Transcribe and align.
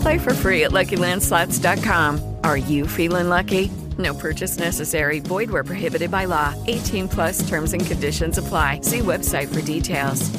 Play 0.00 0.18
for 0.18 0.34
free 0.34 0.64
at 0.64 0.70
LuckyLandSlots.com. 0.70 2.36
Are 2.44 2.56
you 2.56 2.86
feeling 2.86 3.28
lucky? 3.28 3.70
No 3.98 4.14
purchase 4.14 4.58
necessary. 4.58 5.20
Void 5.20 5.50
where 5.50 5.64
prohibited 5.64 6.10
by 6.10 6.26
law. 6.26 6.54
18 6.66 7.08
plus 7.08 7.48
terms 7.48 7.72
and 7.72 7.84
conditions 7.84 8.38
apply. 8.38 8.80
See 8.82 9.00
website 9.00 9.52
for 9.52 9.60
details. 9.62 10.30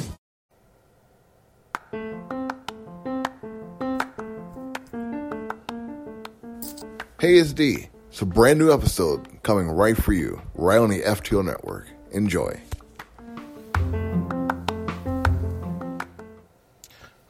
Hey, 7.20 7.36
it's 7.38 7.52
D. 7.52 7.86
It's 8.08 8.20
a 8.20 8.26
brand 8.26 8.58
new 8.58 8.72
episode 8.72 9.42
coming 9.44 9.68
right 9.68 9.96
for 9.96 10.12
you, 10.12 10.42
right 10.54 10.78
on 10.78 10.90
the 10.90 11.02
FTO 11.02 11.44
network. 11.44 11.86
Enjoy. 12.10 12.60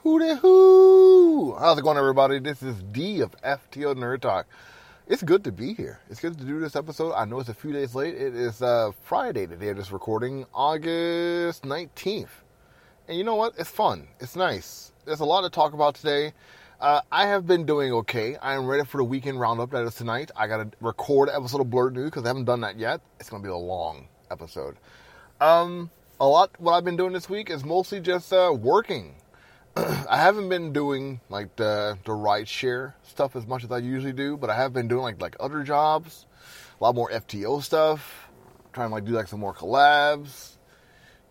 The 0.05 0.37
who? 0.43 1.55
How's 1.59 1.79
it 1.79 1.83
going, 1.83 1.97
everybody? 1.97 2.41
This 2.41 2.61
is 2.61 2.83
D 2.91 3.21
of 3.21 3.37
FTO 3.43 3.95
Nerd 3.95 4.21
Talk. 4.21 4.47
It's 5.07 5.23
good 5.23 5.45
to 5.45 5.53
be 5.53 5.75
here. 5.75 6.01
It's 6.11 6.19
good 6.19 6.37
to 6.39 6.45
do 6.45 6.59
this 6.59 6.75
episode. 6.75 7.13
I 7.15 7.25
know 7.25 7.39
it's 7.39 7.49
a 7.49 7.55
few 7.55 7.73
days 7.73 7.95
late. 7.95 8.15
It 8.15 8.35
is 8.35 8.63
uh, 8.63 8.91
Friday 9.05 9.47
today. 9.47 9.71
I'm 9.71 9.77
just 9.77 9.93
recording 9.93 10.45
August 10.53 11.63
19th. 11.63 12.29
And 13.07 13.17
you 13.17 13.23
know 13.23 13.37
what? 13.37 13.55
It's 13.57 13.71
fun. 13.71 14.09
It's 14.19 14.35
nice. 14.35 14.91
There's 15.05 15.21
a 15.21 15.25
lot 15.25 15.43
to 15.43 15.51
talk 15.51 15.73
about 15.73 15.95
today. 15.95 16.33
Uh, 16.81 17.01
I 17.13 17.27
have 17.27 17.47
been 17.47 17.65
doing 17.65 17.93
okay. 17.93 18.35
I 18.37 18.55
am 18.55 18.67
ready 18.67 18.85
for 18.85 18.99
the 18.99 19.05
weekend 19.05 19.39
roundup 19.39 19.71
that 19.71 19.85
is 19.85 19.95
tonight. 19.95 20.33
I 20.37 20.49
got 20.49 20.57
to 20.57 20.77
record 20.81 21.29
an 21.29 21.37
episode 21.37 21.61
of 21.61 21.71
Blurred 21.71 21.95
News 21.95 22.07
because 22.07 22.25
I 22.25 22.29
haven't 22.29 22.47
done 22.47 22.61
that 22.63 22.77
yet. 22.77 23.01
It's 23.21 23.31
going 23.31 23.41
to 23.41 23.47
be 23.47 23.53
a 23.53 23.57
long 23.57 24.09
episode. 24.33 24.77
Um, 25.41 25.91
a 26.19 26.27
lot. 26.27 26.51
What 26.59 26.73
I've 26.73 26.85
been 26.85 26.97
doing 26.97 27.13
this 27.13 27.31
week 27.31 27.51
is 27.51 27.65
mostly 27.65 28.01
just 28.01 28.33
uh, 28.33 28.53
working. 28.53 29.15
I 29.77 30.17
haven't 30.17 30.49
been 30.49 30.73
doing 30.73 31.21
like 31.29 31.57
the 31.57 31.99
the 32.05 32.13
ride 32.13 32.49
share 32.49 32.95
stuff 33.03 33.37
as 33.37 33.47
much 33.47 33.65
as 33.65 33.73
I 33.73 33.79
usually 33.79 34.13
do, 34.13 34.37
but 34.37 34.51
I 34.51 34.57
have 34.57 34.73
been 34.73 34.89
doing 34.89 35.03
like 35.03 35.21
like 35.21 35.37
other 35.41 35.63
jobs, 35.63 36.27
a 36.81 36.85
lot 36.85 36.95
more 36.95 37.11
FTO 37.11 37.63
stuff, 37.63 38.29
trying 38.73 38.89
to 38.89 38.95
like 38.95 39.05
do 39.05 39.13
like 39.13 39.29
some 39.29 39.41
more 39.41 39.55
collabs. 39.55 40.57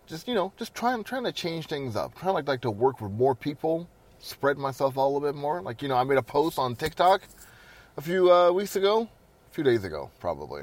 Just 0.06 0.26
you 0.26 0.34
know, 0.34 0.52
just 0.58 0.74
trying 0.74 1.04
trying 1.04 1.24
to 1.24 1.32
change 1.32 1.66
things 1.66 1.96
up, 1.96 2.18
trying 2.18 2.34
like 2.34 2.48
like 2.48 2.62
to 2.62 2.70
work 2.70 3.00
with 3.00 3.12
more 3.12 3.34
people 3.34 3.88
spread 4.22 4.56
myself 4.56 4.96
out 4.96 5.02
a 5.02 5.08
little 5.08 5.20
bit 5.20 5.34
more. 5.34 5.60
Like, 5.60 5.82
you 5.82 5.88
know, 5.88 5.96
I 5.96 6.04
made 6.04 6.18
a 6.18 6.22
post 6.22 6.58
on 6.58 6.76
TikTok 6.76 7.22
a 7.96 8.00
few 8.00 8.32
uh, 8.32 8.52
weeks 8.52 8.76
ago, 8.76 9.08
a 9.50 9.54
few 9.54 9.64
days 9.64 9.84
ago, 9.84 10.10
probably, 10.20 10.62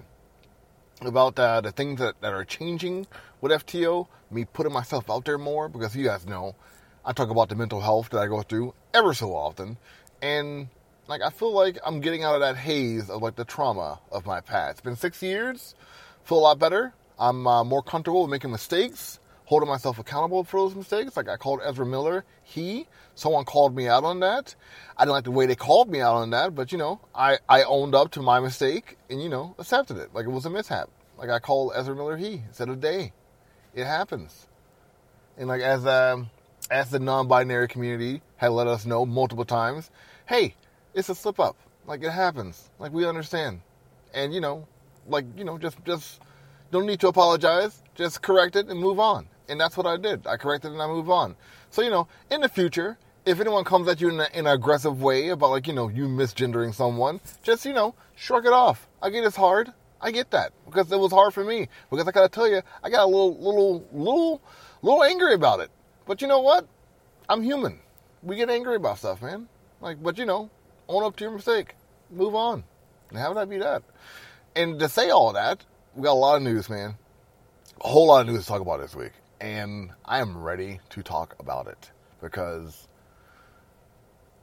about 1.02 1.38
uh, 1.38 1.62
the 1.62 1.72
things 1.72 2.00
that, 2.00 2.20
that 2.22 2.34
are 2.34 2.46
changing 2.46 3.06
with 3.42 3.52
FTO, 3.52 4.08
me 4.32 4.46
putting 4.46 4.74
myself 4.74 5.10
out 5.10 5.26
there 5.26 5.38
more, 5.38 5.70
because 5.70 5.96
you 5.96 6.06
guys 6.06 6.26
know, 6.26 6.56
I 7.06 7.14
talk 7.14 7.30
about 7.30 7.50
the 7.50 7.56
mental 7.56 7.82
health 7.82 8.10
that 8.10 8.20
I 8.20 8.28
go 8.28 8.42
through 8.42 8.74
ever 8.94 9.14
so 9.14 9.36
often. 9.36 9.78
And, 10.22 10.68
like, 11.08 11.22
I 11.22 11.30
feel 11.30 11.54
like 11.54 11.78
I'm 11.86 12.02
getting 12.02 12.24
out 12.24 12.36
of 12.36 12.42
that 12.42 12.58
haze 12.58 13.10
of, 13.10 13.22
like, 13.22 13.36
the 13.36 13.46
trauma 13.46 14.00
of 14.12 14.26
my 14.26 14.42
past. 14.42 14.72
It's 14.72 14.82
been 14.82 14.96
six 14.96 15.22
years, 15.24 15.76
feel 16.24 16.40
a 16.40 16.42
lot 16.42 16.60
better. 16.60 16.94
I'm 17.18 17.46
uh, 17.48 17.64
more 17.64 17.84
comfortable 17.84 18.22
with 18.22 18.32
making 18.32 18.52
mistakes 18.52 19.20
holding 19.50 19.68
myself 19.68 19.98
accountable 19.98 20.44
for 20.44 20.60
those 20.60 20.76
mistakes. 20.76 21.18
Like 21.18 21.28
I 21.28 21.36
called 21.36 21.62
Ezra 21.66 21.84
Miller, 21.84 22.24
he, 22.44 22.86
someone 23.16 23.46
called 23.46 23.76
me 23.76 23.88
out 23.88 24.04
on 24.04 24.20
that. 24.20 24.54
I 24.96 25.06
didn't 25.06 25.14
like 25.14 25.24
the 25.24 25.32
way 25.32 25.48
they 25.48 25.56
called 25.56 25.90
me 25.90 26.02
out 26.02 26.18
on 26.18 26.30
that, 26.30 26.54
but 26.54 26.72
you 26.72 26.78
know, 26.78 27.02
I, 27.16 27.40
I 27.50 27.64
owned 27.64 27.96
up 27.96 28.12
to 28.12 28.22
my 28.22 28.40
mistake 28.40 29.00
and, 29.10 29.20
you 29.24 29.28
know, 29.28 29.56
accepted 29.58 29.98
it. 29.98 30.14
Like 30.14 30.28
it 30.28 30.30
was 30.30 30.46
a 30.46 30.52
mishap. 30.52 30.92
Like 31.18 31.32
I 31.32 31.40
called 31.40 31.74
Ezra 31.76 31.96
Miller 31.96 32.16
he 32.16 32.44
instead 32.48 32.70
of 32.70 32.80
day. 32.80 33.12
It 33.74 33.86
happens. 33.86 34.48
And 35.36 35.48
like 35.48 35.62
as 35.62 35.84
um 35.84 36.30
as 36.72 36.90
the 36.90 37.00
non-binary 37.00 37.68
community 37.68 38.22
had 38.38 38.50
let 38.50 38.68
us 38.68 38.86
know 38.86 39.06
multiple 39.06 39.46
times, 39.46 39.90
hey, 40.26 40.56
it's 40.94 41.10
a 41.10 41.16
slip 41.16 41.40
up. 41.40 41.56
Like 41.86 42.04
it 42.04 42.12
happens. 42.12 42.70
Like 42.80 42.92
we 42.92 43.06
understand. 43.06 43.62
And 44.14 44.34
you 44.34 44.42
know, 44.42 44.68
like, 45.08 45.26
you 45.38 45.44
know, 45.44 45.58
just 45.58 45.84
just 45.86 46.22
don't 46.72 46.86
need 46.86 47.00
to 47.00 47.08
apologize. 47.08 47.82
Just 47.96 48.22
correct 48.22 48.56
it 48.56 48.68
and 48.68 48.80
move 48.80 49.00
on 49.00 49.28
and 49.50 49.60
that's 49.60 49.76
what 49.76 49.88
I 49.88 49.98
did. 49.98 50.26
I 50.28 50.38
corrected 50.38 50.72
and 50.72 50.82
I 50.82 50.88
move 50.88 51.10
on. 51.10 51.36
So 51.72 51.82
you 51.82 51.90
know, 51.90 52.08
in 52.30 52.42
the 52.42 52.50
future, 52.50 52.98
if 53.26 53.40
anyone 53.40 53.64
comes 53.64 53.88
at 53.88 54.00
you 54.00 54.10
in, 54.10 54.20
a, 54.20 54.28
in 54.34 54.48
an 54.48 54.54
aggressive 54.54 55.02
way 55.02 55.30
about 55.30 55.50
like 55.50 55.68
you 55.68 55.74
know 55.74 55.90
you 55.90 56.08
misgendering 56.08 56.74
someone, 56.74 57.20
just 57.44 57.66
you 57.66 57.74
know 57.74 57.96
shrug 58.16 58.46
it 58.46 58.54
off. 58.54 58.88
I 59.02 59.10
get 59.10 59.26
it's 59.26 59.36
hard. 59.36 59.74
I 60.02 60.12
get 60.12 60.32
that 60.32 60.54
because 60.66 60.90
it 60.92 61.00
was 61.00 61.12
hard 61.12 61.34
for 61.34 61.44
me. 61.44 61.68
Because 61.90 62.08
I 62.08 62.12
gotta 62.12 62.30
tell 62.30 62.48
you, 62.48 62.62
I 62.84 62.90
got 62.90 63.04
a 63.04 63.06
little, 63.06 63.36
little, 63.38 63.86
little, 63.92 64.42
little 64.82 65.04
angry 65.04 65.34
about 65.34 65.60
it. 65.60 65.72
But 66.10 66.22
you 66.22 66.28
know 66.28 66.40
what? 66.42 66.68
I'm 67.30 67.44
human. 67.44 67.80
We 68.24 68.36
get 68.36 68.50
angry 68.50 68.76
about 68.76 68.98
stuff, 68.98 69.22
man. 69.22 69.48
Like, 69.80 70.04
but 70.04 70.18
you 70.18 70.26
know, 70.26 70.50
own 70.90 71.06
up 71.06 71.16
to 71.18 71.24
your 71.24 71.32
mistake, 71.32 71.76
move 72.12 72.36
on, 72.36 72.66
and 73.10 73.20
how 73.20 73.30
would 73.30 73.38
that 73.38 73.50
be 73.50 73.60
that? 73.60 73.84
And 74.56 74.80
to 74.80 74.90
say 74.90 75.10
all 75.10 75.32
that, 75.34 75.64
we 75.96 76.04
got 76.04 76.14
a 76.14 76.14
lot 76.14 76.36
of 76.36 76.42
news, 76.42 76.70
man. 76.70 76.96
A 77.82 77.88
whole 77.88 78.08
lot 78.08 78.22
of 78.22 78.34
news 78.34 78.42
to 78.42 78.48
talk 78.48 78.62
about 78.62 78.82
this 78.82 78.94
week 78.94 79.14
and 79.42 79.92
I 80.06 80.20
am 80.20 80.38
ready 80.38 80.80
to 80.90 81.04
talk 81.04 81.36
about 81.40 81.68
it 81.68 81.92
because 82.22 82.88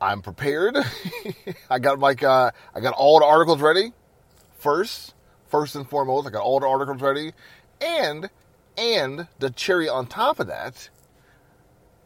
I'm 0.01 0.23
prepared. 0.23 0.77
I 1.71 1.79
got 1.79 1.99
like 1.99 2.23
uh, 2.23 2.51
I 2.75 2.81
got 2.81 2.95
all 2.95 3.21
the 3.21 3.27
articles 3.27 3.61
ready. 3.61 3.93
First, 4.59 5.15
first 5.49 5.77
and 5.77 5.89
foremost, 5.89 6.27
I 6.27 6.31
got 6.31 6.43
all 6.43 6.61
the 6.61 6.67
articles 6.67 7.01
ready, 7.01 7.33
and 7.81 8.31
and 8.79 9.29
the 9.39 9.51
cherry 9.51 9.89
on 9.89 10.07
top 10.07 10.41
of 10.41 10.47
that, 10.47 10.89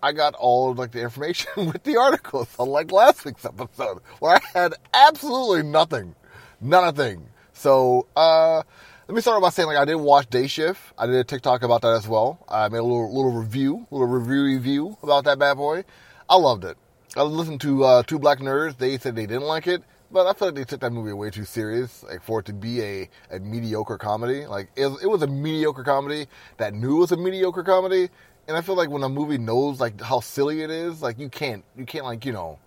I 0.03 0.13
got 0.13 0.35
all 0.35 0.71
of 0.71 0.79
like 0.79 0.93
the 0.93 1.03
information 1.03 1.51
with 1.57 1.83
the 1.85 1.97
articles, 1.97 2.49
unlike 2.59 2.93
last 2.93 3.25
week's 3.25 3.45
episode 3.45 4.01
where 4.19 4.37
I 4.37 4.59
had 4.59 4.75
absolutely 4.95 5.63
nothing, 5.63 6.15
nothing. 6.61 7.27
So 7.53 8.07
uh, 8.17 8.63
let 9.07 9.15
me 9.15 9.21
start 9.21 9.43
by 9.43 9.51
saying, 9.51 9.67
like, 9.67 9.77
I 9.77 9.85
did 9.85 9.97
watch 9.97 10.31
Day 10.31 10.47
Shift. 10.47 10.81
I 10.97 11.07
did 11.07 11.17
a 11.17 11.25
TikTok 11.25 11.63
about 11.63 11.83
that 11.83 11.95
as 11.95 12.07
well. 12.07 12.39
I 12.49 12.69
made 12.69 12.79
a 12.79 12.83
little 12.83 13.15
little 13.15 13.33
review, 13.33 13.87
little 13.91 14.07
review 14.07 14.45
review 14.45 14.97
about 15.03 15.25
that 15.25 15.39
bad 15.39 15.57
boy. 15.57 15.85
I 16.29 16.37
loved 16.37 16.65
it. 16.65 16.77
I 17.17 17.23
listened 17.23 17.61
to 17.63 17.85
uh, 17.85 18.03
two 18.05 18.19
black 18.21 18.39
nerds. 18.39 18.79
They 18.79 18.97
said 18.99 19.17
they 19.17 19.27
didn't 19.27 19.43
like 19.43 19.67
it, 19.67 19.83
but 20.13 20.29
I 20.29 20.33
feel 20.33 20.49
like 20.49 20.55
they 20.55 20.65
took 20.65 20.81
that 20.81 20.93
movie 20.93 21.13
way 21.13 21.31
too 21.31 21.45
serious, 21.45 22.05
like 22.05 22.23
for 22.23 22.39
it 22.39 22.47
to 22.47 22.53
be 22.53 22.81
a, 22.83 23.09
a 23.33 23.41
mediocre 23.41 23.99
comedy. 23.99 24.47
Like 24.47 24.71
it, 24.77 24.87
it 25.03 25.07
was 25.09 25.23
a 25.23 25.27
mediocre 25.27 25.83
comedy 25.83 26.27
that 26.59 26.73
knew 26.73 26.99
it 26.99 27.01
was 27.01 27.13
a 27.13 27.17
mediocre 27.17 27.65
comedy, 27.65 28.11
and 28.51 28.59
I 28.59 28.63
feel 28.63 28.75
like 28.75 28.91
when 28.91 29.05
a 29.05 29.09
movie 29.09 29.39
knows 29.39 29.79
like 29.79 30.01
how 30.01 30.19
silly 30.19 30.63
it 30.63 30.71
is, 30.71 31.01
like 31.01 31.21
you 31.21 31.29
can't 31.29 31.65
you 31.77 31.87
can't 31.87 32.05
like 32.05 32.25
you 32.25 32.33
know 32.33 32.59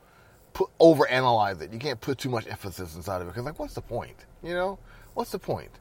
put 0.53 0.69
over 0.79 1.05
analyze 1.09 1.59
it. 1.59 1.73
You 1.73 1.79
can't 1.79 1.99
put 1.99 2.17
too 2.17 2.29
much 2.29 2.47
emphasis 2.47 2.95
inside 2.95 3.17
of 3.17 3.23
it 3.23 3.31
because 3.31 3.43
like 3.43 3.59
what's 3.59 3.73
the 3.73 3.81
point? 3.81 4.25
You 4.41 4.53
know 4.53 4.79
what's 5.13 5.31
the 5.31 5.39
point? 5.39 5.71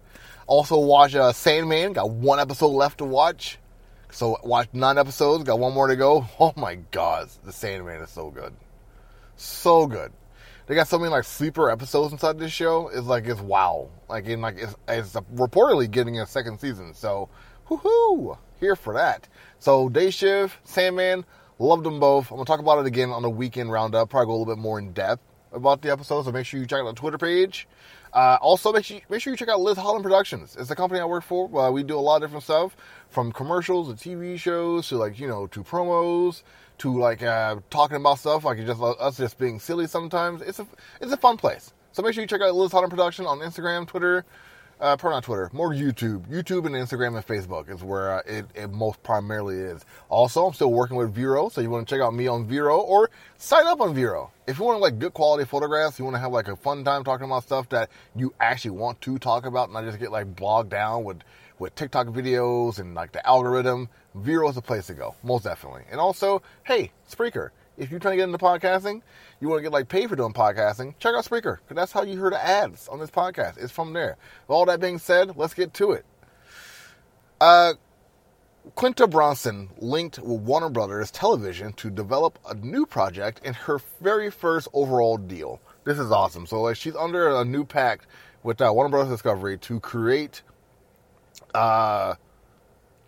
Also, 0.48 0.76
watch 0.76 1.14
uh, 1.14 1.32
Sandman. 1.32 1.92
Got 1.92 2.10
one 2.10 2.40
episode 2.40 2.72
left 2.72 2.98
to 2.98 3.04
watch. 3.04 3.60
So, 4.10 4.38
watch 4.42 4.70
nine 4.72 4.98
episodes. 4.98 5.44
Got 5.44 5.60
one 5.60 5.72
more 5.72 5.86
to 5.86 5.94
go. 5.94 6.26
Oh 6.40 6.52
my 6.56 6.74
god, 6.90 7.28
the 7.44 7.52
Sandman 7.52 8.02
is 8.02 8.10
so 8.10 8.28
good. 8.30 8.54
So 9.36 9.86
good. 9.86 10.12
They 10.66 10.74
got 10.74 10.88
so 10.88 10.98
many 10.98 11.12
like 11.12 11.24
sleeper 11.24 11.70
episodes 11.70 12.12
inside 12.12 12.40
this 12.40 12.50
show. 12.50 12.88
It's 12.88 13.06
like 13.06 13.26
it's 13.26 13.40
wow. 13.40 13.88
Like 14.08 14.26
in 14.26 14.40
like 14.40 14.56
it's, 14.58 14.74
it's 14.88 15.12
reportedly 15.12 15.88
getting 15.88 16.18
a 16.18 16.26
second 16.26 16.58
season. 16.58 16.92
So, 16.92 17.28
whoo 17.70 18.36
here 18.62 18.76
for 18.76 18.94
that. 18.94 19.28
So, 19.62 19.88
Day 19.88 20.10
Shift, 20.10 20.58
Sandman, 20.64 21.24
loved 21.60 21.84
them 21.84 22.00
both. 22.00 22.32
I'm 22.32 22.36
gonna 22.36 22.46
talk 22.46 22.58
about 22.58 22.80
it 22.80 22.86
again 22.86 23.10
on 23.10 23.22
the 23.22 23.30
weekend 23.30 23.70
roundup. 23.70 24.10
Probably 24.10 24.26
go 24.26 24.32
a 24.32 24.38
little 24.38 24.56
bit 24.56 24.60
more 24.60 24.76
in 24.80 24.92
depth 24.92 25.22
about 25.52 25.82
the 25.82 25.92
episode. 25.92 26.24
So 26.24 26.32
make 26.32 26.46
sure 26.46 26.58
you 26.58 26.66
check 26.66 26.80
out 26.80 26.86
the 26.86 27.00
Twitter 27.00 27.16
page 27.16 27.68
Uh, 28.12 28.38
also, 28.42 28.72
make 28.72 28.84
sure, 28.84 28.98
make 29.08 29.22
sure 29.22 29.32
you 29.32 29.36
check 29.36 29.48
out 29.48 29.60
Liz 29.60 29.78
Holland 29.78 30.02
Productions. 30.02 30.56
It's 30.58 30.68
the 30.68 30.74
company 30.74 31.00
I 31.00 31.04
work 31.04 31.22
for. 31.22 31.48
Uh, 31.56 31.70
we 31.70 31.84
do 31.84 31.96
a 31.96 32.00
lot 32.00 32.16
of 32.16 32.22
different 32.22 32.42
stuff, 32.42 32.74
from 33.08 33.30
commercials 33.30 33.86
to 33.86 33.94
TV 33.94 34.36
shows 34.36 34.88
to 34.88 34.96
like 34.96 35.20
you 35.20 35.28
know 35.28 35.46
to 35.46 35.62
promos 35.62 36.42
to 36.78 36.98
like 36.98 37.22
uh, 37.22 37.54
talking 37.70 37.98
about 37.98 38.18
stuff 38.18 38.44
like 38.44 38.58
just 38.66 38.82
us 38.82 39.16
just 39.16 39.38
being 39.38 39.60
silly 39.60 39.86
sometimes. 39.86 40.42
It's 40.42 40.58
a 40.58 40.66
it's 41.00 41.12
a 41.12 41.16
fun 41.16 41.36
place. 41.36 41.72
So 41.92 42.02
make 42.02 42.14
sure 42.14 42.22
you 42.22 42.26
check 42.26 42.40
out 42.40 42.52
Liz 42.56 42.72
Holland 42.72 42.90
Production 42.90 43.26
on 43.26 43.38
Instagram, 43.38 43.86
Twitter, 43.86 44.24
uh, 44.82 44.96
probably 44.96 45.16
not 45.16 45.24
Twitter, 45.24 45.48
more 45.52 45.70
YouTube. 45.70 46.26
YouTube 46.28 46.66
and 46.66 46.74
Instagram 46.74 47.16
and 47.16 47.24
Facebook 47.24 47.70
is 47.72 47.84
where 47.84 48.18
uh, 48.18 48.22
it, 48.26 48.46
it 48.54 48.70
most 48.70 49.00
primarily 49.04 49.56
is. 49.56 49.84
Also, 50.08 50.44
I'm 50.44 50.52
still 50.52 50.72
working 50.72 50.96
with 50.96 51.14
Vero, 51.14 51.48
so 51.48 51.60
you 51.60 51.70
want 51.70 51.86
to 51.86 51.94
check 51.94 52.02
out 52.02 52.12
me 52.12 52.26
on 52.26 52.46
Vero 52.46 52.80
or 52.80 53.08
sign 53.38 53.66
up 53.68 53.80
on 53.80 53.94
Vero. 53.94 54.32
If 54.48 54.58
you 54.58 54.64
want 54.64 54.80
like 54.80 54.98
good 54.98 55.14
quality 55.14 55.44
photographs, 55.44 56.00
you 56.00 56.04
want 56.04 56.16
to 56.16 56.20
have 56.20 56.32
like 56.32 56.48
a 56.48 56.56
fun 56.56 56.82
time 56.82 57.04
talking 57.04 57.26
about 57.26 57.44
stuff 57.44 57.68
that 57.68 57.90
you 58.16 58.34
actually 58.40 58.72
want 58.72 59.00
to 59.02 59.18
talk 59.18 59.46
about, 59.46 59.68
and 59.68 59.74
not 59.74 59.84
just 59.84 60.00
get 60.00 60.10
like 60.10 60.34
bogged 60.34 60.70
down 60.70 61.04
with 61.04 61.20
with 61.60 61.74
TikTok 61.76 62.08
videos 62.08 62.80
and 62.80 62.94
like 62.94 63.12
the 63.12 63.24
algorithm. 63.24 63.88
Vero 64.16 64.48
is 64.48 64.56
the 64.56 64.62
place 64.62 64.88
to 64.88 64.94
go, 64.94 65.14
most 65.22 65.44
definitely. 65.44 65.84
And 65.90 66.00
also, 66.00 66.42
hey, 66.64 66.90
Spreaker 67.08 67.50
if 67.76 67.90
you're 67.90 68.00
trying 68.00 68.12
to 68.12 68.16
get 68.16 68.24
into 68.24 68.38
podcasting, 68.38 69.02
you 69.42 69.48
want 69.48 69.58
to 69.58 69.62
get 69.62 69.72
like 69.72 69.88
paid 69.88 70.08
for 70.08 70.14
doing 70.14 70.32
podcasting, 70.32 70.94
check 71.00 71.14
out 71.16 71.24
Spreaker 71.24 71.58
because 71.58 71.74
that's 71.74 71.90
how 71.90 72.02
you 72.02 72.12
hear 72.16 72.30
the 72.30 72.42
ads 72.42 72.86
on 72.86 73.00
this 73.00 73.10
podcast. 73.10 73.58
It's 73.58 73.72
from 73.72 73.92
there. 73.92 74.16
With 74.46 74.54
all 74.54 74.64
that 74.66 74.80
being 74.80 74.98
said, 74.98 75.36
let's 75.36 75.52
get 75.52 75.74
to 75.74 75.90
it. 75.92 76.06
Uh, 77.40 77.74
Quinta 78.76 79.08
Brunson 79.08 79.68
linked 79.78 80.20
with 80.20 80.42
Warner 80.42 80.68
Brothers 80.68 81.10
Television 81.10 81.72
to 81.72 81.90
develop 81.90 82.38
a 82.48 82.54
new 82.54 82.86
project 82.86 83.44
in 83.44 83.52
her 83.52 83.80
very 84.00 84.30
first 84.30 84.68
overall 84.72 85.16
deal. 85.16 85.60
This 85.82 85.98
is 85.98 86.12
awesome. 86.12 86.46
So 86.46 86.62
like 86.62 86.76
she's 86.76 86.94
under 86.94 87.34
a 87.34 87.44
new 87.44 87.64
pact 87.64 88.06
with 88.44 88.60
uh, 88.60 88.70
Warner 88.72 88.90
Brothers 88.90 89.10
Discovery 89.10 89.58
to 89.58 89.80
create 89.80 90.42
uh, 91.52 92.14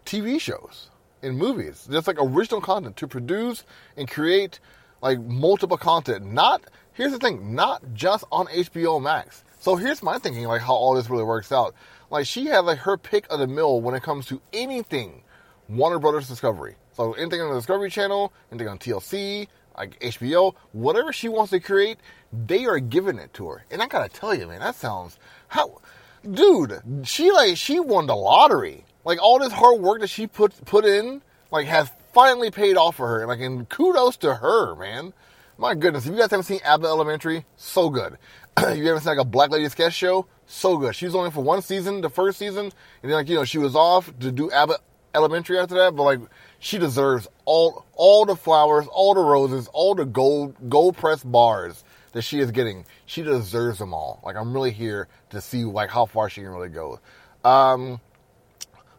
TV 0.04 0.40
shows 0.40 0.90
and 1.22 1.38
movies, 1.38 1.86
just 1.88 2.08
like 2.08 2.16
original 2.18 2.60
content 2.60 2.96
to 2.96 3.06
produce 3.06 3.62
and 3.96 4.10
create 4.10 4.58
like 5.04 5.20
multiple 5.20 5.76
content. 5.76 6.24
Not 6.24 6.64
here's 6.94 7.12
the 7.12 7.18
thing, 7.18 7.54
not 7.54 7.82
just 7.92 8.24
on 8.32 8.46
HBO 8.46 9.00
Max. 9.00 9.44
So 9.60 9.76
here's 9.76 10.02
my 10.02 10.18
thinking, 10.18 10.44
like 10.44 10.62
how 10.62 10.72
all 10.74 10.94
this 10.94 11.10
really 11.10 11.24
works 11.24 11.52
out. 11.52 11.74
Like 12.10 12.26
she 12.26 12.46
had 12.46 12.60
like 12.60 12.78
her 12.78 12.96
pick 12.96 13.26
of 13.30 13.38
the 13.38 13.46
mill 13.46 13.82
when 13.82 13.94
it 13.94 14.02
comes 14.02 14.24
to 14.26 14.40
anything 14.54 15.22
Warner 15.68 15.98
Brothers 15.98 16.26
Discovery. 16.26 16.76
So 16.92 17.12
anything 17.12 17.42
on 17.42 17.50
the 17.50 17.56
Discovery 17.56 17.90
Channel, 17.90 18.32
anything 18.50 18.68
on 18.68 18.78
TLC, 18.78 19.46
like 19.76 20.00
HBO, 20.00 20.54
whatever 20.72 21.12
she 21.12 21.28
wants 21.28 21.50
to 21.50 21.60
create, 21.60 21.98
they 22.32 22.64
are 22.64 22.78
giving 22.78 23.18
it 23.18 23.34
to 23.34 23.48
her. 23.48 23.64
And 23.70 23.82
I 23.82 23.86
gotta 23.86 24.08
tell 24.08 24.34
you, 24.34 24.46
man, 24.46 24.60
that 24.60 24.74
sounds 24.74 25.18
how, 25.48 25.82
dude. 26.28 26.80
She 27.02 27.30
like 27.30 27.58
she 27.58 27.78
won 27.78 28.06
the 28.06 28.16
lottery. 28.16 28.86
Like 29.04 29.22
all 29.22 29.38
this 29.38 29.52
hard 29.52 29.82
work 29.82 30.00
that 30.00 30.08
she 30.08 30.26
put 30.26 30.64
put 30.64 30.86
in, 30.86 31.20
like 31.50 31.66
has 31.66 31.90
finally 32.14 32.50
paid 32.50 32.76
off 32.76 32.96
for 32.96 33.08
her. 33.08 33.20
And 33.20 33.28
like, 33.28 33.40
and 33.40 33.68
kudos 33.68 34.16
to 34.18 34.36
her, 34.36 34.74
man. 34.76 35.12
My 35.58 35.74
goodness, 35.74 36.06
if 36.06 36.12
you 36.12 36.18
guys 36.18 36.30
haven't 36.30 36.44
seen 36.44 36.60
Abbott 36.64 36.86
Elementary, 36.86 37.44
so 37.56 37.90
good. 37.90 38.18
if 38.56 38.78
you 38.78 38.86
haven't 38.86 39.02
seen 39.02 39.16
like 39.16 39.18
a 39.18 39.28
Black 39.28 39.50
Lady 39.50 39.68
sketch 39.68 39.92
show, 39.92 40.26
so 40.46 40.76
good. 40.76 40.94
She 40.94 41.06
was 41.06 41.14
only 41.14 41.30
for 41.30 41.42
one 41.42 41.62
season, 41.62 42.00
the 42.00 42.10
first 42.10 42.38
season, 42.38 42.66
and 42.66 42.72
then 43.02 43.12
like 43.12 43.28
you 43.28 43.36
know 43.36 43.44
she 43.44 43.58
was 43.58 43.76
off 43.76 44.12
to 44.20 44.32
do 44.32 44.50
Abbott 44.50 44.80
Elementary 45.14 45.58
after 45.58 45.74
that. 45.76 45.94
But 45.94 46.02
like 46.02 46.20
she 46.58 46.78
deserves 46.78 47.28
all 47.44 47.84
all 47.94 48.24
the 48.24 48.36
flowers, 48.36 48.86
all 48.88 49.14
the 49.14 49.20
roses, 49.20 49.68
all 49.72 49.94
the 49.94 50.04
gold 50.04 50.56
gold 50.68 50.96
pressed 50.96 51.30
bars 51.30 51.84
that 52.12 52.22
she 52.22 52.40
is 52.40 52.50
getting. 52.50 52.84
She 53.06 53.22
deserves 53.22 53.78
them 53.78 53.94
all. 53.94 54.20
Like 54.24 54.36
I'm 54.36 54.52
really 54.52 54.72
here 54.72 55.08
to 55.30 55.40
see 55.40 55.64
like 55.64 55.90
how 55.90 56.06
far 56.06 56.28
she 56.28 56.40
can 56.40 56.50
really 56.50 56.68
go. 56.68 57.00
Um, 57.44 58.00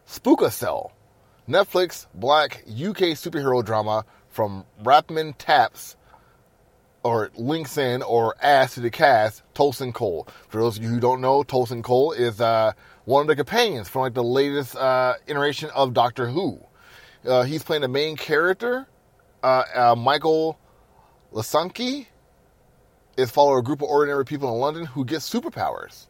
Supercell, 0.06 0.92
Netflix 1.48 2.06
black 2.12 2.64
UK 2.66 3.14
superhero 3.14 3.64
drama 3.64 4.04
from 4.28 4.64
Rapman 4.82 5.34
Taps 5.38 5.96
or 7.04 7.30
links 7.36 7.78
in 7.78 8.02
or 8.02 8.34
adds 8.40 8.74
to 8.74 8.80
the 8.80 8.90
cast 8.90 9.42
Tosin 9.54 9.94
Cole. 9.94 10.26
For 10.48 10.60
those 10.60 10.76
of 10.76 10.82
you 10.82 10.88
who 10.88 10.98
don't 10.98 11.20
know, 11.20 11.44
Tosin 11.44 11.84
Cole 11.84 12.10
is 12.10 12.40
uh, 12.40 12.72
one 13.04 13.22
of 13.22 13.28
the 13.28 13.36
companions 13.36 13.88
from 13.88 14.02
like 14.02 14.14
the 14.14 14.24
latest 14.24 14.74
uh, 14.74 15.14
iteration 15.28 15.70
of 15.70 15.94
Doctor 15.94 16.26
Who. 16.26 16.60
Uh, 17.24 17.44
he's 17.44 17.62
playing 17.62 17.82
the 17.82 17.88
main 17.88 18.16
character. 18.16 18.88
Uh, 19.42 19.62
uh, 19.74 19.94
Michael 19.96 20.58
Lasanki 21.32 22.06
is 23.16 23.30
following 23.30 23.60
a 23.60 23.62
group 23.62 23.82
of 23.82 23.88
ordinary 23.88 24.24
people 24.24 24.52
in 24.52 24.58
London 24.58 24.84
who 24.84 25.04
get 25.04 25.18
superpowers. 25.18 26.06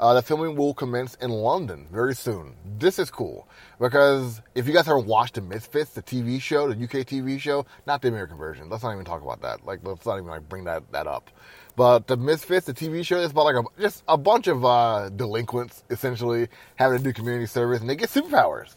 Uh, 0.00 0.14
the 0.14 0.22
filming 0.22 0.56
will 0.56 0.74
commence 0.74 1.14
in 1.16 1.30
London 1.30 1.86
very 1.92 2.14
soon. 2.14 2.54
This 2.78 2.98
is 2.98 3.10
cool 3.10 3.48
because 3.80 4.42
if 4.54 4.66
you 4.66 4.74
guys 4.74 4.86
haven't 4.86 5.06
watched 5.06 5.34
The 5.34 5.40
Misfits, 5.40 5.92
the 5.92 6.02
TV 6.02 6.40
show, 6.40 6.72
the 6.72 6.84
UK 6.84 7.06
TV 7.06 7.38
show, 7.38 7.64
not 7.86 8.02
the 8.02 8.08
American 8.08 8.36
version. 8.36 8.68
Let's 8.68 8.82
not 8.82 8.92
even 8.92 9.04
talk 9.04 9.22
about 9.22 9.42
that. 9.42 9.64
Like, 9.64 9.80
let's 9.84 10.04
not 10.04 10.16
even 10.16 10.28
like 10.28 10.48
bring 10.48 10.64
that 10.64 10.90
that 10.92 11.06
up. 11.06 11.30
But 11.76 12.06
The 12.06 12.16
Misfits, 12.16 12.66
the 12.66 12.74
TV 12.74 13.06
show, 13.06 13.18
is 13.18 13.30
about 13.30 13.44
like 13.44 13.56
a, 13.56 13.80
just 13.80 14.02
a 14.08 14.18
bunch 14.18 14.48
of 14.48 14.64
uh, 14.64 15.10
delinquents 15.10 15.84
essentially 15.90 16.48
having 16.76 16.98
to 16.98 17.04
do 17.04 17.12
community 17.12 17.46
service, 17.46 17.80
and 17.80 17.88
they 17.88 17.96
get 17.96 18.10
superpowers. 18.10 18.74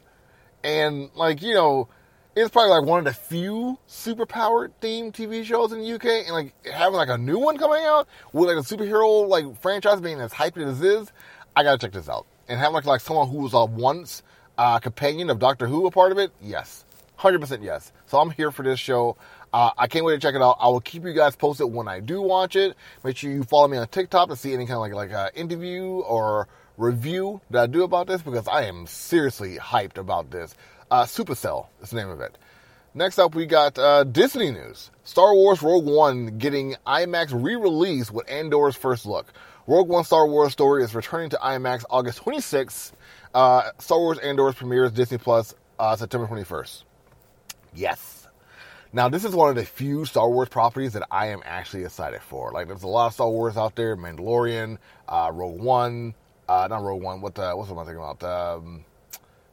And 0.63 1.09
like 1.15 1.41
you 1.41 1.53
know, 1.53 1.89
it's 2.37 2.51
probably 2.51 2.69
like 2.69 2.83
one 2.83 2.99
of 2.99 3.05
the 3.05 3.13
few 3.13 3.79
superpowered 3.89 4.71
themed 4.79 5.13
TV 5.13 5.43
shows 5.43 5.71
in 5.71 5.79
the 5.79 5.91
UK, 5.93 6.05
and 6.27 6.29
like 6.29 6.53
having 6.67 6.95
like 6.95 7.09
a 7.09 7.17
new 7.17 7.39
one 7.39 7.57
coming 7.57 7.83
out 7.83 8.07
with 8.31 8.47
like 8.47 8.57
a 8.57 8.61
superhero 8.61 9.27
like 9.27 9.59
franchise 9.59 9.99
being 9.99 10.19
as 10.19 10.31
hyped 10.31 10.57
as 10.57 10.83
is, 10.83 11.11
I 11.55 11.63
gotta 11.63 11.79
check 11.79 11.93
this 11.93 12.07
out. 12.07 12.27
And 12.47 12.59
having 12.59 12.75
like 12.75 12.85
like 12.85 13.01
someone 13.01 13.27
who 13.27 13.37
was 13.37 13.55
a 13.55 13.65
once 13.65 14.21
uh, 14.55 14.77
companion 14.77 15.31
of 15.31 15.39
Doctor 15.39 15.65
Who 15.65 15.87
a 15.87 15.91
part 15.91 16.11
of 16.11 16.19
it, 16.19 16.31
yes, 16.39 16.85
hundred 17.15 17.39
percent 17.41 17.63
yes. 17.63 17.91
So 18.05 18.19
I'm 18.19 18.29
here 18.29 18.51
for 18.51 18.61
this 18.61 18.79
show. 18.79 19.17
Uh, 19.51 19.71
I 19.75 19.87
can't 19.87 20.05
wait 20.05 20.13
to 20.13 20.19
check 20.19 20.35
it 20.35 20.41
out. 20.41 20.57
I 20.59 20.67
will 20.67 20.81
keep 20.81 21.05
you 21.05 21.13
guys 21.13 21.35
posted 21.35 21.73
when 21.73 21.87
I 21.87 22.01
do 22.01 22.21
watch 22.21 22.55
it. 22.55 22.75
Make 23.03 23.17
sure 23.17 23.31
you 23.31 23.43
follow 23.45 23.67
me 23.67 23.77
on 23.77 23.87
TikTok 23.87 24.29
to 24.29 24.35
see 24.35 24.53
any 24.53 24.67
kind 24.67 24.75
of 24.75 24.81
like 24.81 24.93
like 24.93 25.11
uh, 25.11 25.31
interview 25.33 25.85
or 25.85 26.47
review 26.77 27.41
that 27.49 27.63
I 27.63 27.65
do 27.65 27.83
about 27.83 28.05
this 28.05 28.21
because 28.21 28.47
I 28.47 28.65
am 28.65 28.85
seriously 28.85 29.57
hyped 29.57 29.97
about 29.97 30.29
this. 30.29 30.53
Uh, 30.89 31.03
Supercell 31.03 31.67
is 31.81 31.89
the 31.89 31.97
name 31.97 32.09
of 32.09 32.21
it. 32.21 32.37
Next 32.93 33.19
up, 33.19 33.35
we 33.35 33.45
got 33.45 33.77
uh, 33.77 34.03
Disney 34.05 34.51
news. 34.51 34.89
Star 35.03 35.35
Wars 35.35 35.61
Rogue 35.61 35.85
One 35.85 36.37
getting 36.37 36.75
IMAX 36.87 37.29
re-release 37.31 38.09
with 38.09 38.29
Andor's 38.29 38.75
first 38.75 39.05
look. 39.05 39.31
Rogue 39.67 39.89
One 39.89 40.03
Star 40.03 40.27
Wars 40.27 40.53
story 40.53 40.83
is 40.83 40.95
returning 40.95 41.29
to 41.31 41.37
IMAX 41.37 41.83
August 41.89 42.23
26th. 42.23 42.93
Uh, 43.33 43.69
Star 43.79 43.99
Wars 43.99 44.17
Andor's 44.19 44.55
premieres 44.55 44.91
Disney 44.91 45.17
Plus 45.17 45.53
uh, 45.77 45.95
September 45.95 46.25
21st. 46.25 46.83
Yes. 47.75 48.27
Now, 48.93 49.09
this 49.09 49.25
is 49.25 49.35
one 49.35 49.49
of 49.49 49.55
the 49.55 49.65
few 49.65 50.05
Star 50.05 50.29
Wars 50.29 50.49
properties 50.49 50.93
that 50.93 51.05
I 51.11 51.27
am 51.27 51.41
actually 51.45 51.83
excited 51.83 52.21
for. 52.21 52.51
Like, 52.51 52.67
there's 52.67 52.83
a 52.83 52.87
lot 52.87 53.07
of 53.07 53.13
Star 53.13 53.29
Wars 53.29 53.57
out 53.57 53.75
there: 53.75 53.97
Mandalorian, 53.97 54.77
uh, 55.07 55.29
Rogue 55.33 55.59
One, 55.61 56.15
uh, 56.47 56.67
not 56.69 56.81
Rogue 56.81 57.03
One. 57.03 57.21
What 57.21 57.35
the, 57.35 57.51
what's 57.55 57.69
am 57.69 57.77
I 57.77 57.83
thinking 57.83 58.01
about? 58.01 58.23
Um, 58.23 58.85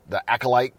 the 0.08 0.22
Acolyte. 0.30 0.74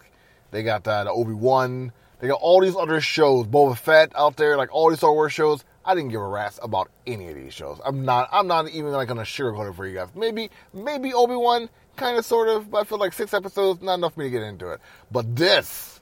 They 0.51 0.63
got 0.63 0.87
uh, 0.87 1.03
the 1.05 1.11
Obi 1.11 1.33
Wan. 1.33 1.91
They 2.19 2.27
got 2.27 2.39
all 2.41 2.61
these 2.61 2.75
other 2.75 3.01
shows, 3.01 3.45
Boba 3.45 3.77
Fett 3.77 4.11
out 4.15 4.37
there, 4.37 4.57
like 4.57 4.73
all 4.73 4.89
these 4.89 4.99
Star 4.99 5.13
Wars 5.13 5.33
shows. 5.33 5.63
I 5.83 5.93
didn't 5.93 6.09
give 6.09 6.21
a 6.21 6.27
rat's 6.27 6.59
about 6.63 6.89
any 7.05 7.27
of 7.29 7.35
these 7.35 7.53
shows. 7.53 7.79
I'm 7.85 8.05
not. 8.05 8.29
I'm 8.31 8.47
not 8.47 8.69
even 8.69 8.91
like 8.91 9.07
gonna 9.07 9.21
sugarcoat 9.21 9.69
it 9.69 9.75
for 9.75 9.85
you 9.85 9.95
guys. 9.95 10.09
Maybe, 10.15 10.49
maybe 10.73 11.13
Obi 11.13 11.35
Wan, 11.35 11.69
kind 11.95 12.17
of, 12.17 12.25
sort 12.25 12.49
of. 12.49 12.71
But 12.71 12.79
I 12.79 12.83
feel 12.85 12.97
like 12.97 13.13
six 13.13 13.33
episodes, 13.33 13.81
not 13.81 13.95
enough 13.95 14.15
for 14.15 14.21
me 14.21 14.27
to 14.27 14.31
get 14.31 14.41
into 14.41 14.69
it. 14.69 14.79
But 15.11 15.35
this, 15.35 15.99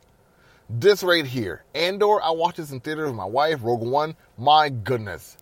this 0.69 1.03
right 1.03 1.25
here, 1.25 1.63
Andor. 1.75 2.21
I 2.21 2.31
watched 2.31 2.57
this 2.57 2.71
in 2.71 2.79
theaters 2.79 3.07
with 3.07 3.15
my 3.15 3.25
wife. 3.25 3.59
Rogue 3.61 3.81
One. 3.81 4.15
My 4.37 4.69
goodness, 4.69 5.37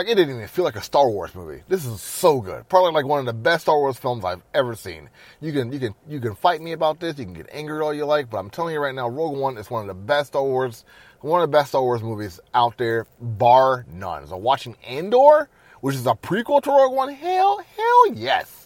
like 0.00 0.08
it 0.08 0.14
didn't 0.14 0.34
even 0.34 0.48
feel 0.48 0.64
like 0.64 0.76
a 0.76 0.82
Star 0.82 1.10
Wars 1.10 1.34
movie. 1.34 1.62
This 1.68 1.84
is 1.84 2.00
so 2.00 2.40
good. 2.40 2.66
Probably 2.70 2.92
like 2.92 3.04
one 3.04 3.20
of 3.20 3.26
the 3.26 3.34
best 3.34 3.62
Star 3.62 3.78
Wars 3.78 3.98
films 3.98 4.24
I've 4.24 4.42
ever 4.54 4.74
seen. 4.74 5.10
You 5.42 5.52
can 5.52 5.70
you 5.72 5.78
can 5.78 5.94
you 6.08 6.20
can 6.20 6.34
fight 6.34 6.62
me 6.62 6.72
about 6.72 7.00
this. 7.00 7.18
You 7.18 7.26
can 7.26 7.34
get 7.34 7.48
angry 7.52 7.82
all 7.82 7.92
you 7.92 8.06
like, 8.06 8.30
but 8.30 8.38
I'm 8.38 8.48
telling 8.48 8.72
you 8.72 8.80
right 8.80 8.94
now, 8.94 9.10
Rogue 9.10 9.36
One 9.36 9.58
is 9.58 9.70
one 9.70 9.82
of 9.82 9.88
the 9.88 10.02
best 10.02 10.28
Star 10.28 10.42
Wars, 10.42 10.86
one 11.20 11.42
of 11.42 11.50
the 11.50 11.54
best 11.54 11.68
Star 11.68 11.82
Wars 11.82 12.02
movies 12.02 12.40
out 12.54 12.78
there, 12.78 13.06
bar 13.20 13.84
none. 13.92 14.26
So 14.26 14.38
watching 14.38 14.74
Andor, 14.86 15.50
which 15.82 15.96
is 15.96 16.06
a 16.06 16.14
prequel 16.14 16.62
to 16.62 16.70
Rogue 16.70 16.94
One, 16.94 17.12
hell 17.12 17.58
hell 17.58 18.14
yes 18.14 18.59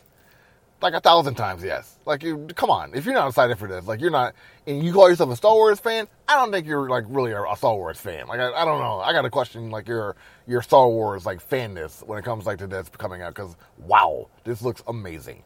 like 0.84 0.94
a 0.94 1.00
thousand 1.00 1.34
times 1.34 1.64
yes. 1.64 1.98
Like, 2.04 2.22
you, 2.22 2.46
come 2.54 2.70
on, 2.70 2.94
if 2.94 3.06
you're 3.06 3.14
not 3.14 3.26
excited 3.26 3.58
for 3.58 3.66
this, 3.66 3.86
like 3.86 4.00
you're 4.00 4.10
not, 4.10 4.34
and 4.66 4.84
you 4.84 4.92
call 4.92 5.08
yourself 5.08 5.30
a 5.30 5.36
Star 5.36 5.54
Wars 5.54 5.80
fan, 5.80 6.06
I 6.28 6.36
don't 6.36 6.52
think 6.52 6.66
you're 6.66 6.88
like 6.90 7.04
really 7.08 7.32
a, 7.32 7.56
Star 7.56 7.74
Wars 7.74 7.98
fan. 7.98 8.28
Like, 8.28 8.38
I, 8.38 8.52
I, 8.52 8.64
don't 8.66 8.78
know, 8.80 9.00
I 9.00 9.12
got 9.12 9.22
to 9.22 9.30
question 9.30 9.70
like 9.70 9.88
your 9.88 10.14
your 10.46 10.60
Star 10.60 10.86
Wars 10.86 11.24
like 11.24 11.40
fanness 11.40 12.02
when 12.06 12.18
it 12.18 12.24
comes 12.24 12.44
like 12.44 12.58
to 12.58 12.66
this 12.66 12.88
coming 12.90 13.22
out 13.22 13.34
because 13.34 13.56
wow, 13.78 14.28
this 14.44 14.60
looks 14.60 14.82
amazing. 14.86 15.42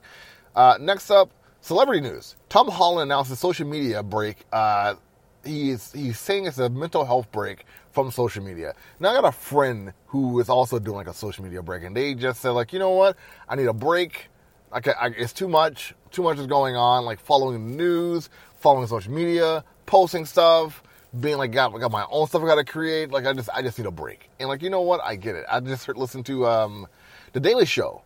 Uh, 0.57 0.76
next 0.80 1.11
up, 1.11 1.30
celebrity 1.61 2.00
news. 2.00 2.35
Tom 2.49 2.68
Holland 2.68 3.11
announced 3.11 3.30
a 3.30 3.37
social 3.37 3.66
media 3.66 4.02
break. 4.02 4.45
Uh, 4.52 4.97
he's 5.45 5.92
he's 5.92 6.18
saying 6.18 6.47
it's 6.47 6.59
a 6.59 6.68
mental 6.68 7.04
health 7.04 7.30
break 7.30 7.64
from 7.92 8.11
social 8.11 8.42
media. 8.42 8.75
Now 8.99 9.11
I 9.11 9.21
got 9.21 9.28
a 9.28 9.33
friend 9.33 9.92
who 10.07 10.40
is 10.40 10.49
also 10.49 10.80
doing 10.80 10.97
like 10.97 11.07
a 11.07 11.14
social 11.14 11.45
media 11.45 11.62
break, 11.62 11.85
and 11.85 11.97
they 11.97 12.14
just 12.14 12.40
said 12.40 12.50
like, 12.50 12.73
you 12.73 12.80
know 12.80 12.90
what, 12.90 13.16
I 13.49 13.54
need 13.54 13.66
a 13.66 13.73
break. 13.73 14.30
Okay, 14.72 14.92
I, 15.00 15.08
it's 15.08 15.32
too 15.32 15.48
much. 15.48 15.94
Too 16.10 16.22
much 16.22 16.38
is 16.38 16.46
going 16.46 16.76
on. 16.76 17.04
Like 17.04 17.20
following 17.20 17.70
the 17.70 17.76
news, 17.76 18.28
following 18.58 18.87
social 18.87 19.12
media, 19.12 19.64
posting 19.87 20.26
stuff, 20.26 20.82
being 21.18 21.38
like, 21.38 21.52
got 21.52 21.70
got 21.78 21.90
my 21.90 22.06
own 22.10 22.26
stuff 22.26 22.42
I 22.42 22.46
got 22.46 22.56
to 22.56 22.64
create. 22.64 23.10
Like 23.10 23.26
I 23.26 23.32
just 23.32 23.48
I 23.54 23.62
just 23.62 23.78
need 23.78 23.87
a 23.87 23.90
break. 23.90 24.28
And 24.38 24.48
like 24.48 24.62
you 24.62 24.70
know 24.70 24.82
what, 24.82 25.00
I 25.02 25.16
get 25.16 25.37
it. 25.37 25.46
I 25.50 25.60
just 25.60 25.88
listened 25.88 26.26
to 26.26 26.46
um, 26.46 26.87
the 27.32 27.40
Daily 27.40 27.64
Show, 27.64 28.02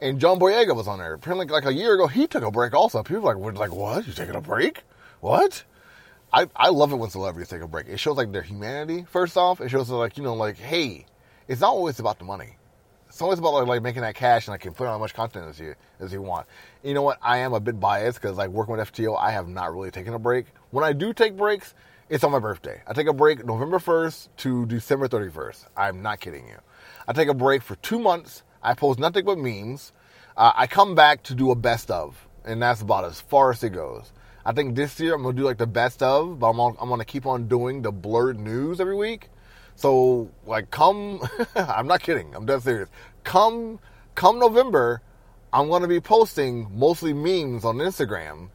and 0.00 0.18
John 0.18 0.38
Boyega 0.38 0.74
was 0.74 0.88
on 0.88 0.98
there. 0.98 1.14
Apparently, 1.14 1.46
like 1.46 1.66
a 1.66 1.74
year 1.74 1.94
ago, 1.94 2.06
he 2.06 2.26
took 2.26 2.42
a 2.42 2.50
break 2.50 2.72
also. 2.72 3.02
People 3.02 3.22
were 3.22 3.34
like, 3.34 3.36
were 3.36 3.52
like, 3.52 3.74
what? 3.74 4.06
You 4.06 4.12
taking 4.12 4.36
a 4.36 4.40
break? 4.40 4.82
What? 5.20 5.64
I, 6.32 6.46
I 6.54 6.68
love 6.68 6.92
it 6.92 6.96
when 6.96 7.10
celebrities 7.10 7.48
take 7.48 7.60
a 7.60 7.66
break. 7.68 7.88
It 7.88 7.98
shows 7.98 8.16
like 8.16 8.30
their 8.32 8.42
humanity. 8.42 9.04
First 9.10 9.36
off, 9.36 9.60
it 9.60 9.68
shows 9.68 9.90
like 9.90 10.16
you 10.16 10.22
know 10.22 10.34
like 10.34 10.56
hey, 10.56 11.06
it's 11.48 11.60
not 11.60 11.70
always 11.70 11.98
about 11.98 12.18
the 12.18 12.24
money. 12.24 12.56
It's 13.10 13.20
always 13.20 13.40
about 13.40 13.54
like, 13.54 13.66
like 13.66 13.82
making 13.82 14.02
that 14.02 14.14
cash 14.14 14.46
and 14.46 14.54
I 14.54 14.58
can 14.58 14.72
put 14.72 14.86
on 14.86 14.94
as 14.94 15.00
much 15.00 15.14
content 15.14 15.48
as 15.48 15.58
you 15.58 15.74
as 15.98 16.12
you 16.12 16.22
want. 16.22 16.46
You 16.84 16.94
know 16.94 17.02
what? 17.02 17.18
I 17.20 17.38
am 17.38 17.52
a 17.52 17.58
bit 17.58 17.80
biased 17.80 18.20
because 18.20 18.36
like 18.36 18.50
working 18.50 18.76
with 18.76 18.92
FTO, 18.92 19.18
I 19.18 19.32
have 19.32 19.48
not 19.48 19.74
really 19.74 19.90
taken 19.90 20.14
a 20.14 20.18
break. 20.18 20.46
When 20.70 20.84
I 20.84 20.92
do 20.92 21.12
take 21.12 21.36
breaks, 21.36 21.74
it's 22.08 22.22
on 22.22 22.30
my 22.30 22.38
birthday. 22.38 22.80
I 22.86 22.92
take 22.92 23.08
a 23.08 23.12
break 23.12 23.44
November 23.44 23.80
first 23.80 24.34
to 24.38 24.64
December 24.66 25.08
thirty 25.08 25.28
first. 25.28 25.66
I'm 25.76 26.02
not 26.02 26.20
kidding 26.20 26.46
you. 26.46 26.58
I 27.08 27.12
take 27.12 27.28
a 27.28 27.34
break 27.34 27.62
for 27.62 27.74
two 27.76 27.98
months. 27.98 28.44
I 28.62 28.74
post 28.74 29.00
nothing 29.00 29.24
but 29.24 29.38
memes. 29.38 29.92
Uh, 30.36 30.52
I 30.54 30.68
come 30.68 30.94
back 30.94 31.24
to 31.24 31.34
do 31.34 31.50
a 31.50 31.56
best 31.56 31.90
of, 31.90 32.28
and 32.44 32.62
that's 32.62 32.80
about 32.80 33.04
as 33.04 33.20
far 33.20 33.50
as 33.50 33.64
it 33.64 33.70
goes. 33.70 34.12
I 34.46 34.52
think 34.52 34.76
this 34.76 35.00
year 35.00 35.14
I'm 35.14 35.22
gonna 35.24 35.36
do 35.36 35.42
like 35.42 35.58
the 35.58 35.66
best 35.66 36.00
of, 36.00 36.38
but 36.38 36.50
I'm, 36.50 36.60
on, 36.60 36.76
I'm 36.80 36.88
gonna 36.88 37.04
keep 37.04 37.26
on 37.26 37.48
doing 37.48 37.82
the 37.82 37.90
blurred 37.90 38.38
news 38.38 38.80
every 38.80 38.94
week. 38.94 39.30
So 39.80 40.30
like, 40.46 40.70
come, 40.70 41.26
I'm 41.56 41.86
not 41.86 42.02
kidding. 42.02 42.34
I'm 42.34 42.44
dead 42.44 42.62
serious. 42.62 42.90
Come, 43.24 43.80
come 44.14 44.38
November, 44.38 45.00
I'm 45.54 45.70
gonna 45.70 45.88
be 45.88 46.00
posting 46.00 46.68
mostly 46.78 47.14
memes 47.14 47.64
on 47.64 47.78
Instagram, 47.78 48.50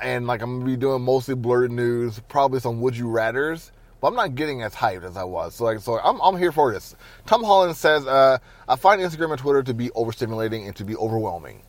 and 0.00 0.28
like 0.28 0.42
I'm 0.42 0.60
gonna 0.60 0.70
be 0.70 0.76
doing 0.76 1.02
mostly 1.02 1.34
blurred 1.34 1.72
news, 1.72 2.20
probably 2.28 2.60
some 2.60 2.80
would 2.80 2.96
you 2.96 3.08
rather's. 3.10 3.72
But 4.00 4.08
I'm 4.08 4.14
not 4.14 4.34
getting 4.36 4.62
as 4.62 4.74
hyped 4.74 5.04
as 5.04 5.16
I 5.16 5.24
was. 5.24 5.56
So 5.56 5.64
like, 5.64 5.80
so 5.80 5.98
I'm, 5.98 6.20
I'm 6.20 6.36
here 6.36 6.52
for 6.52 6.72
this. 6.72 6.94
Tom 7.24 7.42
Holland 7.42 7.74
says, 7.76 8.06
uh, 8.06 8.38
I 8.68 8.76
find 8.76 9.00
Instagram 9.00 9.30
and 9.30 9.38
Twitter 9.38 9.62
to 9.64 9.74
be 9.74 9.88
overstimulating 9.88 10.66
and 10.66 10.76
to 10.76 10.84
be 10.84 10.94
overwhelming. 10.96 11.62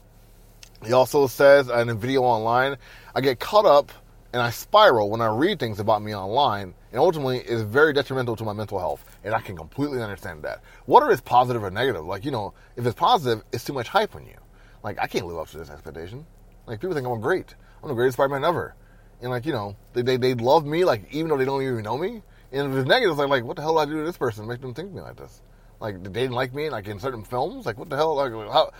He 0.86 0.94
also 0.94 1.26
says 1.28 1.70
in 1.70 1.90
a 1.90 1.96
video 1.96 2.24
online, 2.24 2.76
I 3.16 3.22
get 3.22 3.40
caught 3.40 3.66
up 3.66 3.92
and 4.34 4.42
I 4.42 4.50
spiral 4.50 5.10
when 5.10 5.22
I 5.22 5.28
read 5.28 5.60
things 5.60 5.80
about 5.80 6.02
me 6.02 6.14
online, 6.16 6.74
and 6.92 7.00
ultimately 7.00 7.40
is 7.40 7.62
very 7.62 7.94
detrimental 7.94 8.36
to 8.36 8.44
my 8.44 8.54
mental 8.54 8.80
health. 8.80 9.04
And 9.24 9.34
I 9.34 9.40
can 9.40 9.56
completely 9.56 10.02
understand 10.02 10.44
that. 10.44 10.62
Whether 10.86 11.12
it's 11.12 11.22
positive 11.22 11.64
or 11.64 11.72
negative, 11.72 12.06
like 12.06 12.26
you 12.26 12.32
know, 12.32 12.54
if 12.76 12.86
it's 12.86 13.00
positive, 13.00 13.44
it's 13.52 13.64
too 13.64 13.74
much 13.74 13.88
hype 13.88 14.16
on 14.16 14.26
you. 14.26 14.38
Like 14.84 15.00
I 15.00 15.08
can't 15.08 15.26
live 15.26 15.38
up 15.38 15.50
to 15.50 15.58
this 15.58 15.70
expectation. 15.70 16.26
Like 16.66 16.82
people 16.82 16.96
think 16.96 17.08
I'm 17.08 17.22
great. 17.22 17.56
I'm 17.82 17.90
the 17.90 17.96
greatest 17.96 18.18
Spider-Man 18.18 18.44
ever, 18.44 18.76
and 19.22 19.32
like 19.32 19.46
you 19.46 19.54
know, 19.54 19.76
they 19.94 20.02
they, 20.02 20.18
they 20.18 20.34
love 20.34 20.66
me 20.66 20.84
like 20.84 21.12
even 21.12 21.30
though 21.30 21.38
they 21.38 21.46
don't 21.46 21.62
even 21.62 21.84
know 21.84 21.98
me. 21.98 22.22
And 22.52 22.72
if 22.72 22.80
it's 22.80 22.88
negative, 22.88 23.18
like 23.18 23.30
like 23.30 23.44
what 23.44 23.56
the 23.56 23.62
hell 23.62 23.76
did 23.76 23.82
I 23.82 23.86
do 23.86 24.00
to 24.00 24.06
this 24.06 24.18
person 24.18 24.44
to 24.44 24.50
make 24.50 24.62
them 24.62 24.74
think 24.74 24.92
me 24.92 25.02
like 25.02 25.16
this? 25.16 25.42
Like 25.80 26.02
they 26.04 26.10
didn't 26.10 26.36
like 26.36 26.54
me 26.54 26.70
like 26.70 26.88
in 26.88 27.00
certain 27.00 27.24
films. 27.24 27.66
Like 27.66 27.78
what 27.78 27.90
the 27.90 27.96
hell? 27.96 28.16
Like 28.16 28.32
how 28.32 28.72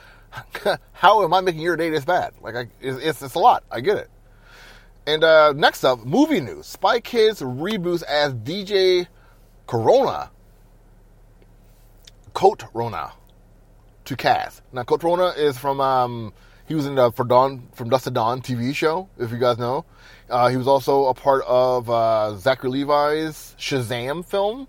how 0.94 1.24
am 1.24 1.34
I 1.34 1.42
making 1.42 1.62
your 1.62 1.78
day 1.78 1.90
this 1.90 2.06
bad? 2.06 2.34
Like 2.42 2.56
I, 2.56 2.68
it's 2.82 3.22
it's 3.22 3.36
a 3.36 3.40
lot. 3.40 3.64
I 3.72 3.82
get 3.82 3.98
it. 3.98 4.10
And 5.08 5.24
uh, 5.24 5.54
next 5.54 5.86
up, 5.86 6.06
movie 6.06 6.42
news. 6.42 6.66
Spy 6.66 7.00
Kids 7.00 7.42
reboots 7.42 8.04
as 8.04 8.34
DJ 8.34 9.08
Corona, 9.66 10.32
Cotrona, 12.34 13.14
to 14.04 14.16
cast. 14.18 14.64
Now, 14.74 14.84
Cotrona 14.84 15.38
is 15.38 15.58
from 15.58 15.80
um, 15.80 16.34
he 16.68 16.76
was 16.76 16.86
in 16.86 16.96
the 16.96 17.10
for 17.14 17.24
Dawn 17.24 17.70
from 17.72 17.88
Dust 17.88 18.04
to 18.04 18.12
Dawn 18.12 18.42
TV 18.42 18.76
show. 18.76 19.08
If 19.18 19.32
you 19.32 19.38
guys 19.38 19.58
know, 19.58 19.86
uh, 20.30 20.50
he 20.50 20.58
was 20.58 20.68
also 20.68 21.06
a 21.06 21.14
part 21.14 21.44
of 21.48 21.90
uh, 21.90 22.36
Zachary 22.36 22.72
Levi's 22.72 23.56
Shazam 23.58 24.26
film. 24.26 24.68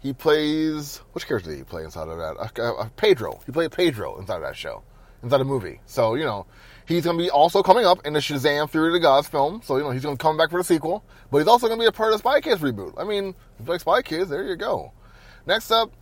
He 0.00 0.12
plays 0.12 0.98
which 1.12 1.26
character 1.26 1.48
did 1.48 1.56
he 1.56 1.64
play 1.64 1.84
inside 1.84 2.08
of 2.08 2.18
that? 2.18 2.60
Uh, 2.60 2.74
uh, 2.74 2.88
Pedro. 2.96 3.40
He 3.46 3.52
played 3.52 3.72
Pedro 3.72 4.18
inside 4.18 4.36
of 4.36 4.42
that 4.42 4.56
show, 4.56 4.82
inside 5.22 5.38
the 5.38 5.44
movie. 5.44 5.80
So 5.86 6.14
you 6.14 6.26
know 6.26 6.44
He's 6.86 7.04
going 7.04 7.16
to 7.16 7.22
be 7.22 7.30
also 7.30 7.62
coming 7.62 7.84
up 7.84 8.04
in 8.06 8.12
the 8.12 8.20
Shazam 8.20 8.68
Fury 8.68 8.88
of 8.88 8.92
the 8.94 9.00
Gods 9.00 9.28
film. 9.28 9.62
So, 9.62 9.76
you 9.76 9.82
know, 9.82 9.90
he's 9.90 10.02
going 10.02 10.16
to 10.16 10.22
come 10.22 10.36
back 10.36 10.50
for 10.50 10.58
the 10.58 10.64
sequel. 10.64 11.04
But 11.30 11.38
he's 11.38 11.46
also 11.46 11.68
going 11.68 11.78
to 11.78 11.82
be 11.82 11.88
a 11.88 11.92
part 11.92 12.12
of 12.12 12.14
the 12.14 12.18
Spy 12.18 12.40
Kids 12.40 12.60
reboot. 12.60 12.94
I 12.98 13.04
mean, 13.04 13.34
like 13.66 13.80
Spy 13.80 14.02
Kids, 14.02 14.30
there 14.30 14.44
you 14.44 14.56
go. 14.56 14.92
Next 15.46 15.70
up, 15.70 15.92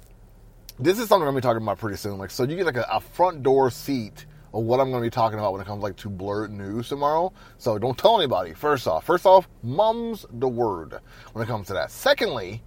this 0.79 0.99
is 0.99 1.09
something 1.09 1.29
I'm 1.29 1.35
going 1.35 1.43
to 1.43 1.47
be 1.47 1.49
talking 1.49 1.63
about 1.63 1.79
pretty 1.79 1.97
soon. 1.97 2.19
Like, 2.19 2.31
so 2.31 2.45
you 2.45 2.57
get 2.57 2.67
like 2.67 2.77
a, 2.77 2.87
a 2.91 3.01
front 3.01 3.43
door 3.43 3.71
seat 3.71 4.27
of 4.53 4.65
what 4.65 4.81
I'm 4.81 4.91
going 4.91 5.03
to 5.03 5.07
be 5.07 5.11
talking 5.11 5.39
about 5.39 5.53
when 5.53 5.61
it 5.61 5.67
comes 5.67 5.83
like 5.83 5.97
to 5.97 6.09
blurred 6.09 6.51
news 6.51 6.89
tomorrow. 6.89 7.33
So 7.59 7.79
don't 7.79 7.97
tell 7.97 8.19
anybody. 8.19 8.55
First 8.55 8.87
off, 8.87 9.05
first 9.05 9.27
off, 9.27 9.49
mum's 9.63 10.27
the 10.31 10.49
word 10.49 10.99
when 11.33 11.45
it 11.45 11.49
comes 11.49 11.69
to 11.69 11.75
that. 11.75 11.91
Secondly, 11.91 12.63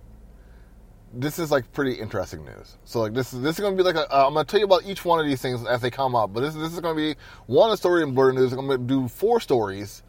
this 1.13 1.37
is 1.37 1.51
like 1.51 1.71
pretty 1.73 1.93
interesting 1.93 2.43
news. 2.43 2.77
So 2.85 3.01
like 3.01 3.13
this 3.13 3.33
is 3.33 3.41
this 3.41 3.55
is 3.57 3.61
going 3.61 3.77
to 3.77 3.83
be 3.83 3.85
like 3.85 3.95
a, 3.95 4.11
uh, 4.13 4.27
I'm 4.27 4.33
going 4.33 4.45
to 4.45 4.51
tell 4.51 4.59
you 4.59 4.65
about 4.65 4.85
each 4.85 5.05
one 5.05 5.19
of 5.19 5.25
these 5.25 5.41
things 5.41 5.65
as 5.65 5.81
they 5.81 5.91
come 5.91 6.15
up. 6.15 6.33
But 6.33 6.41
this 6.41 6.55
this 6.55 6.73
is 6.73 6.79
going 6.79 6.95
to 6.95 7.01
be 7.01 7.19
one 7.45 7.75
story 7.77 8.03
in 8.03 8.13
blurred 8.13 8.35
news. 8.35 8.51
I'm 8.51 8.65
going 8.65 8.79
to 8.79 8.87
do 8.87 9.07
four 9.07 9.39
stories, 9.39 10.01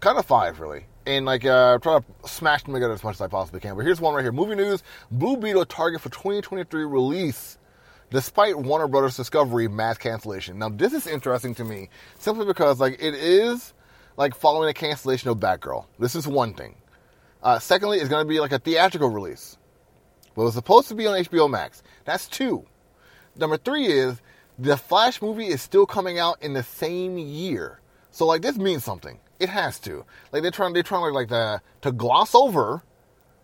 kind 0.00 0.18
of 0.18 0.24
five 0.24 0.58
really, 0.58 0.86
and 1.06 1.26
like 1.26 1.44
uh, 1.44 1.78
try 1.78 1.98
to 1.98 2.28
smash 2.28 2.62
them 2.64 2.72
together 2.74 2.94
as 2.94 3.04
much 3.04 3.16
as 3.16 3.20
I 3.20 3.28
possibly 3.28 3.60
can. 3.60 3.76
But 3.76 3.84
here's 3.84 4.00
one 4.00 4.14
right 4.14 4.22
here: 4.22 4.32
movie 4.32 4.54
news: 4.54 4.82
Blue 5.10 5.36
Beetle 5.36 5.66
target 5.66 6.00
for 6.00 6.08
2023 6.08 6.84
release. 6.84 7.58
Despite 8.10 8.58
Warner 8.58 8.88
Brothers 8.88 9.16
Discovery 9.16 9.68
mass 9.68 9.96
cancellation. 9.96 10.58
Now 10.58 10.68
this 10.68 10.92
is 10.92 11.06
interesting 11.06 11.54
to 11.54 11.64
me 11.64 11.88
simply 12.18 12.44
because 12.44 12.78
like 12.78 13.02
it 13.02 13.14
is 13.14 13.72
like 14.18 14.34
following 14.34 14.68
a 14.68 14.74
cancellation 14.74 15.30
of 15.30 15.38
Batgirl. 15.38 15.86
This 15.98 16.14
is 16.14 16.26
one 16.26 16.52
thing. 16.52 16.74
Uh, 17.42 17.58
secondly, 17.58 17.98
it's 17.98 18.10
going 18.10 18.22
to 18.22 18.28
be 18.28 18.38
like 18.38 18.52
a 18.52 18.58
theatrical 18.58 19.08
release. 19.08 19.56
Well, 20.34 20.46
it's 20.46 20.56
supposed 20.56 20.88
to 20.88 20.94
be 20.94 21.06
on 21.06 21.18
HBO 21.18 21.50
Max. 21.50 21.82
That's 22.04 22.26
two. 22.26 22.64
Number 23.36 23.56
three 23.56 23.86
is 23.86 24.20
the 24.58 24.76
Flash 24.76 25.20
movie 25.20 25.48
is 25.48 25.62
still 25.62 25.86
coming 25.86 26.18
out 26.18 26.42
in 26.42 26.52
the 26.52 26.62
same 26.62 27.18
year. 27.18 27.80
So 28.10 28.26
like 28.26 28.42
this 28.42 28.56
means 28.56 28.84
something. 28.84 29.18
It 29.40 29.48
has 29.48 29.78
to. 29.80 30.04
Like 30.32 30.42
they're 30.42 30.50
trying 30.50 30.72
they're 30.72 30.82
trying 30.82 31.12
like 31.14 31.28
the 31.28 31.60
to 31.80 31.92
gloss 31.92 32.34
over 32.34 32.82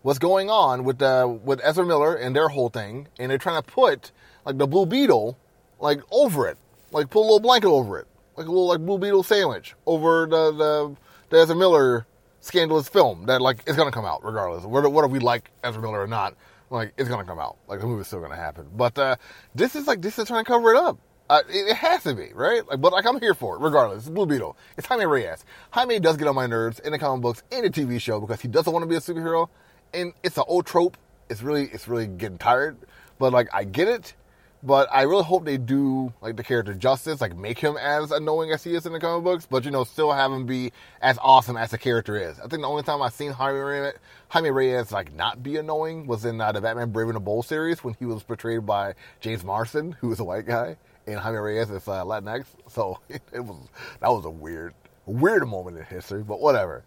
what's 0.01 0.19
going 0.19 0.49
on 0.49 0.83
with 0.83 0.99
the 0.99 1.39
with 1.43 1.59
Ezra 1.63 1.85
Miller 1.85 2.15
and 2.15 2.35
their 2.35 2.49
whole 2.49 2.69
thing, 2.69 3.07
and 3.17 3.29
they're 3.29 3.37
trying 3.37 3.61
to 3.61 3.67
put 3.67 4.11
like 4.45 4.57
the 4.57 4.67
Blue 4.67 4.85
Beetle 4.85 5.37
like 5.79 6.01
over 6.11 6.47
it, 6.47 6.57
like 6.91 7.09
put 7.09 7.19
a 7.19 7.21
little 7.21 7.39
blanket 7.39 7.67
over 7.67 7.99
it, 7.99 8.07
like 8.37 8.47
a 8.47 8.49
little 8.49 8.67
like 8.67 8.79
Blue 8.79 8.97
Beetle 8.97 9.23
sandwich 9.23 9.75
over 9.85 10.25
the 10.25 10.51
the, 10.51 10.95
the 11.29 11.41
Ezra 11.41 11.55
Miller 11.55 12.05
scandalous 12.41 12.87
film 12.87 13.25
that 13.25 13.41
like 13.41 13.67
is 13.67 13.75
gonna 13.75 13.91
come 13.91 14.05
out 14.05 14.23
regardless 14.23 14.63
whether 14.63 14.89
whether 14.89 15.07
we 15.07 15.19
like 15.19 15.51
Ezra 15.63 15.81
Miller 15.81 16.01
or 16.01 16.07
not. 16.07 16.35
Like 16.69 16.93
it's 16.97 17.09
gonna 17.09 17.25
come 17.25 17.39
out. 17.39 17.57
Like 17.67 17.79
the 17.79 17.87
movie's 17.87 18.07
still 18.07 18.21
gonna 18.21 18.35
happen. 18.35 18.67
But 18.75 18.97
uh, 18.97 19.15
this 19.55 19.75
is 19.75 19.87
like 19.87 20.01
this 20.01 20.19
is 20.19 20.27
trying 20.27 20.43
to 20.43 20.51
cover 20.51 20.71
it 20.73 20.77
up. 20.77 20.99
Uh, 21.29 21.41
it, 21.47 21.67
it, 21.67 21.75
has 21.75 22.01
to 22.03 22.15
be 22.15 22.31
right. 22.33 22.67
Like, 22.67 22.81
but 22.81 22.91
like 22.91 23.05
I'm 23.05 23.19
here 23.19 23.33
for 23.35 23.55
it 23.55 23.61
regardless. 23.61 23.99
It's 23.99 24.09
Blue 24.09 24.25
Beetle. 24.25 24.57
It's 24.77 24.87
Jaime 24.87 25.05
Reyes. 25.05 25.45
Jaime 25.71 25.99
does 25.99 26.17
get 26.17 26.27
on 26.27 26.33
my 26.33 26.47
nerves 26.47 26.79
in 26.79 26.91
the 26.91 26.99
comic 26.99 27.21
books 27.21 27.43
in 27.51 27.61
the 27.61 27.69
TV 27.69 28.01
show 28.01 28.19
because 28.19 28.41
he 28.41 28.47
doesn't 28.47 28.71
want 28.71 28.83
to 28.83 28.87
be 28.87 28.95
a 28.95 28.99
superhero, 28.99 29.47
and 29.93 30.13
it's 30.23 30.37
an 30.37 30.43
old 30.47 30.65
trope. 30.65 30.97
It's 31.29 31.43
really 31.43 31.65
it's 31.65 31.87
really 31.87 32.07
getting 32.07 32.37
tired. 32.37 32.77
But 33.19 33.33
like 33.33 33.47
I 33.53 33.63
get 33.63 33.87
it. 33.87 34.13
But 34.61 34.89
I 34.91 35.03
really 35.03 35.23
hope 35.23 35.45
they 35.45 35.57
do 35.57 36.11
like 36.19 36.35
the 36.35 36.43
character 36.43 36.73
justice, 36.73 37.21
like 37.21 37.35
make 37.35 37.59
him 37.59 37.77
as 37.77 38.11
annoying 38.11 38.51
as 38.51 38.61
he 38.61 38.75
is 38.75 38.85
in 38.85 38.91
the 38.91 38.99
comic 38.99 39.23
books, 39.23 39.47
but 39.49 39.63
you 39.63 39.71
know, 39.71 39.85
still 39.85 40.11
have 40.11 40.33
him 40.33 40.45
be 40.45 40.73
as 41.01 41.17
awesome 41.21 41.55
as 41.55 41.71
the 41.71 41.77
character 41.77 42.17
is. 42.17 42.37
I 42.39 42.47
think 42.47 42.61
the 42.61 42.67
only 42.67 42.83
time 42.83 43.01
I've 43.01 43.13
seen 43.13 43.31
Jaime 43.31 43.57
Reyes, 43.57 43.93
Jaime 44.27 44.49
Reyes 44.49 44.91
like 44.91 45.13
not 45.13 45.41
be 45.41 45.55
annoying 45.55 46.07
was 46.07 46.25
in 46.25 46.41
uh, 46.41 46.51
the 46.51 46.59
Batman 46.59 46.91
Brave 46.91 47.07
and 47.07 47.15
the 47.15 47.21
Bold 47.21 47.45
series 47.45 47.85
when 47.85 47.93
he 47.99 48.05
was 48.05 48.21
portrayed 48.21 48.65
by 48.65 48.95
James 49.21 49.45
Marsden, 49.45 49.93
who 49.93 50.09
was 50.09 50.19
a 50.19 50.25
white 50.25 50.45
guy, 50.45 50.75
and 51.07 51.17
Jaime 51.19 51.37
Reyes 51.37 51.69
is 51.69 51.87
uh, 51.87 52.03
Latinx. 52.03 52.45
So 52.69 52.99
it, 53.09 53.39
was 53.39 53.55
that 54.01 54.09
was 54.09 54.25
a 54.25 54.29
weird, 54.29 54.73
weird 55.05 55.47
moment 55.47 55.77
in 55.77 55.85
history, 55.85 56.21
but 56.21 56.41
whatever. 56.41 56.83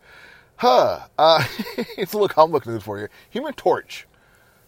Huh. 0.56 1.00
Uh, 1.18 1.42
it's 1.96 2.12
a 2.12 2.18
little 2.18 2.28
comic 2.28 2.66
news 2.66 2.82
for 2.82 3.00
you. 3.00 3.08
Human 3.30 3.54
Torch 3.54 4.06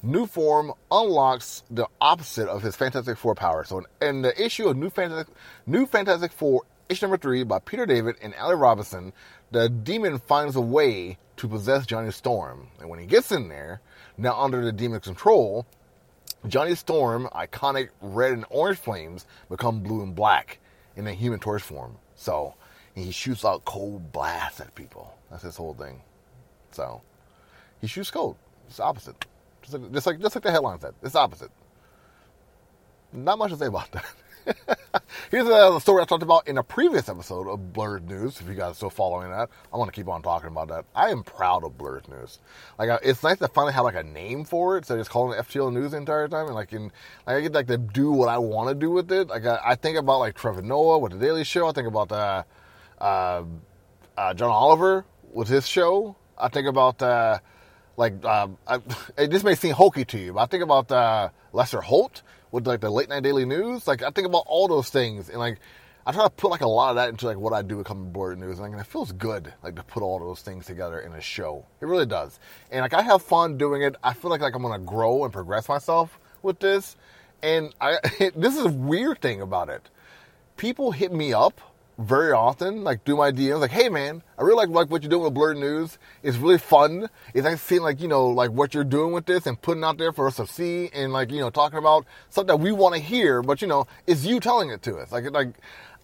New 0.04 0.26
Form 0.26 0.70
unlocks 0.90 1.62
the 1.70 1.86
opposite 1.98 2.46
of 2.46 2.62
his 2.62 2.76
Fantastic 2.76 3.16
Four 3.16 3.34
power. 3.34 3.64
So, 3.64 3.86
in 4.02 4.20
the 4.20 4.44
issue 4.44 4.68
of 4.68 4.76
New 4.76 4.90
Fantastic, 4.90 5.34
New 5.64 5.86
Fantastic 5.86 6.30
Four, 6.30 6.64
issue 6.90 7.06
number 7.06 7.16
three 7.16 7.42
by 7.42 7.58
Peter 7.58 7.86
David 7.86 8.16
and 8.20 8.34
Ali 8.34 8.54
Robinson, 8.54 9.14
the 9.50 9.70
demon 9.70 10.18
finds 10.18 10.56
a 10.56 10.60
way 10.60 11.16
to 11.38 11.48
possess 11.48 11.86
Johnny 11.86 12.10
Storm. 12.10 12.68
And 12.80 12.90
when 12.90 12.98
he 12.98 13.06
gets 13.06 13.32
in 13.32 13.48
there, 13.48 13.80
now 14.18 14.38
under 14.38 14.62
the 14.62 14.72
demon's 14.72 15.04
control, 15.04 15.64
Johnny 16.46 16.74
Storm, 16.74 17.26
iconic 17.34 17.88
red 18.02 18.32
and 18.32 18.44
orange 18.50 18.78
flames, 18.78 19.24
become 19.48 19.80
blue 19.80 20.02
and 20.02 20.14
black 20.14 20.58
in 20.96 21.06
a 21.06 21.14
human 21.14 21.40
torch 21.40 21.62
form. 21.62 21.96
So 22.14 22.56
he 22.94 23.10
shoots 23.10 23.42
out 23.42 23.64
cold 23.64 24.12
blasts 24.12 24.60
at 24.60 24.74
people. 24.74 25.16
That's 25.30 25.44
his 25.44 25.56
whole 25.56 25.72
thing. 25.72 26.02
So 26.72 27.00
he 27.80 27.86
shoots 27.86 28.10
cold. 28.10 28.36
It's 28.68 28.80
opposite. 28.80 29.24
Just 29.64 29.74
like, 29.74 29.92
just 29.92 30.06
like 30.06 30.20
just 30.20 30.34
like 30.34 30.44
the 30.44 30.50
headline 30.52 30.78
said. 30.80 30.94
It's 31.02 31.14
opposite. 31.14 31.50
Not 33.12 33.38
much 33.38 33.50
to 33.52 33.56
say 33.56 33.66
about 33.66 33.90
that. 33.92 34.04
Here's 35.30 35.48
a 35.48 35.80
story 35.80 36.02
I 36.02 36.04
talked 36.04 36.22
about 36.22 36.46
in 36.46 36.58
a 36.58 36.62
previous 36.62 37.08
episode 37.08 37.48
of 37.48 37.72
Blurred 37.72 38.06
News. 38.06 38.40
If 38.40 38.48
you 38.48 38.54
guys 38.54 38.72
are 38.72 38.74
still 38.74 38.90
following 38.90 39.30
that, 39.30 39.48
I 39.72 39.76
want 39.78 39.88
to 39.88 39.92
keep 39.98 40.08
on 40.08 40.20
talking 40.20 40.48
about 40.48 40.68
that. 40.68 40.84
I 40.94 41.10
am 41.10 41.22
proud 41.22 41.64
of 41.64 41.78
Blurred 41.78 42.06
News. 42.08 42.40
Like, 42.78 42.90
uh, 42.90 42.98
it's 43.02 43.22
nice 43.22 43.38
to 43.38 43.48
finally 43.48 43.72
have 43.72 43.84
like 43.84 43.94
a 43.94 44.02
name 44.02 44.44
for 44.44 44.76
it. 44.76 44.84
So 44.84 44.98
just 44.98 45.08
calling 45.08 45.38
it 45.38 45.42
FTO 45.42 45.72
News 45.72 45.92
the 45.92 45.96
entire 45.96 46.28
time, 46.28 46.46
and 46.46 46.54
like, 46.54 46.72
in 46.74 46.84
like 47.26 47.36
I 47.36 47.40
get 47.40 47.52
like 47.52 47.68
to 47.68 47.78
do 47.78 48.12
what 48.12 48.28
I 48.28 48.36
want 48.36 48.68
to 48.68 48.74
do 48.74 48.90
with 48.90 49.10
it. 49.12 49.28
Like, 49.28 49.46
I, 49.46 49.60
I, 49.64 49.74
think 49.76 49.96
about 49.96 50.18
like 50.18 50.34
Trevor 50.34 50.62
Noah 50.62 50.98
with 50.98 51.12
the 51.12 51.18
Daily 51.18 51.44
Show. 51.44 51.68
I 51.68 51.72
think 51.72 51.88
about 51.88 52.12
uh, 52.12 52.42
uh, 53.00 53.44
uh, 54.18 54.34
John 54.34 54.50
Oliver 54.50 55.06
with 55.32 55.48
his 55.48 55.66
show. 55.66 56.16
I 56.36 56.48
think 56.48 56.66
about 56.66 57.00
uh, 57.00 57.38
like 57.96 58.24
uh, 58.24 58.48
I, 58.66 58.80
may 59.44 59.54
seem 59.54 59.74
hokey 59.74 60.04
to 60.06 60.18
you, 60.18 60.32
but 60.32 60.40
I 60.40 60.46
think 60.46 60.62
about 60.62 60.90
uh, 60.90 61.30
Lester 61.52 61.80
Holt 61.80 62.22
with 62.50 62.66
like 62.66 62.80
the 62.80 62.90
late 62.90 63.08
night 63.08 63.22
daily 63.22 63.44
news. 63.44 63.86
Like 63.86 64.02
I 64.02 64.10
think 64.10 64.26
about 64.26 64.44
all 64.46 64.68
those 64.68 64.90
things 64.90 65.28
and 65.28 65.38
like 65.38 65.58
I 66.06 66.12
try 66.12 66.24
to 66.24 66.30
put 66.30 66.50
like 66.50 66.60
a 66.60 66.68
lot 66.68 66.90
of 66.90 66.96
that 66.96 67.08
into 67.08 67.26
like 67.26 67.38
what 67.38 67.54
I 67.54 67.62
do 67.62 67.78
with 67.78 67.86
Coming 67.86 68.12
Board 68.12 68.38
News, 68.38 68.58
and 68.58 68.72
like, 68.72 68.80
it 68.80 68.86
feels 68.86 69.12
good 69.12 69.54
like 69.62 69.76
to 69.76 69.82
put 69.82 70.02
all 70.02 70.18
those 70.18 70.42
things 70.42 70.66
together 70.66 71.00
in 71.00 71.12
a 71.12 71.20
show. 71.20 71.64
It 71.80 71.86
really 71.86 72.04
does, 72.04 72.38
and 72.70 72.82
like 72.82 72.92
I 72.92 73.00
have 73.00 73.22
fun 73.22 73.56
doing 73.56 73.82
it. 73.82 73.96
I 74.04 74.12
feel 74.12 74.30
like 74.30 74.42
like 74.42 74.54
I'm 74.54 74.62
gonna 74.62 74.84
grow 74.84 75.24
and 75.24 75.32
progress 75.32 75.66
myself 75.66 76.18
with 76.42 76.58
this, 76.58 76.96
and 77.42 77.74
I 77.80 77.98
this 78.36 78.54
is 78.54 78.66
a 78.66 78.72
weird 78.72 79.22
thing 79.22 79.40
about 79.40 79.70
it. 79.70 79.88
People 80.58 80.92
hit 80.92 81.10
me 81.10 81.32
up 81.32 81.60
very 81.98 82.32
often, 82.32 82.82
like 82.82 83.04
do 83.04 83.16
my 83.16 83.30
DMs, 83.30 83.60
like, 83.60 83.70
hey 83.70 83.88
man, 83.88 84.22
I 84.38 84.42
really 84.42 84.56
like 84.56 84.68
like 84.68 84.90
what 84.90 85.02
you're 85.02 85.10
doing 85.10 85.22
with 85.22 85.34
Blurred 85.34 85.56
News. 85.56 85.98
It's 86.22 86.36
really 86.36 86.58
fun. 86.58 87.08
It's 87.34 87.44
like 87.44 87.58
seeing 87.58 87.82
like, 87.82 88.00
you 88.00 88.08
know, 88.08 88.26
like 88.26 88.50
what 88.50 88.74
you're 88.74 88.84
doing 88.84 89.12
with 89.12 89.26
this 89.26 89.46
and 89.46 89.60
putting 89.60 89.84
out 89.84 89.98
there 89.98 90.12
for 90.12 90.26
us 90.26 90.36
to 90.36 90.46
see 90.46 90.90
and 90.92 91.12
like, 91.12 91.30
you 91.30 91.38
know, 91.38 91.50
talking 91.50 91.78
about 91.78 92.04
stuff 92.30 92.46
that 92.48 92.58
we 92.58 92.72
want 92.72 92.94
to 92.94 93.00
hear, 93.00 93.42
but 93.42 93.62
you 93.62 93.68
know, 93.68 93.86
it's 94.06 94.24
you 94.24 94.40
telling 94.40 94.70
it 94.70 94.82
to 94.82 94.96
us. 94.96 95.12
Like 95.12 95.30
like 95.30 95.54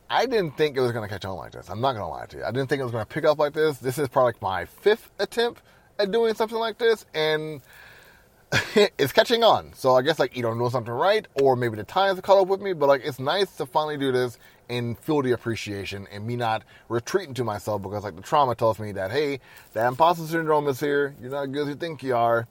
I 0.09 0.27
didn't 0.27 0.57
think 0.57 0.77
it 0.77 0.81
was 0.81 0.93
gonna 0.93 1.09
catch 1.09 1.25
on 1.25 1.37
like 1.37 1.53
this. 1.53 1.69
I'm 1.69 1.81
not 1.81 1.95
gonna 1.95 2.09
lie 2.09 2.27
to 2.27 2.37
you. 2.39 2.45
I 2.45 2.53
didn't 2.53 2.69
think 2.69 2.81
it 2.81 2.85
was 2.85 2.93
gonna 2.93 3.07
pick 3.07 3.25
up 3.25 3.39
like 3.39 3.55
this. 3.55 3.79
This 3.79 3.99
is 3.99 4.09
probably 4.09 4.29
like 4.29 4.43
my 4.43 4.65
fifth 4.67 5.11
attempt 5.19 5.63
at 5.99 6.13
doing 6.13 6.35
something 6.35 6.59
like 6.59 6.79
this 6.79 7.05
and 7.15 7.63
it's 8.75 9.13
catching 9.13 9.43
on. 9.43 9.73
So 9.75 9.97
I 9.97 10.03
guess 10.03 10.19
like 10.19 10.37
you 10.37 10.43
don't 10.43 10.59
know 10.59 10.69
something 10.69 10.93
right, 10.93 11.27
or 11.35 11.57
maybe 11.57 11.77
the 11.77 11.85
times 11.85 12.21
caught 12.21 12.41
up 12.41 12.49
with 12.49 12.61
me. 12.61 12.73
But 12.73 12.89
like 12.89 13.03
it's 13.05 13.19
nice 13.19 13.57
to 13.57 13.67
finally 13.67 13.97
do 13.97 14.13
this 14.13 14.39
and 14.71 14.97
feel 15.01 15.21
the 15.21 15.33
appreciation 15.33 16.07
and 16.13 16.25
me 16.25 16.37
not 16.37 16.63
retreating 16.89 17.35
to 17.35 17.45
myself 17.45 17.83
because 17.83 18.05
like 18.05 18.15
the 18.17 18.23
trauma 18.23 18.55
tells 18.55 18.79
me 18.79 18.93
that 18.93 19.11
hey, 19.11 19.41
that 19.75 19.87
imposter 19.87 20.25
syndrome 20.25 20.69
is 20.69 20.81
here. 20.81 21.15
You're 21.21 21.33
not 21.33 21.45
as 21.45 21.51
good 21.51 21.63
as 21.63 21.69
you 21.69 21.75
think 21.75 22.03
you 22.03 22.17
are. 22.17 22.47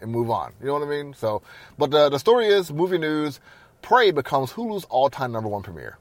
And 0.00 0.10
move 0.10 0.28
on. 0.28 0.52
You 0.60 0.66
know 0.66 0.74
what 0.74 0.82
I 0.82 0.90
mean? 0.90 1.14
So, 1.14 1.40
but 1.78 1.90
the 1.90 2.10
the 2.10 2.18
story 2.18 2.48
is 2.48 2.72
movie 2.72 2.98
news. 2.98 3.40
Prey 3.80 4.10
becomes 4.10 4.52
Hulu's 4.52 4.84
all-time 4.86 5.30
number 5.30 5.48
one 5.48 5.62
premiere. 5.62 5.98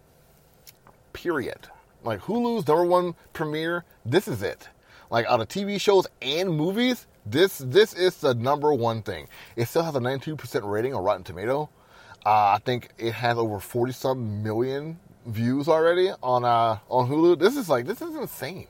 Period. 1.14 1.68
Like 2.04 2.22
Hulu's 2.22 2.68
number 2.68 2.86
one 2.86 3.14
premiere. 3.34 3.86
This 4.06 4.28
is 4.28 4.42
it. 4.42 4.68
Like 5.12 5.28
out 5.28 5.42
of 5.42 5.48
TV 5.48 5.80
shows 5.80 6.08
and 6.22 6.50
movies, 6.58 7.06
this 7.26 7.60
this 7.60 7.94
is 7.94 8.18
the 8.18 8.34
number 8.34 8.74
one 8.74 9.04
thing. 9.04 9.28
It 9.56 9.68
still 9.68 9.84
has 9.84 9.96
a 9.96 10.00
92% 10.00 10.70
rating 10.70 10.96
on 10.96 11.04
Rotten 11.04 11.24
Tomato. 11.24 11.70
Uh, 12.26 12.56
I 12.56 12.60
think 12.64 12.90
it 12.98 13.14
has 13.14 13.38
over 13.38 13.60
40 13.60 13.92
some 13.92 14.44
million 14.44 15.00
views 15.26 15.68
already 15.68 16.12
on 16.22 16.46
uh, 16.46 16.80
on 16.90 17.10
Hulu. 17.10 17.40
This 17.40 17.58
is 17.58 17.70
like 17.70 17.86
this 17.86 18.02
is 18.02 18.16
insane 18.16 18.68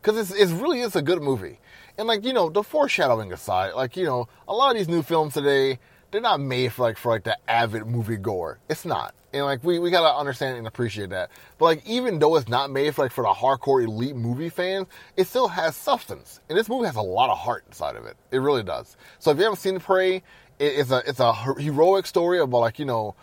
because 0.00 0.18
it's 0.18 0.38
it 0.38 0.54
really 0.60 0.80
is 0.80 0.96
a 0.96 1.02
good 1.02 1.22
movie. 1.22 1.58
And 1.98 2.08
like 2.08 2.24
you 2.24 2.32
know 2.32 2.48
the 2.48 2.62
foreshadowing 2.62 3.32
aside, 3.32 3.74
like 3.74 3.96
you 3.96 4.04
know 4.04 4.28
a 4.48 4.54
lot 4.54 4.70
of 4.70 4.78
these 4.78 4.88
new 4.88 5.02
films 5.02 5.34
today 5.34 5.78
they're 6.12 6.20
not 6.20 6.40
made 6.40 6.72
for 6.72 6.82
like 6.82 6.98
for 6.98 7.10
like 7.10 7.24
the 7.24 7.36
avid 7.50 7.86
movie 7.86 8.18
goer. 8.18 8.58
It's 8.68 8.84
not. 8.84 9.14
And 9.32 9.46
like 9.46 9.64
we, 9.64 9.78
we 9.78 9.90
gotta 9.90 10.14
understand 10.14 10.58
and 10.58 10.66
appreciate 10.66 11.08
that. 11.10 11.30
But 11.58 11.64
like 11.64 11.86
even 11.86 12.18
though 12.18 12.36
it's 12.36 12.48
not 12.48 12.70
made 12.70 12.94
for 12.94 13.02
like 13.06 13.12
for 13.12 13.24
the 13.24 13.30
hardcore 13.30 13.82
elite 13.82 14.14
movie 14.14 14.50
fans, 14.50 14.88
it 15.16 15.26
still 15.26 15.48
has 15.48 15.74
substance. 15.74 16.40
And 16.48 16.58
this 16.58 16.68
movie 16.68 16.86
has 16.86 16.96
a 16.96 17.02
lot 17.02 17.30
of 17.30 17.38
heart 17.38 17.64
inside 17.66 17.96
of 17.96 18.04
it. 18.04 18.16
It 18.30 18.38
really 18.38 18.62
does. 18.62 18.96
So 19.18 19.30
if 19.30 19.38
you 19.38 19.44
haven't 19.44 19.58
seen 19.58 19.80
Prey, 19.80 20.22
it's 20.62 20.90
a 20.90 21.02
it's 21.06 21.20
a 21.20 21.32
heroic 21.34 22.06
story 22.06 22.38
about 22.38 22.58
like 22.58 22.78
you 22.78 22.84
know 22.84 23.14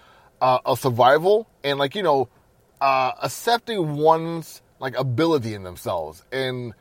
uh, 0.41 0.59
a 0.65 0.75
survival 0.75 1.47
and 1.63 1.79
like 1.79 1.95
you 1.95 2.03
know 2.03 2.27
uh, 2.81 3.11
accepting 3.21 3.95
one's 3.95 4.61
like 4.79 4.97
ability 4.97 5.53
in 5.53 5.63
themselves 5.63 6.23
and 6.31 6.73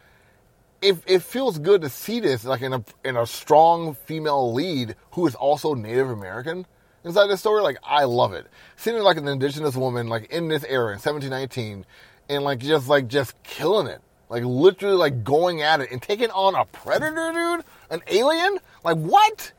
it, 0.81 0.97
it 1.07 1.23
feels 1.23 1.59
good 1.59 1.83
to 1.83 1.89
see 1.89 2.21
this 2.21 2.45
like 2.45 2.63
in 2.63 2.73
a 2.73 2.85
in 3.05 3.17
a 3.17 3.27
strong 3.27 3.95
female 3.95 4.53
lead 4.53 4.95
who 5.13 5.27
is 5.27 5.35
also 5.35 5.75
Native 5.75 6.11
American 6.11 6.67
inside 7.05 7.27
this 7.27 7.41
story. 7.41 7.63
Like 7.63 7.79
I 7.83 8.05
love 8.05 8.33
it. 8.33 8.47
Seeing 8.77 8.99
like 9.03 9.17
an 9.17 9.27
indigenous 9.27 9.77
woman 9.77 10.09
like 10.09 10.31
in 10.31 10.49
this 10.49 10.65
era 10.65 10.89
in 10.89 11.01
1719 11.01 11.85
and 12.29 12.45
like 12.45 12.61
just 12.61 12.89
like 12.89 13.09
just 13.09 13.41
killing 13.43 13.87
it. 13.87 14.01
Like 14.29 14.45
literally 14.45 14.97
like 14.97 15.25
going 15.25 15.63
at 15.63 15.81
it 15.81 15.91
and 15.91 16.01
taking 16.03 16.31
on 16.31 16.55
a 16.55 16.65
predator, 16.67 17.33
dude, 17.33 17.65
an 17.91 18.03
alien. 18.09 18.59
Like 18.85 18.99
what? 18.99 19.53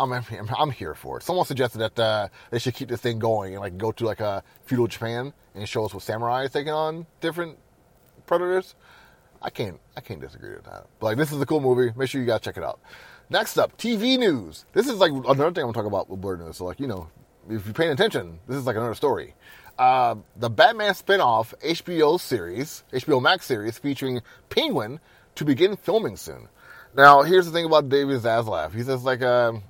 I'm, 0.00 0.12
I'm, 0.12 0.24
I'm 0.58 0.70
here 0.70 0.94
for 0.94 1.18
it. 1.18 1.22
Someone 1.22 1.46
suggested 1.46 1.78
that 1.78 1.98
uh, 1.98 2.28
they 2.50 2.58
should 2.58 2.74
keep 2.74 2.88
this 2.88 3.00
thing 3.00 3.18
going 3.18 3.54
and 3.54 3.60
like 3.60 3.76
go 3.76 3.92
to 3.92 4.04
like 4.04 4.20
a 4.20 4.42
feudal 4.64 4.86
Japan 4.86 5.32
and 5.54 5.68
show 5.68 5.84
us 5.84 5.92
what 5.92 6.02
samurai 6.02 6.44
is 6.44 6.52
taking 6.52 6.72
on 6.72 7.06
different 7.20 7.58
predators. 8.26 8.74
I 9.42 9.50
can't 9.50 9.80
I 9.96 10.00
can't 10.00 10.20
disagree 10.20 10.54
with 10.54 10.64
that. 10.64 10.86
But 10.98 11.06
like 11.06 11.16
this 11.16 11.32
is 11.32 11.40
a 11.40 11.46
cool 11.46 11.60
movie. 11.60 11.92
Make 11.96 12.08
sure 12.08 12.20
you 12.20 12.26
guys 12.26 12.40
check 12.40 12.56
it 12.56 12.64
out. 12.64 12.80
Next 13.28 13.58
up, 13.58 13.76
TV 13.78 14.18
news. 14.18 14.64
This 14.72 14.88
is 14.88 14.98
like 14.98 15.12
another 15.12 15.52
thing 15.52 15.64
I'm 15.64 15.72
talking 15.72 15.86
about 15.86 16.08
with 16.10 16.20
Blurred 16.20 16.40
News. 16.40 16.56
So 16.56 16.64
like 16.64 16.80
you 16.80 16.86
know, 16.86 17.08
if 17.48 17.64
you're 17.64 17.74
paying 17.74 17.92
attention, 17.92 18.38
this 18.46 18.56
is 18.56 18.66
like 18.66 18.76
another 18.76 18.94
story. 18.94 19.34
Uh, 19.78 20.16
the 20.36 20.50
Batman 20.50 20.94
spin-off 20.94 21.54
HBO 21.64 22.20
series, 22.20 22.84
HBO 22.92 23.22
Max 23.22 23.46
series 23.46 23.78
featuring 23.78 24.20
Penguin, 24.50 25.00
to 25.36 25.44
begin 25.44 25.74
filming 25.74 26.16
soon. 26.16 26.48
Now, 26.94 27.22
here's 27.22 27.46
the 27.46 27.52
thing 27.52 27.64
about 27.64 27.88
David 27.88 28.20
Zaslav. 28.20 28.74
He's 28.74 28.88
just 28.88 29.04
like 29.04 29.22
a, 29.22 29.62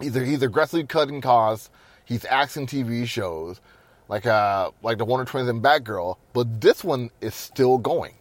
um, 0.00 0.24
he's 0.24 0.42
aggressively 0.42 0.86
cutting 0.86 1.20
costs. 1.20 1.70
He's 2.04 2.24
acting 2.24 2.66
TV 2.66 3.06
shows, 3.06 3.60
like 4.08 4.26
uh 4.26 4.70
like 4.82 4.98
the 4.98 5.04
Wonder 5.04 5.24
Twins 5.24 5.48
and 5.48 5.62
Batgirl. 5.62 6.16
But 6.32 6.60
this 6.60 6.82
one 6.82 7.10
is 7.20 7.34
still 7.34 7.78
going. 7.78 8.14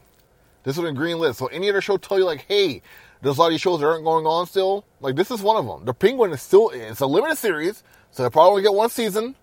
This 0.63 0.77
one 0.77 0.87
in 0.87 0.95
green 0.95 1.19
list. 1.19 1.39
So 1.39 1.47
any 1.47 1.69
other 1.69 1.81
show 1.81 1.97
tell 1.97 2.17
you 2.17 2.25
like, 2.25 2.45
hey, 2.47 2.81
there's 3.21 3.37
a 3.37 3.39
lot 3.39 3.47
of 3.47 3.51
these 3.51 3.61
shows 3.61 3.79
that 3.79 3.87
aren't 3.87 4.03
going 4.03 4.25
on 4.25 4.45
still. 4.47 4.85
Like 4.99 5.15
this 5.15 5.31
is 5.31 5.41
one 5.41 5.57
of 5.57 5.65
them. 5.65 5.85
The 5.85 5.93
Penguin 5.93 6.31
is 6.33 6.41
still 6.41 6.69
it's 6.73 6.99
a 6.99 7.07
limited 7.07 7.37
series, 7.37 7.83
so 8.11 8.23
they 8.23 8.29
probably 8.29 8.61
get 8.61 8.73
one 8.73 8.89
season. 8.89 9.35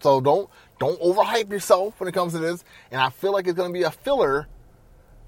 So 0.00 0.20
don't 0.20 0.50
don't 0.78 1.00
overhype 1.00 1.50
yourself 1.50 1.98
when 2.00 2.08
it 2.08 2.12
comes 2.12 2.32
to 2.32 2.38
this. 2.38 2.64
And 2.90 3.00
I 3.00 3.10
feel 3.10 3.32
like 3.32 3.46
it's 3.46 3.56
going 3.56 3.70
to 3.70 3.78
be 3.78 3.84
a 3.84 3.90
filler 3.90 4.48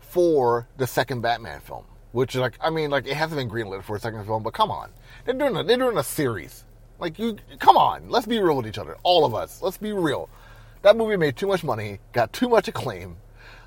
for 0.00 0.66
the 0.76 0.86
second 0.86 1.20
Batman 1.20 1.60
film. 1.60 1.84
Which 2.16 2.35
like 2.35 2.57
I 2.62 2.70
mean 2.70 2.88
like 2.88 3.07
it 3.07 3.14
hasn't 3.14 3.38
been 3.38 3.50
greenlit 3.50 3.83
for 3.83 3.94
a 3.94 4.00
second 4.00 4.24
film, 4.24 4.42
but 4.42 4.55
come 4.55 4.70
on, 4.70 4.90
they're 5.26 5.35
doing 5.35 5.55
a, 5.55 5.62
they're 5.62 5.76
doing 5.76 5.98
a 5.98 6.02
series. 6.02 6.64
Like 6.98 7.18
you, 7.18 7.37
come 7.59 7.76
on, 7.76 8.09
let's 8.09 8.24
be 8.24 8.40
real 8.40 8.57
with 8.57 8.66
each 8.66 8.79
other, 8.79 8.96
all 9.02 9.26
of 9.26 9.35
us. 9.35 9.61
Let's 9.61 9.76
be 9.76 9.92
real. 9.92 10.31
That 10.81 10.96
movie 10.96 11.18
made 11.18 11.37
too 11.37 11.46
much 11.46 11.62
money, 11.62 11.98
got 12.12 12.33
too 12.33 12.48
much 12.48 12.68
acclaim, 12.68 13.18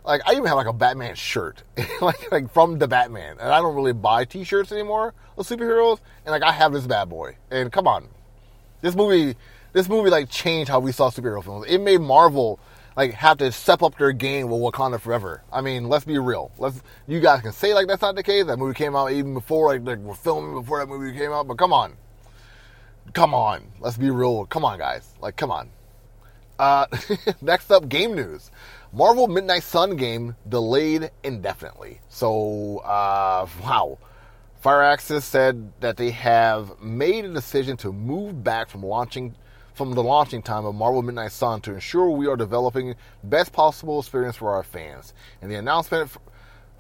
like 0.04 0.22
I 0.26 0.32
even 0.32 0.46
have 0.46 0.56
like 0.56 0.66
a 0.66 0.74
Batman 0.74 1.14
shirt, 1.14 1.62
like 2.02 2.32
like 2.32 2.52
from 2.52 2.80
the 2.80 2.88
Batman, 2.88 3.38
and 3.40 3.50
I 3.50 3.62
don't 3.62 3.76
really 3.76 3.94
buy 3.94 4.26
T-shirts 4.26 4.72
anymore 4.72 5.14
of 5.38 5.48
superheroes, 5.48 6.00
and 6.26 6.32
like 6.32 6.42
I 6.42 6.52
have 6.52 6.74
this 6.74 6.88
bad 6.88 7.08
boy. 7.08 7.38
And 7.52 7.72
come 7.72 7.88
on, 7.88 8.08
this 8.82 8.96
movie, 8.96 9.36
this 9.74 9.88
movie 9.88 10.10
like 10.10 10.28
changed 10.28 10.72
how 10.72 10.80
we 10.80 10.92
saw 10.92 11.12
superhero 11.12 11.44
films. 11.44 11.68
It 11.70 11.82
made 11.82 12.02
Marvel 12.02 12.60
like 12.96 13.14
have 13.14 13.38
to 13.38 13.52
step 13.52 13.82
up 13.82 13.98
their 13.98 14.12
game 14.12 14.50
with 14.50 14.62
Wakanda 14.62 15.00
Forever. 15.00 15.44
I 15.52 15.62
mean, 15.62 15.90
let's 15.90 16.06
be 16.06 16.18
real. 16.18 16.52
Let's 16.58 16.82
you 17.08 17.20
guys 17.20 17.42
can 17.42 17.52
say 17.52 17.74
like 17.74 17.88
that's 17.88 18.02
not 18.02 18.16
the 18.16 18.24
case. 18.24 18.46
That 18.46 18.58
movie 18.58 18.74
came 18.74 18.96
out 18.96 19.12
even 19.12 19.34
before 19.34 19.68
like, 19.68 19.86
like 19.86 20.00
we're 20.00 20.16
filming 20.16 20.54
before 20.54 20.80
that 20.80 20.88
movie 20.88 21.18
came 21.18 21.32
out, 21.32 21.48
but 21.48 21.58
come 21.58 21.74
on, 21.74 21.96
come 23.14 23.34
on, 23.34 23.72
let's 23.80 23.98
be 23.98 24.10
real. 24.10 24.46
Come 24.46 24.66
on, 24.66 24.80
guys, 24.80 25.14
like 25.22 25.36
come 25.36 25.52
on. 25.52 25.70
Uh, 26.60 26.86
next 27.42 27.72
up, 27.72 27.88
game 27.88 28.14
news. 28.14 28.52
Marvel 28.92 29.28
Midnight 29.28 29.64
Sun 29.64 29.96
game 29.96 30.36
delayed 30.48 31.12
indefinitely. 31.24 32.02
So, 32.10 32.80
uh, 32.80 33.48
wow. 33.62 33.98
Firaxis 34.64 35.22
said 35.22 35.72
that 35.80 35.96
they 35.96 36.12
have 36.12 36.82
made 36.82 37.24
a 37.24 37.30
decision 37.30 37.78
to 37.78 37.94
move 37.94 38.44
back 38.44 38.70
from 38.70 38.84
launching 38.84 39.36
from 39.80 39.94
the 39.94 40.04
launching 40.04 40.42
time 40.42 40.66
of 40.66 40.76
Marvel 40.76 41.02
Midnight 41.02 41.32
Sun 41.32 41.62
to 41.62 41.74
ensure 41.74 42.10
we 42.10 42.28
are 42.28 42.36
developing 42.36 42.96
best 43.24 43.54
possible 43.54 44.02
experience 44.02 44.36
for 44.36 44.52
our 44.52 44.62
fans. 44.62 45.14
In 45.42 45.48
the 45.48 45.56
announcement, 45.56 46.12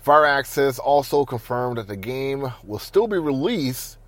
Firaxis 0.05 0.79
also 0.83 1.23
confirmed 1.23 1.77
that 1.77 1.87
the 1.87 1.95
game 1.95 2.51
will 2.65 2.77
still 2.77 3.07
be 3.07 3.17
released 3.17 3.99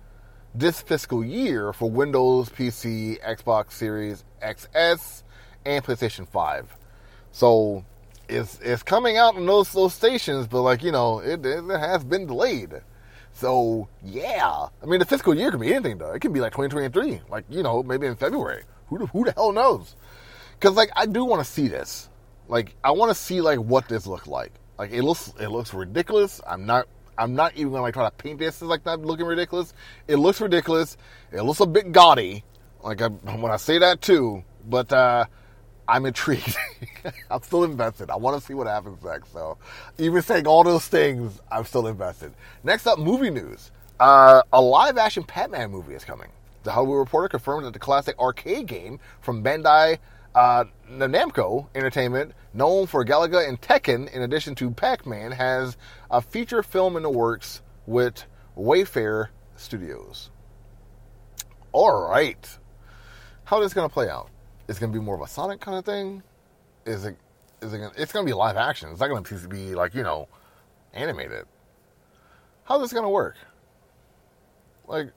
this 0.54 0.82
fiscal 0.82 1.24
year 1.24 1.72
for 1.72 1.90
Windows, 1.90 2.50
PC, 2.50 3.18
Xbox 3.24 3.72
Series 3.72 4.24
XS, 4.42 5.22
and 5.64 5.82
PlayStation 5.82 6.28
5. 6.28 6.76
So 7.30 7.86
it's 8.28 8.58
it's 8.60 8.82
coming 8.82 9.16
out 9.16 9.36
in 9.36 9.46
those 9.46 9.72
those 9.72 9.94
stations, 9.94 10.46
but 10.46 10.60
like 10.60 10.82
you 10.82 10.92
know, 10.92 11.20
it, 11.20 11.46
it 11.46 11.64
has 11.64 12.04
been 12.04 12.26
delayed. 12.26 12.74
So 13.32 13.88
yeah, 14.04 14.66
I 14.82 14.84
mean 14.84 14.98
the 14.98 15.06
fiscal 15.06 15.34
year 15.34 15.50
can 15.50 15.60
be 15.60 15.72
anything 15.72 15.96
though. 15.96 16.12
It 16.12 16.20
can 16.20 16.34
be 16.34 16.40
like 16.40 16.52
2023, 16.52 17.22
like 17.30 17.46
you 17.48 17.62
know 17.62 17.82
maybe 17.82 18.06
in 18.06 18.16
February. 18.16 18.64
Who 18.92 18.98
the, 18.98 19.06
who 19.06 19.24
the 19.24 19.32
hell 19.32 19.52
knows? 19.52 19.96
Because 20.58 20.76
like 20.76 20.90
I 20.94 21.06
do 21.06 21.24
want 21.24 21.44
to 21.44 21.50
see 21.50 21.68
this. 21.68 22.10
Like 22.46 22.74
I 22.84 22.90
want 22.90 23.10
to 23.10 23.14
see 23.14 23.40
like 23.40 23.58
what 23.58 23.88
this 23.88 24.06
looks 24.06 24.26
like. 24.26 24.52
Like 24.78 24.92
it 24.92 25.02
looks 25.02 25.32
it 25.40 25.48
looks 25.48 25.72
ridiculous. 25.72 26.42
I'm 26.46 26.66
not 26.66 26.88
I'm 27.16 27.34
not 27.34 27.54
even 27.56 27.72
gonna 27.72 27.82
like 27.82 27.94
try 27.94 28.04
to 28.04 28.14
paint 28.14 28.38
this 28.38 28.56
as 28.56 28.68
like 28.68 28.84
not 28.84 29.00
looking 29.00 29.24
ridiculous. 29.24 29.72
It 30.08 30.16
looks 30.16 30.40
ridiculous. 30.42 30.98
It 31.32 31.40
looks 31.40 31.60
a 31.60 31.66
bit 31.66 31.92
gaudy. 31.92 32.44
Like 32.82 33.00
I, 33.00 33.08
when 33.08 33.50
I 33.50 33.56
say 33.56 33.78
that 33.78 34.02
too, 34.02 34.44
but 34.68 34.92
uh, 34.92 35.24
I'm 35.88 36.04
intrigued. 36.04 36.56
I'm 37.30 37.42
still 37.42 37.64
invested. 37.64 38.10
I 38.10 38.16
want 38.16 38.38
to 38.38 38.46
see 38.46 38.54
what 38.54 38.66
happens 38.66 39.02
next. 39.02 39.32
So, 39.32 39.58
even 39.98 40.20
saying 40.22 40.46
all 40.46 40.64
those 40.64 40.86
things, 40.86 41.40
I'm 41.50 41.64
still 41.64 41.86
invested. 41.86 42.34
Next 42.64 42.86
up, 42.86 42.98
movie 42.98 43.30
news. 43.30 43.70
Uh, 44.00 44.42
a 44.52 44.60
live 44.60 44.98
action 44.98 45.22
Pac-Man 45.22 45.70
movie 45.70 45.94
is 45.94 46.04
coming. 46.04 46.28
The 46.62 46.72
Hollywood 46.72 46.98
Reporter 46.98 47.28
confirmed 47.28 47.66
that 47.66 47.72
the 47.72 47.78
classic 47.78 48.18
arcade 48.18 48.66
game 48.66 49.00
from 49.20 49.42
Bandai 49.42 49.98
uh, 50.34 50.64
Namco 50.88 51.68
Entertainment, 51.74 52.32
known 52.54 52.86
for 52.86 53.04
Galaga 53.04 53.46
and 53.48 53.60
Tekken, 53.60 54.12
in 54.12 54.22
addition 54.22 54.54
to 54.56 54.70
Pac 54.70 55.06
Man, 55.06 55.32
has 55.32 55.76
a 56.10 56.20
feature 56.20 56.62
film 56.62 56.96
in 56.96 57.02
the 57.02 57.10
works 57.10 57.62
with 57.86 58.24
Wayfarer 58.54 59.30
Studios. 59.56 60.30
All 61.72 62.08
right. 62.08 62.58
How 63.44 63.60
is 63.60 63.66
this 63.66 63.74
going 63.74 63.88
to 63.88 63.92
play 63.92 64.08
out? 64.08 64.28
Is 64.68 64.76
it 64.76 64.80
going 64.80 64.92
to 64.92 64.98
be 64.98 65.04
more 65.04 65.14
of 65.14 65.20
a 65.20 65.26
Sonic 65.26 65.60
kind 65.60 65.76
of 65.76 65.84
thing? 65.84 66.22
Is 66.86 67.04
it? 67.04 67.16
Is 67.60 67.72
it? 67.72 67.78
Gonna, 67.78 67.92
it's 67.96 68.12
going 68.12 68.24
to 68.24 68.30
be 68.30 68.34
live 68.34 68.56
action. 68.56 68.90
It's 68.90 69.00
not 69.00 69.08
going 69.08 69.24
to 69.24 69.48
be 69.48 69.74
like 69.74 69.94
you 69.94 70.02
know, 70.02 70.28
animated. 70.92 71.46
How's 72.64 72.80
this 72.80 72.92
going 72.92 73.04
to 73.04 73.10
work? 73.10 73.36
Like, 74.86 75.10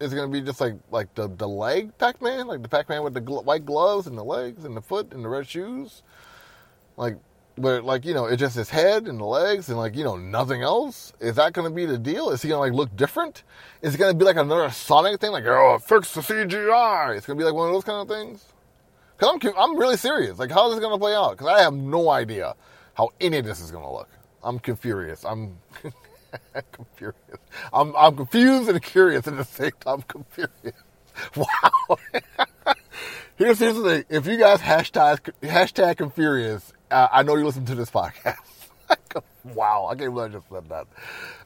is 0.00 0.12
it 0.12 0.16
going 0.16 0.30
to 0.30 0.40
be 0.40 0.44
just 0.44 0.60
like 0.60 0.74
like 0.90 1.14
the 1.14 1.28
the 1.28 1.48
leg 1.48 1.96
Pac-Man, 1.98 2.46
like 2.46 2.62
the 2.62 2.68
Pac-Man 2.68 3.02
with 3.02 3.14
the 3.14 3.20
gl- 3.20 3.44
white 3.44 3.66
gloves 3.66 4.06
and 4.06 4.16
the 4.16 4.24
legs 4.24 4.64
and 4.64 4.76
the 4.76 4.80
foot 4.80 5.12
and 5.12 5.24
the 5.24 5.28
red 5.28 5.46
shoes, 5.46 6.02
like 6.96 7.16
where 7.56 7.82
like 7.82 8.04
you 8.04 8.14
know 8.14 8.26
it's 8.26 8.40
just 8.40 8.54
his 8.56 8.70
head 8.70 9.08
and 9.08 9.18
the 9.18 9.24
legs 9.24 9.68
and 9.68 9.78
like 9.78 9.96
you 9.96 10.04
know 10.04 10.16
nothing 10.16 10.62
else. 10.62 11.12
Is 11.20 11.36
that 11.36 11.52
going 11.52 11.68
to 11.68 11.74
be 11.74 11.86
the 11.86 11.98
deal? 11.98 12.30
Is 12.30 12.42
he 12.42 12.48
going 12.48 12.58
to 12.58 12.60
like 12.60 12.78
look 12.78 12.94
different? 12.96 13.42
Is 13.82 13.94
it 13.94 13.98
going 13.98 14.12
to 14.12 14.18
be 14.18 14.24
like 14.24 14.36
another 14.36 14.70
Sonic 14.70 15.20
thing, 15.20 15.32
like 15.32 15.44
oh 15.46 15.78
fix 15.78 16.12
the 16.14 16.20
CGI? 16.20 17.16
It's 17.16 17.26
going 17.26 17.38
to 17.38 17.42
be 17.42 17.44
like 17.44 17.54
one 17.54 17.68
of 17.68 17.74
those 17.74 17.84
kind 17.84 18.00
of 18.00 18.08
things. 18.08 18.44
Cause 19.18 19.36
I'm 19.42 19.52
I'm 19.58 19.76
really 19.76 19.96
serious. 19.96 20.38
Like 20.38 20.52
how 20.52 20.68
is 20.68 20.74
this 20.74 20.80
going 20.80 20.94
to 20.94 20.98
play 20.98 21.14
out? 21.14 21.32
Because 21.32 21.48
I 21.48 21.60
have 21.62 21.74
no 21.74 22.10
idea 22.10 22.54
how 22.94 23.10
any 23.20 23.38
of 23.38 23.44
this 23.44 23.60
is 23.60 23.72
going 23.72 23.84
to 23.84 23.90
look. 23.90 24.08
I'm 24.44 24.60
confused. 24.60 25.24
I'm 25.26 25.58
confused. 26.72 27.16
I'm, 27.72 27.94
I'm 27.96 28.16
confused 28.16 28.68
and 28.68 28.82
curious 28.82 29.26
at 29.26 29.36
the 29.36 29.44
same 29.44 29.72
time. 29.80 29.94
I'm 29.94 30.02
confused. 30.02 30.50
Wow. 31.34 31.98
here's, 33.36 33.58
here's 33.58 33.74
the 33.74 33.82
thing. 33.82 34.04
If 34.08 34.26
you 34.28 34.36
guys 34.38 34.60
hashtag, 34.60 35.30
hashtag 35.42 35.96
confurious, 35.96 36.72
uh, 36.92 37.08
I 37.10 37.24
know 37.24 37.34
you 37.34 37.44
listen 37.44 37.64
to 37.64 37.74
this 37.74 37.90
podcast. 37.90 38.36
wow. 39.42 39.88
I 39.90 39.96
can't 39.96 40.14
believe 40.14 40.30
I 40.30 40.34
just 40.38 40.48
said 40.48 40.68
that. 40.68 40.86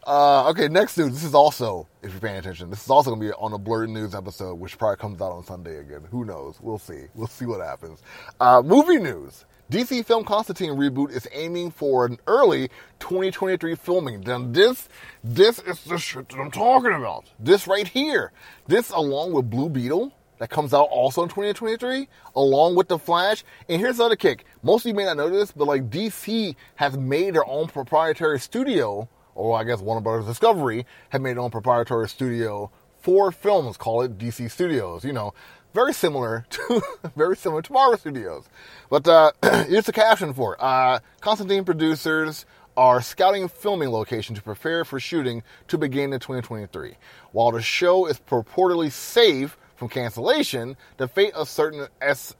Uh, 0.07 0.51
okay, 0.51 0.69
next 0.69 0.99
news. 0.99 1.13
This 1.13 1.25
is 1.25 1.35
also, 1.35 1.89
if 2.03 2.11
you're 2.11 2.21
paying 2.21 2.37
attention, 2.37 2.69
this 2.69 2.85
is 2.85 2.91
also 2.91 3.11
going 3.11 3.23
to 3.23 3.27
be 3.29 3.33
on 3.33 3.55
a 3.55 3.59
Blurred 3.59 3.89
News 3.89 4.15
episode, 4.15 4.57
which 4.57 4.77
probably 4.77 4.99
comes 4.99 5.23
out 5.23 5.33
on 5.33 5.45
Sunday 5.45 5.79
again. 5.79 6.03
Who 6.11 6.25
knows? 6.27 6.59
We'll 6.61 6.79
see. 6.79 7.07
We'll 7.15 7.29
see 7.29 7.47
what 7.47 7.61
happens. 7.65 8.03
Uh, 8.41 8.63
movie 8.63 8.99
news. 8.99 9.47
DC 9.73 10.05
film 10.05 10.23
Constantine 10.23 10.73
reboot 10.73 11.11
is 11.17 11.27
aiming 11.33 11.71
for 11.71 12.05
an 12.05 12.19
early 12.27 12.69
2023 12.99 13.75
filming. 13.75 14.21
Then 14.21 14.53
this, 14.53 14.87
this 15.25 15.61
is 15.61 15.83
the 15.85 15.97
shit 15.97 16.29
that 16.29 16.37
I'm 16.37 16.51
talking 16.51 16.93
about. 16.93 17.25
This 17.39 17.67
right 17.67 17.89
here. 17.89 18.33
This 18.67 18.91
along 18.91 19.33
with 19.33 19.49
Blue 19.49 19.71
Beetle 19.71 20.13
that 20.37 20.51
comes 20.51 20.75
out 20.75 20.89
also 20.91 21.23
in 21.23 21.31
2023, 21.31 22.07
along 22.37 22.75
with 22.75 22.89
The 22.89 22.99
Flash. 22.99 23.45
And 23.67 23.81
here's 23.81 23.97
the 23.97 24.05
other 24.05 24.17
kick. 24.17 24.45
Most 24.63 24.85
of 24.85 24.91
you 24.91 24.95
may 24.95 25.07
not 25.07 25.17
know 25.17 25.31
this, 25.31 25.53
but 25.53 25.67
like 25.67 25.89
DC 25.89 26.55
has 26.75 26.99
made 26.99 27.35
their 27.35 27.47
own 27.47 27.67
proprietary 27.67 28.41
studio, 28.41 29.09
or 29.35 29.59
I 29.59 29.65
guess 29.65 29.81
Warner 29.81 30.03
Brothers 30.03 30.27
Discovery 30.27 30.85
had 31.09 31.23
made 31.23 31.39
their 31.39 31.45
own 31.45 31.51
proprietary 31.51 32.11
studio 32.11 32.71
for 33.01 33.33
films. 33.33 33.79
Call 33.79 34.03
it 34.03 34.19
DC 34.19 34.51
Studios. 34.51 35.03
You 35.03 35.15
know, 35.15 35.33
very 35.73 35.93
similar 35.93 36.45
to 36.51 36.83
very 37.17 37.37
similar 37.37 37.63
to 37.63 37.73
Marvel 37.73 37.99
Studios. 37.99 38.49
But 38.91 39.07
uh, 39.09 39.33
here's 39.67 39.87
the 39.87 39.93
caption 39.93 40.35
for 40.35 40.55
it. 40.55 40.61
Uh, 40.63 41.01
Constantine 41.21 41.65
producers 41.65 42.47
are 42.77 43.03
scouting 43.03 43.49
filming 43.49 43.91
location 43.91 44.35
to 44.35 44.43
prepare 44.43 44.85
for 44.85 44.99
shooting 44.99 45.43
to 45.69 45.77
begin 45.77 46.13
in 46.13 46.21
2023. 46.21 46.95
While 47.33 47.53
the 47.53 47.63
show 47.63 48.07
is 48.07 48.19
purportedly 48.19 48.91
safe 48.91 49.59
from 49.77 49.89
cancellation, 49.89 50.77
the 50.97 51.09
fate 51.09 51.35
of 51.35 51.49
certain 51.49 51.89
S- 52.01 52.35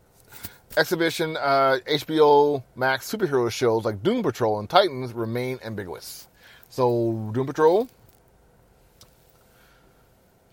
exhibition 0.77 1.37
uh, 1.37 1.79
HBO 1.87 2.63
Max 2.75 3.13
superhero 3.13 3.51
shows 3.51 3.85
like 3.85 4.03
Doom 4.03 4.23
Patrol 4.23 4.59
and 4.59 4.71
Titans 4.71 5.13
remain 5.13 5.59
ambiguous. 5.63 6.29
So 6.69 7.31
Doom 7.35 7.47
Patrol 7.47 7.89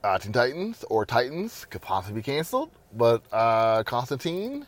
uh, 0.04 0.18
Teen 0.18 0.32
Titans 0.32 0.86
or 0.90 1.06
Titans 1.06 1.66
could 1.70 1.82
possibly 1.82 2.22
be 2.22 2.24
canceled, 2.24 2.72
but 2.96 3.24
uh, 3.32 3.84
Constantine, 3.84 4.66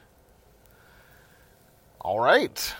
all 1.99 2.19
right, 2.19 2.75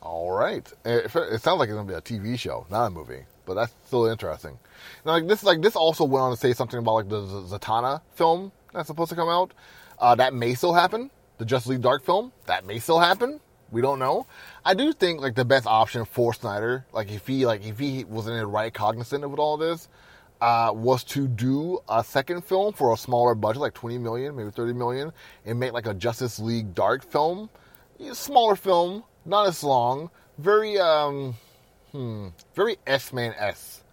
all 0.00 0.30
right. 0.30 0.70
It, 0.84 1.14
it 1.14 1.42
sounds 1.42 1.58
like 1.58 1.68
it's 1.68 1.76
gonna 1.76 1.84
be 1.84 1.94
a 1.94 2.00
TV 2.00 2.38
show, 2.38 2.66
not 2.70 2.86
a 2.86 2.90
movie, 2.90 3.24
but 3.46 3.54
that's 3.54 3.72
still 3.86 4.06
interesting. 4.06 4.58
Now, 5.04 5.12
like 5.12 5.28
this, 5.28 5.42
like 5.42 5.62
this 5.62 5.76
also 5.76 6.04
went 6.04 6.22
on 6.22 6.30
to 6.32 6.36
say 6.36 6.52
something 6.52 6.78
about 6.78 6.94
like 6.94 7.08
the 7.08 7.22
Zatanna 7.22 8.02
film 8.14 8.52
that's 8.72 8.86
supposed 8.86 9.10
to 9.10 9.16
come 9.16 9.28
out. 9.28 9.52
Uh, 9.98 10.14
that 10.16 10.34
may 10.34 10.54
still 10.54 10.74
happen. 10.74 11.10
The 11.38 11.44
Justice 11.44 11.70
League 11.70 11.82
Dark 11.82 12.04
film 12.04 12.32
that 12.46 12.66
may 12.66 12.78
still 12.78 13.00
happen. 13.00 13.40
We 13.70 13.80
don't 13.80 13.98
know. 13.98 14.26
I 14.64 14.74
do 14.74 14.92
think 14.92 15.20
like 15.20 15.34
the 15.34 15.46
best 15.46 15.66
option 15.66 16.04
for 16.04 16.34
Snyder, 16.34 16.84
like 16.92 17.10
if 17.10 17.26
he 17.26 17.46
like 17.46 17.64
if 17.64 17.78
he 17.78 18.04
was 18.04 18.26
in 18.26 18.36
the 18.36 18.46
right 18.46 18.72
cognizant 18.72 19.24
of 19.24 19.38
all 19.38 19.56
this, 19.56 19.88
uh, 20.42 20.72
was 20.74 21.04
to 21.04 21.28
do 21.28 21.78
a 21.88 22.02
second 22.02 22.44
film 22.44 22.72
for 22.72 22.92
a 22.92 22.96
smaller 22.96 23.32
budget, 23.36 23.62
like 23.62 23.74
20 23.74 23.96
million, 23.98 24.34
maybe 24.34 24.50
30 24.50 24.72
million, 24.72 25.12
and 25.46 25.58
make 25.58 25.72
like 25.72 25.86
a 25.86 25.94
Justice 25.94 26.40
League 26.40 26.74
Dark 26.74 27.04
film. 27.04 27.48
Smaller 28.12 28.56
film, 28.56 29.04
not 29.24 29.46
as 29.46 29.62
long, 29.62 30.10
very, 30.38 30.80
um, 30.80 31.36
hmm, 31.92 32.28
very 32.56 32.76
S-Man 32.88 33.32
S. 33.38 33.84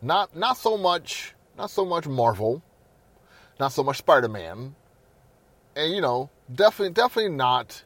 Not, 0.00 0.36
not 0.36 0.56
so 0.56 0.78
much, 0.78 1.34
not 1.56 1.70
so 1.70 1.84
much 1.84 2.06
Marvel, 2.06 2.62
not 3.58 3.72
so 3.72 3.82
much 3.82 3.98
Spider-Man, 3.98 4.76
and 5.74 5.92
you 5.92 6.00
know, 6.00 6.30
definitely, 6.54 6.94
definitely 6.94 7.32
not 7.32 7.82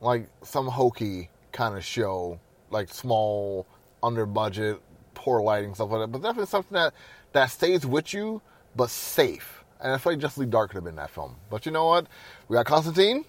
like 0.00 0.28
some 0.42 0.66
hokey 0.66 1.30
kind 1.52 1.76
of 1.76 1.84
show, 1.84 2.40
like 2.70 2.92
small, 2.92 3.64
under 4.02 4.26
budget, 4.26 4.80
poor 5.20 5.42
lighting, 5.42 5.74
stuff 5.74 5.90
like 5.90 6.00
that. 6.00 6.12
But 6.12 6.22
definitely 6.22 6.46
something 6.46 6.74
that 6.74 6.94
that 7.32 7.46
stays 7.46 7.86
with 7.86 8.14
you, 8.14 8.40
but 8.74 8.90
safe. 8.90 9.64
And 9.80 9.92
I 9.92 9.98
feel 9.98 10.14
like 10.14 10.20
Justice 10.20 10.46
Dark 10.46 10.70
could 10.70 10.76
have 10.76 10.84
been 10.84 10.96
that 10.96 11.10
film. 11.10 11.36
But 11.50 11.66
you 11.66 11.72
know 11.72 11.86
what? 11.86 12.06
We 12.48 12.54
got 12.54 12.66
Constantine. 12.66 13.24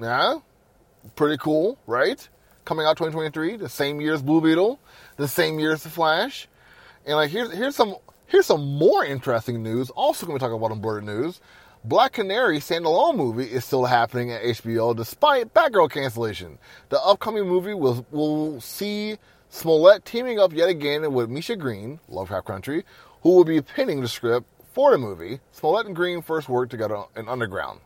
Yeah, 0.00 0.38
pretty 1.16 1.36
cool, 1.38 1.78
right? 1.86 2.26
Coming 2.64 2.86
out 2.86 2.96
2023, 2.96 3.56
the 3.56 3.68
same 3.68 4.00
year 4.00 4.14
as 4.14 4.22
Blue 4.22 4.40
Beetle, 4.40 4.78
the 5.16 5.28
same 5.28 5.58
year 5.58 5.72
as 5.72 5.82
The 5.82 5.90
Flash. 5.90 6.48
And 7.04 7.16
like 7.16 7.30
here's 7.30 7.52
here's 7.52 7.74
some 7.74 7.96
here's 8.26 8.46
some 8.46 8.78
more 8.78 9.04
interesting 9.04 9.62
news. 9.62 9.90
Also, 9.90 10.26
going 10.26 10.38
to 10.38 10.44
talk 10.44 10.54
about 10.54 10.70
on 10.70 10.80
Blurred 10.80 11.04
News. 11.04 11.40
Black 11.84 12.12
Canary 12.12 12.60
standalone 12.60 13.16
movie 13.16 13.44
is 13.44 13.64
still 13.64 13.86
happening 13.86 14.30
at 14.30 14.42
HBO 14.42 14.94
despite 14.94 15.52
Batgirl 15.52 15.90
cancellation. 15.90 16.58
The 16.90 17.00
upcoming 17.02 17.48
movie 17.48 17.74
will 17.74 18.06
will 18.12 18.60
see 18.60 19.18
Smollett 19.52 20.06
teaming 20.06 20.40
up 20.40 20.54
yet 20.54 20.70
again 20.70 21.12
with 21.12 21.28
Misha 21.28 21.56
Green, 21.56 22.00
Lovecraft 22.08 22.46
Country, 22.46 22.84
who 23.20 23.36
will 23.36 23.44
be 23.44 23.60
penning 23.60 24.00
the 24.00 24.08
script 24.08 24.48
for 24.72 24.92
the 24.92 24.96
movie. 24.98 25.40
Smollett 25.52 25.84
and 25.84 25.94
Green 25.94 26.22
first 26.22 26.48
worked 26.48 26.70
together 26.70 27.04
in 27.16 27.28
Underground, 27.28 27.80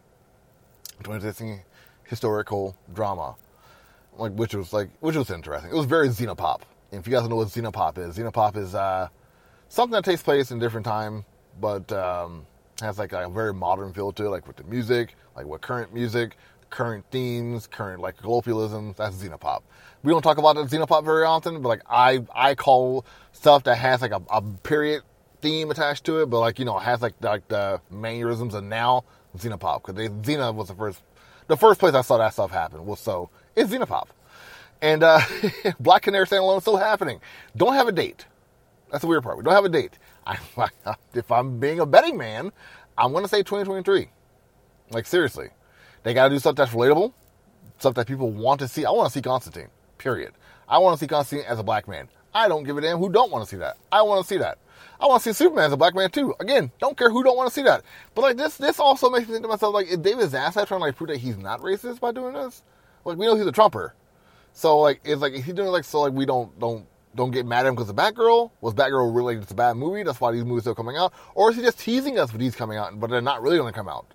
2016 0.98 1.62
historical 2.04 2.76
drama, 2.94 3.34
like 4.16 4.30
which 4.34 4.54
was 4.54 4.72
like 4.72 4.90
which 5.00 5.16
was 5.16 5.28
interesting. 5.28 5.72
It 5.72 5.74
was 5.74 5.86
very 5.86 6.08
Xenopop. 6.08 6.60
And 6.92 7.00
if 7.00 7.08
you 7.08 7.12
guys 7.12 7.22
don't 7.22 7.30
know 7.30 7.36
what 7.36 7.48
Xenopop 7.48 7.98
is, 7.98 8.16
Xenopop 8.16 8.56
is 8.56 8.76
uh, 8.76 9.08
something 9.68 9.92
that 9.92 10.04
takes 10.04 10.22
place 10.22 10.52
in 10.52 10.60
different 10.60 10.86
time, 10.86 11.24
but 11.60 11.90
um, 11.90 12.46
has 12.80 12.96
like 12.96 13.12
a 13.12 13.28
very 13.28 13.52
modern 13.52 13.92
feel 13.92 14.12
to 14.12 14.26
it, 14.26 14.28
like 14.28 14.46
with 14.46 14.54
the 14.54 14.64
music, 14.64 15.16
like 15.34 15.46
with 15.46 15.62
current 15.62 15.92
music, 15.92 16.36
current 16.70 17.04
themes, 17.10 17.66
current 17.66 18.00
like 18.00 18.16
colloquialisms. 18.18 18.98
That's 18.98 19.16
Xenopop 19.16 19.62
we 20.06 20.12
don't 20.12 20.22
talk 20.22 20.38
about 20.38 20.54
the 20.54 20.62
Xenopop 20.62 21.04
very 21.04 21.24
often, 21.24 21.60
but 21.62 21.68
like 21.68 21.82
I 21.90 22.24
I 22.32 22.54
call 22.54 23.04
stuff 23.32 23.64
that 23.64 23.76
has 23.76 24.00
like 24.00 24.12
a, 24.12 24.22
a 24.30 24.40
period 24.40 25.02
theme 25.42 25.68
attached 25.72 26.04
to 26.04 26.20
it, 26.20 26.30
but 26.30 26.38
like 26.38 26.60
you 26.60 26.64
know 26.64 26.78
has 26.78 27.02
like 27.02 27.14
like 27.20 27.48
the 27.48 27.80
mannerisms 27.90 28.54
of 28.54 28.62
now 28.62 29.02
Xenopop 29.36 29.84
because 29.84 30.08
Xena 30.08 30.54
was 30.54 30.68
the 30.68 30.76
first 30.76 31.02
the 31.48 31.56
first 31.56 31.80
place 31.80 31.92
I 31.94 32.02
saw 32.02 32.18
that 32.18 32.34
stuff 32.34 32.52
happen 32.52 32.86
was 32.86 33.00
so 33.00 33.30
it's 33.56 33.72
Xenopop, 33.72 34.06
and 34.80 35.02
uh, 35.02 35.18
Black 35.80 36.02
Canary 36.02 36.26
standalone 36.26 36.58
is 36.58 36.62
still 36.62 36.76
happening. 36.76 37.20
Don't 37.56 37.74
have 37.74 37.88
a 37.88 37.92
date. 37.92 38.26
That's 38.92 39.02
the 39.02 39.08
weird 39.08 39.24
part. 39.24 39.36
We 39.36 39.42
don't 39.42 39.54
have 39.54 39.64
a 39.64 39.68
date. 39.68 39.98
I, 40.26 40.38
if 41.14 41.32
I'm 41.32 41.58
being 41.58 41.80
a 41.80 41.86
betting 41.86 42.16
man, 42.16 42.52
I'm 42.96 43.12
to 43.12 43.28
say 43.28 43.38
2023. 43.38 44.08
Like, 44.90 45.06
seriously. 45.06 45.48
They 46.04 46.14
got 46.14 46.28
to 46.28 46.34
do 46.34 46.38
stuff 46.38 46.54
that's 46.54 46.70
relatable, 46.70 47.12
stuff 47.78 47.94
that 47.94 48.06
people 48.06 48.30
want 48.30 48.60
to 48.60 48.68
see. 48.68 48.84
I 48.84 48.90
want 48.92 49.08
to 49.08 49.12
see 49.12 49.22
Constantine, 49.22 49.68
period. 49.98 50.32
I 50.68 50.78
want 50.78 50.98
to 50.98 51.04
see 51.04 51.08
Constantine 51.08 51.46
as 51.48 51.58
a 51.58 51.62
black 51.62 51.88
man. 51.88 52.08
I 52.34 52.48
don't 52.48 52.64
give 52.64 52.76
a 52.76 52.80
damn 52.80 52.98
who 52.98 53.10
don't 53.10 53.30
want 53.30 53.44
to 53.44 53.50
see 53.50 53.58
that. 53.58 53.78
I 53.90 54.02
want 54.02 54.22
to 54.22 54.28
see 54.28 54.38
that. 54.38 54.58
I 55.00 55.06
want 55.06 55.22
to 55.22 55.28
see 55.28 55.32
Superman 55.32 55.64
as 55.64 55.72
a 55.72 55.76
black 55.76 55.94
man 55.94 56.10
too. 56.10 56.34
Again, 56.40 56.70
don't 56.78 56.96
care 56.96 57.10
who 57.10 57.22
don't 57.22 57.36
want 57.36 57.48
to 57.48 57.54
see 57.54 57.62
that. 57.62 57.82
But 58.14 58.22
like 58.22 58.36
this, 58.36 58.56
this 58.56 58.80
also 58.80 59.10
makes 59.10 59.26
me 59.26 59.32
think 59.32 59.44
to 59.44 59.48
myself, 59.48 59.74
like, 59.74 59.88
is 59.88 59.98
David 59.98 60.30
Zaslav 60.30 60.66
trying 60.66 60.80
to 60.80 60.86
like 60.86 60.96
prove 60.96 61.08
that 61.08 61.18
he's 61.18 61.36
not 61.36 61.60
racist 61.60 62.00
by 62.00 62.12
doing 62.12 62.34
this? 62.34 62.62
Like, 63.04 63.18
we 63.18 63.26
know 63.26 63.36
he's 63.36 63.46
a 63.46 63.52
Trumper, 63.52 63.94
so 64.52 64.78
like, 64.78 65.00
it's 65.04 65.20
like 65.20 65.34
is 65.34 65.44
he 65.44 65.52
doing 65.52 65.68
like 65.68 65.84
so 65.84 66.00
like 66.00 66.12
we 66.12 66.26
don't 66.26 66.58
don't 66.58 66.86
don't 67.14 67.30
get 67.30 67.46
mad 67.46 67.66
at 67.66 67.68
him 67.68 67.74
because 67.74 67.90
of 67.90 67.96
Batgirl? 67.96 68.50
Was 68.60 68.74
Batgirl 68.74 69.38
just 69.38 69.52
a 69.52 69.54
bad 69.54 69.76
movie? 69.76 70.02
That's 70.02 70.20
why 70.20 70.32
these 70.32 70.44
movies 70.44 70.66
are 70.66 70.74
coming 70.74 70.96
out, 70.96 71.12
or 71.34 71.50
is 71.50 71.56
he 71.56 71.62
just 71.62 71.78
teasing 71.78 72.18
us 72.18 72.32
with 72.32 72.40
these 72.40 72.54
coming 72.54 72.78
out, 72.78 72.98
but 72.98 73.10
they're 73.10 73.20
not 73.20 73.42
really 73.42 73.58
going 73.58 73.72
to 73.72 73.78
come 73.78 73.88
out? 73.88 74.06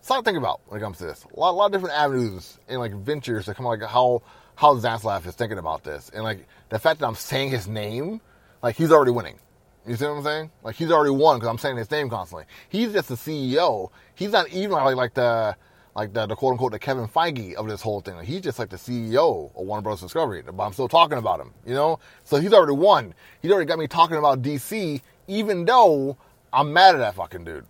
Something 0.00 0.24
to 0.24 0.30
think 0.30 0.38
about 0.38 0.60
when 0.66 0.80
it 0.80 0.82
comes 0.82 0.98
to 0.98 1.04
this. 1.04 1.24
A 1.24 1.38
lot, 1.38 1.50
a 1.50 1.52
lot 1.52 1.66
of 1.66 1.72
different 1.72 1.96
avenues 1.96 2.58
and 2.68 2.80
like 2.80 2.92
ventures 2.92 3.46
that 3.46 3.56
come 3.56 3.66
like 3.66 3.82
how 3.82 4.22
how 4.62 4.76
Zaslav 4.76 5.26
is 5.26 5.34
thinking 5.34 5.58
about 5.58 5.82
this, 5.82 6.08
and 6.14 6.22
like 6.22 6.46
the 6.68 6.78
fact 6.78 7.00
that 7.00 7.06
I'm 7.08 7.16
saying 7.16 7.50
his 7.50 7.66
name, 7.66 8.20
like 8.62 8.76
he's 8.76 8.92
already 8.92 9.10
winning. 9.10 9.40
You 9.84 9.96
see 9.96 10.04
what 10.04 10.18
I'm 10.18 10.22
saying? 10.22 10.50
Like 10.62 10.76
he's 10.76 10.92
already 10.92 11.10
won 11.10 11.38
because 11.38 11.48
I'm 11.48 11.58
saying 11.58 11.76
his 11.76 11.90
name 11.90 12.08
constantly. 12.08 12.44
He's 12.68 12.92
just 12.92 13.08
the 13.08 13.16
CEO. 13.16 13.90
He's 14.14 14.30
not 14.30 14.48
even 14.50 14.70
like 14.70 14.94
like 14.94 15.14
the 15.14 15.56
like 15.96 16.12
the, 16.12 16.26
the 16.26 16.36
quote 16.36 16.52
unquote 16.52 16.70
the 16.70 16.78
Kevin 16.78 17.08
Feige 17.08 17.54
of 17.54 17.66
this 17.66 17.82
whole 17.82 18.00
thing. 18.00 18.14
Like, 18.14 18.26
he's 18.26 18.40
just 18.40 18.60
like 18.60 18.70
the 18.70 18.76
CEO 18.76 19.50
of 19.50 19.66
Warner 19.66 19.82
Bros. 19.82 20.00
Discovery, 20.00 20.42
but 20.42 20.62
I'm 20.62 20.72
still 20.72 20.86
talking 20.86 21.18
about 21.18 21.40
him. 21.40 21.52
You 21.66 21.74
know, 21.74 21.98
so 22.22 22.36
he's 22.36 22.52
already 22.52 22.74
won. 22.74 23.14
He's 23.40 23.50
already 23.50 23.66
got 23.66 23.80
me 23.80 23.88
talking 23.88 24.16
about 24.16 24.42
DC, 24.42 25.00
even 25.26 25.64
though 25.64 26.16
I'm 26.52 26.72
mad 26.72 26.94
at 26.94 26.98
that 26.98 27.16
fucking 27.16 27.44
dude. 27.44 27.66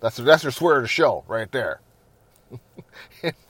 That's 0.00 0.16
that's 0.16 0.42
your 0.42 0.52
swear 0.52 0.80
to 0.80 0.86
show 0.86 1.22
right 1.28 1.52
there. 1.52 1.82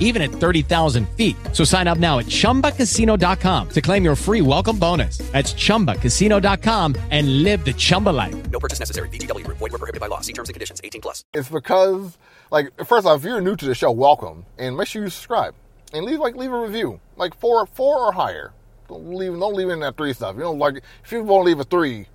even 0.00 0.22
at 0.22 0.30
30,000 0.30 1.06
feet. 1.10 1.36
So 1.52 1.64
sign 1.64 1.86
up 1.86 1.98
now 1.98 2.18
at 2.20 2.26
chumbacasino.com 2.26 3.68
to 3.68 3.80
claim 3.82 4.04
your 4.04 4.16
free 4.16 4.40
welcome 4.40 4.78
bonus. 4.78 5.18
That's 5.32 5.52
chumbacasino.com 5.52 6.94
and 7.10 7.42
live 7.42 7.64
the 7.64 7.74
Chumba 7.74 8.10
life. 8.10 8.50
No 8.50 8.58
purchase 8.58 8.80
necessary. 8.80 9.08
VGW 9.10 9.44
Group. 9.44 9.58
Void 9.58 9.72
were 9.72 9.78
prohibited 9.78 10.00
by 10.00 10.06
law. 10.06 10.20
See 10.20 10.32
terms 10.32 10.48
and 10.48 10.54
conditions. 10.54 10.80
18 10.82 11.00
plus. 11.00 11.24
it's 11.34 11.48
because 11.48 12.16
like 12.50 12.72
first 12.84 13.06
off, 13.06 13.18
if 13.18 13.24
you're 13.24 13.40
new 13.40 13.56
to 13.56 13.66
the 13.66 13.74
show, 13.74 13.90
welcome, 13.90 14.46
and 14.58 14.76
make 14.76 14.88
sure 14.88 15.02
you 15.02 15.10
subscribe 15.10 15.54
and 15.92 16.04
leave 16.04 16.18
like 16.20 16.36
leave 16.36 16.52
a 16.52 16.58
review, 16.60 17.00
like 17.16 17.34
four 17.38 17.66
four 17.66 17.98
or 17.98 18.12
higher. 18.12 18.52
Don't 18.88 19.14
leave 19.14 19.32
don't 19.38 19.54
leave 19.54 19.70
in 19.70 19.80
that 19.80 19.96
three 19.96 20.12
stuff. 20.12 20.36
You 20.36 20.42
know, 20.42 20.52
like 20.52 20.82
if 21.04 21.12
you 21.12 21.22
want 21.22 21.44
to 21.44 21.48
leave 21.48 21.60
a 21.60 21.64
three, 21.64 22.06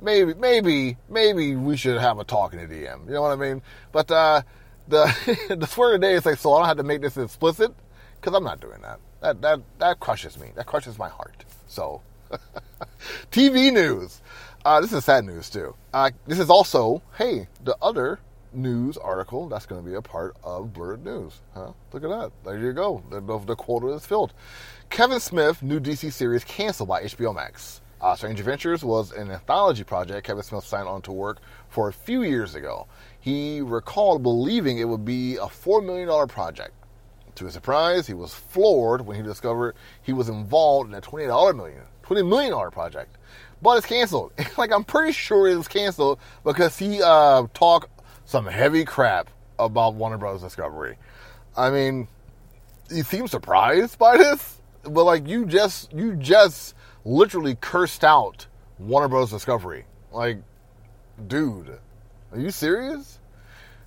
maybe 0.00 0.34
maybe 0.34 0.96
maybe 1.08 1.54
we 1.56 1.76
should 1.76 1.98
have 2.00 2.18
a 2.18 2.24
talk 2.24 2.52
in 2.52 2.58
the 2.58 2.66
DM. 2.66 3.06
You 3.06 3.14
know 3.14 3.22
what 3.22 3.32
I 3.32 3.36
mean? 3.36 3.62
But 3.92 4.10
uh, 4.10 4.42
the 4.88 5.56
the 5.58 5.66
swear 5.66 5.92
today 5.92 6.14
is 6.14 6.26
like 6.26 6.38
so 6.38 6.52
I 6.54 6.58
don't 6.58 6.68
have 6.68 6.76
to 6.78 6.82
make 6.82 7.00
this 7.00 7.16
explicit 7.16 7.74
because 8.16 8.34
I'm 8.34 8.44
not 8.44 8.60
doing 8.60 8.80
that. 8.82 9.00
That 9.20 9.40
that 9.42 9.60
that 9.78 10.00
crushes 10.00 10.38
me. 10.38 10.52
That 10.54 10.66
crushes 10.66 10.98
my 10.98 11.08
heart. 11.08 11.44
So. 11.66 12.02
TV 13.30 13.72
news. 13.72 14.20
Uh, 14.64 14.80
this 14.82 14.92
is 14.92 15.04
sad 15.04 15.24
news 15.24 15.48
too. 15.48 15.74
Uh, 15.94 16.10
this 16.26 16.38
is 16.38 16.50
also, 16.50 17.00
hey, 17.16 17.48
the 17.64 17.76
other 17.80 18.18
news 18.52 18.96
article 18.96 19.48
that's 19.48 19.66
going 19.66 19.82
to 19.82 19.88
be 19.88 19.94
a 19.94 20.02
part 20.02 20.36
of 20.42 20.72
Blurred 20.72 21.04
News. 21.04 21.40
Huh? 21.54 21.72
Look 21.92 22.04
at 22.04 22.10
that. 22.10 22.32
There 22.44 22.58
you 22.58 22.72
go. 22.72 23.02
The, 23.10 23.20
the, 23.20 23.56
quota 23.56 23.88
is 23.88 24.06
filled. 24.06 24.32
Kevin 24.90 25.20
Smith 25.20 25.62
new 25.62 25.80
DC 25.80 26.12
series 26.12 26.44
canceled 26.44 26.88
by 26.88 27.02
HBO 27.02 27.34
Max. 27.34 27.80
Uh, 28.00 28.14
Strange 28.14 28.38
Adventures 28.38 28.84
was 28.84 29.12
an 29.12 29.30
anthology 29.30 29.84
project 29.84 30.26
Kevin 30.26 30.42
Smith 30.42 30.64
signed 30.64 30.86
on 30.86 31.02
to 31.02 31.12
work 31.12 31.38
for 31.68 31.88
a 31.88 31.92
few 31.92 32.22
years 32.22 32.54
ago. 32.54 32.86
He 33.20 33.60
recalled 33.60 34.22
believing 34.22 34.78
it 34.78 34.84
would 34.84 35.04
be 35.04 35.36
a 35.36 35.46
$4 35.46 35.84
million 35.84 36.28
project. 36.28 36.72
To 37.36 37.44
his 37.44 37.54
surprise, 37.54 38.06
he 38.06 38.14
was 38.14 38.34
floored 38.34 39.06
when 39.06 39.16
he 39.16 39.22
discovered 39.22 39.76
he 40.02 40.12
was 40.12 40.28
involved 40.28 40.88
in 40.90 40.94
a 40.94 41.00
$28 41.00 41.56
million, 41.56 41.82
$20 42.02 42.28
million 42.28 42.70
project. 42.70 43.16
But 43.62 43.78
it's 43.78 43.86
canceled. 43.86 44.32
like, 44.58 44.72
I'm 44.72 44.84
pretty 44.84 45.12
sure 45.12 45.48
it 45.48 45.56
was 45.56 45.68
canceled 45.68 46.18
because 46.44 46.78
he 46.78 47.02
uh, 47.02 47.46
talked 47.54 47.90
some 48.24 48.46
heavy 48.46 48.84
crap 48.84 49.30
about 49.58 49.94
Warner 49.94 50.18
Bros. 50.18 50.42
Discovery. 50.42 50.96
I 51.56 51.70
mean, 51.70 52.08
you 52.90 53.02
seem 53.02 53.26
surprised 53.26 53.98
by 53.98 54.16
this, 54.16 54.60
but 54.82 55.04
like, 55.04 55.26
you 55.28 55.46
just, 55.46 55.92
you 55.92 56.14
just 56.14 56.74
literally 57.04 57.56
cursed 57.60 58.04
out 58.04 58.46
Warner 58.78 59.08
Bros. 59.08 59.30
Discovery. 59.30 59.84
Like, 60.12 60.38
dude, 61.26 61.78
are 62.32 62.38
you 62.38 62.50
serious? 62.50 63.18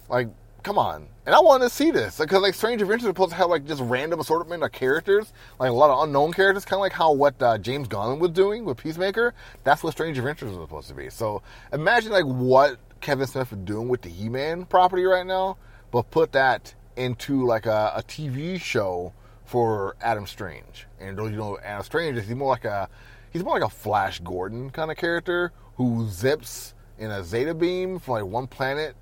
Like, 0.09 0.29
come 0.63 0.77
on. 0.77 1.07
And 1.25 1.35
I 1.35 1.39
want 1.39 1.63
to 1.63 1.69
see 1.69 1.91
this 1.91 2.17
because 2.17 2.41
like 2.41 2.53
Strange 2.53 2.81
Adventures 2.81 3.03
is 3.03 3.09
supposed 3.09 3.31
to 3.31 3.35
have 3.35 3.49
like 3.49 3.65
just 3.65 3.81
random 3.81 4.19
assortment 4.19 4.63
of 4.63 4.71
characters, 4.71 5.33
like 5.59 5.69
a 5.69 5.73
lot 5.73 5.91
of 5.91 6.03
unknown 6.03 6.33
characters, 6.33 6.65
kind 6.65 6.77
of 6.77 6.81
like 6.81 6.93
how 6.93 7.11
what 7.11 7.41
uh, 7.41 7.57
James 7.57 7.87
Gunn 7.87 8.19
was 8.19 8.31
doing 8.31 8.65
with 8.65 8.77
Peacemaker. 8.77 9.33
That's 9.63 9.83
what 9.83 9.93
Strange 9.93 10.17
Adventures 10.17 10.49
was 10.49 10.63
supposed 10.63 10.87
to 10.89 10.95
be. 10.95 11.09
So 11.09 11.43
imagine 11.71 12.11
like 12.11 12.25
what 12.25 12.77
Kevin 13.01 13.27
Smith 13.27 13.51
is 13.51 13.57
doing 13.59 13.87
with 13.87 14.01
the 14.01 14.09
He-Man 14.09 14.65
property 14.65 15.03
right 15.03 15.25
now, 15.25 15.57
but 15.91 16.09
put 16.11 16.31
that 16.31 16.73
into 16.95 17.45
like 17.45 17.65
a, 17.65 17.93
a 17.95 18.03
TV 18.03 18.59
show 18.59 19.13
for 19.45 19.95
Adam 20.01 20.25
Strange. 20.25 20.87
And 20.99 21.17
you 21.17 21.31
know, 21.31 21.59
Adam 21.63 21.83
Strange 21.83 22.17
is 22.17 22.29
more 22.29 22.49
like 22.49 22.65
a 22.65 22.89
he's 23.31 23.43
more 23.43 23.59
like 23.59 23.67
a 23.67 23.73
Flash 23.73 24.19
Gordon 24.19 24.69
kind 24.69 24.89
of 24.89 24.97
character 24.97 25.51
who 25.75 26.07
zips 26.07 26.73
in 27.01 27.09
a 27.09 27.23
Zeta 27.23 27.53
beam 27.53 27.97
from 27.97 28.13
like 28.13 28.25
one 28.25 28.47
planet 28.47 28.95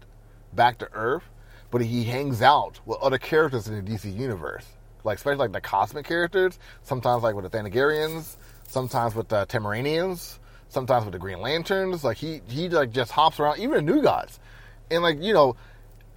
back 0.54 0.78
to 0.80 0.90
Earth, 0.94 1.24
but 1.70 1.82
he 1.82 2.06
hangs 2.06 2.42
out 2.42 2.80
with 2.86 2.98
other 3.02 3.18
characters 3.18 3.68
in 3.68 3.84
the 3.84 3.92
DC 3.92 4.18
universe, 4.18 4.66
like 5.04 5.18
especially 5.18 5.40
like 5.40 5.52
the 5.52 5.62
cosmic 5.62 6.06
characters. 6.06 6.58
Sometimes 6.84 7.24
like 7.24 7.36
with 7.36 7.52
the 7.52 7.56
Thanagarians, 7.56 8.38
sometimes 8.66 9.16
with 9.16 9.28
the 9.28 9.46
Tamaraneans, 9.48 10.40
sometimes 10.70 11.04
with 11.06 11.12
the 11.12 11.20
Green 11.20 11.42
Lanterns. 11.42 12.04
Like 12.06 12.18
he 12.18 12.42
he 12.48 12.70
like 12.70 12.92
just 12.92 13.12
hops 13.12 13.40
around, 13.40 13.60
even 13.60 13.86
the 13.86 13.94
New 13.94 14.02
Gods, 14.02 14.40
and 14.90 15.04
like 15.04 15.22
you 15.22 15.34
know. 15.34 15.56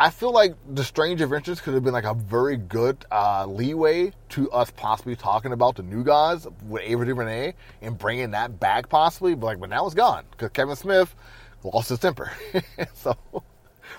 I 0.00 0.10
feel 0.10 0.32
like 0.32 0.56
the 0.68 0.82
Strange 0.82 1.20
Adventures 1.20 1.60
could 1.60 1.74
have 1.74 1.84
been 1.84 1.92
like 1.92 2.06
a 2.06 2.14
very 2.14 2.56
good 2.56 3.04
uh, 3.12 3.46
leeway 3.46 4.12
to 4.30 4.50
us 4.50 4.72
possibly 4.72 5.14
talking 5.14 5.52
about 5.52 5.76
the 5.76 5.84
New 5.84 6.02
Gods 6.02 6.48
with 6.66 6.82
Ava 6.84 7.04
DuVernay 7.04 7.52
and 7.82 7.96
bringing 7.96 8.32
that 8.32 8.58
back 8.58 8.88
possibly, 8.88 9.36
but 9.36 9.46
like, 9.46 9.60
but 9.60 9.70
now 9.70 9.86
it's 9.86 9.94
gone 9.94 10.24
because 10.32 10.50
Kevin 10.50 10.74
Smith 10.74 11.14
lost 11.64 11.88
his 11.88 11.98
temper. 11.98 12.32
so, 12.94 13.16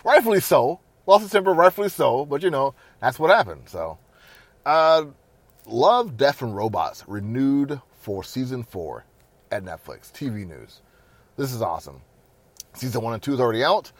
rightfully 0.03 0.39
so, 0.39 0.79
lost 1.05 1.23
his 1.23 1.31
temper, 1.31 1.53
rightfully 1.53 1.89
so. 1.89 2.25
But 2.25 2.43
you 2.43 2.49
know, 2.49 2.75
that's 2.99 3.19
what 3.19 3.29
happened. 3.29 3.63
So, 3.67 3.97
uh, 4.65 5.05
Love, 5.65 6.17
Death, 6.17 6.41
and 6.41 6.55
Robots 6.55 7.03
renewed 7.07 7.81
for 7.99 8.23
season 8.23 8.63
four 8.63 9.05
at 9.51 9.63
Netflix. 9.63 10.11
TV 10.11 10.47
news. 10.47 10.81
This 11.37 11.53
is 11.53 11.61
awesome. 11.61 12.01
Season 12.73 13.01
one 13.01 13.13
and 13.13 13.23
two 13.23 13.33
is 13.33 13.39
already 13.39 13.63
out. 13.63 13.91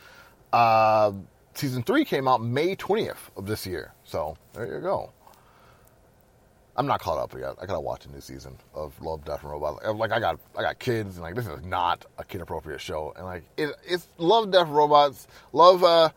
Uh, 0.52 1.14
season 1.54 1.84
three 1.84 2.06
came 2.06 2.28
out 2.28 2.44
May 2.44 2.76
20th 2.76 3.30
of 3.38 3.46
this 3.46 3.66
year. 3.66 3.94
So 4.04 4.38
there 4.54 4.66
you 4.66 4.82
go. 4.82 5.12
I'm 6.76 6.88
not 6.88 7.02
caught 7.02 7.20
up 7.20 7.34
yet. 7.40 7.56
I 7.62 7.66
gotta 7.68 7.80
watch 7.80 8.06
a 8.06 8.12
new 8.12 8.22
season 8.22 8.58
of 8.74 9.00
Love, 9.02 9.24
Death, 9.26 9.44
and 9.44 9.52
Robots. 9.52 9.86
Like 9.86 10.12
I 10.12 10.20
got, 10.20 10.40
I 10.58 10.62
got 10.64 10.80
kids, 10.80 11.16
and 11.18 11.24
like 11.24 11.36
this 11.36 11.46
is 11.46 11.64
not 11.64 12.06
a 12.18 12.24
kid 12.24 12.42
appropriate 12.42 12.82
show. 12.82 13.14
And 13.16 13.26
like 13.26 13.44
it, 13.58 13.70
it's 13.86 14.08
Love, 14.18 14.52
Death, 14.52 14.68
Robots. 14.70 15.28
Love, 15.52 15.84
uh, 15.84 16.10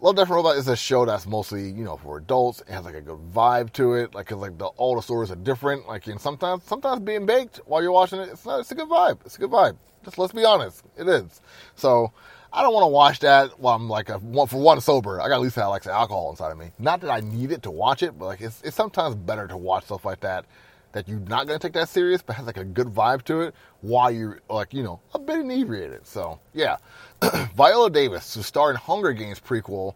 Love, 0.00 0.16
Death, 0.16 0.26
and 0.26 0.36
Robots 0.36 0.58
is 0.58 0.68
a 0.68 0.76
show 0.76 1.06
that's 1.06 1.26
mostly 1.26 1.70
you 1.70 1.82
know 1.84 1.96
for 1.96 2.18
adults. 2.18 2.60
It 2.60 2.68
has 2.68 2.84
like 2.84 2.94
a 2.94 3.00
good 3.00 3.18
vibe 3.32 3.72
to 3.74 3.94
it. 3.94 4.14
Like 4.14 4.26
'cause, 4.26 4.38
like 4.38 4.58
the 4.58 4.66
all 4.66 4.96
the 4.96 5.02
stories 5.02 5.30
are 5.30 5.36
different. 5.36 5.88
Like 5.88 6.06
and 6.08 6.20
sometimes, 6.20 6.64
sometimes 6.64 7.00
being 7.00 7.24
baked 7.24 7.56
while 7.64 7.82
you're 7.82 7.92
watching 7.92 8.20
it, 8.20 8.28
it's 8.28 8.44
not. 8.44 8.60
It's 8.60 8.70
a 8.72 8.74
good 8.74 8.88
vibe. 8.88 9.20
It's 9.24 9.36
a 9.36 9.40
good 9.40 9.50
vibe. 9.50 9.76
Just 10.04 10.18
let's 10.18 10.32
be 10.34 10.44
honest, 10.44 10.84
it 10.98 11.08
is. 11.08 11.40
So 11.74 12.12
I 12.52 12.62
don't 12.62 12.74
want 12.74 12.84
to 12.84 12.88
watch 12.88 13.20
that 13.20 13.60
while 13.60 13.76
I'm 13.76 13.88
like 13.88 14.08
a 14.08 14.18
for 14.18 14.60
one 14.60 14.80
sober. 14.80 15.20
I 15.20 15.28
got 15.28 15.34
at 15.36 15.40
least 15.40 15.56
have 15.56 15.68
like 15.68 15.84
some 15.84 15.92
alcohol 15.92 16.30
inside 16.30 16.50
of 16.50 16.58
me. 16.58 16.70
Not 16.78 17.00
that 17.02 17.10
I 17.10 17.20
need 17.20 17.52
it 17.52 17.62
to 17.62 17.70
watch 17.70 18.02
it, 18.02 18.18
but 18.18 18.26
like 18.26 18.40
it's 18.40 18.60
it's 18.62 18.76
sometimes 18.76 19.14
better 19.14 19.46
to 19.46 19.56
watch 19.56 19.84
stuff 19.84 20.04
like 20.04 20.20
that 20.20 20.46
that 20.92 21.08
you're 21.08 21.20
not 21.20 21.46
gonna 21.46 21.60
take 21.60 21.74
that 21.74 21.88
serious, 21.88 22.22
but 22.22 22.34
has 22.36 22.46
like 22.46 22.56
a 22.56 22.64
good 22.64 22.88
vibe 22.88 23.22
to 23.24 23.42
it 23.42 23.54
while 23.82 24.10
you're 24.10 24.40
like 24.48 24.74
you 24.74 24.82
know 24.82 25.00
a 25.14 25.18
bit 25.18 25.38
inebriated. 25.38 26.06
So 26.06 26.40
yeah, 26.52 26.78
Viola 27.54 27.90
Davis 27.90 28.32
to 28.34 28.42
star 28.42 28.70
in 28.70 28.76
Hunger 28.76 29.12
Games 29.12 29.38
prequel 29.38 29.94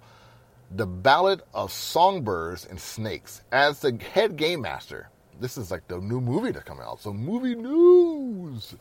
The 0.70 0.86
Ballad 0.86 1.42
of 1.52 1.72
Songbirds 1.72 2.66
and 2.66 2.80
Snakes 2.80 3.42
as 3.50 3.80
the 3.80 3.98
head 4.12 4.36
game 4.36 4.62
master. 4.62 5.08
This 5.40 5.58
is 5.58 5.72
like 5.72 5.88
the 5.88 5.98
new 5.98 6.20
movie 6.20 6.52
to 6.52 6.60
come 6.60 6.78
out. 6.80 7.00
So 7.00 7.12
movie 7.12 7.56
news. 7.56 8.76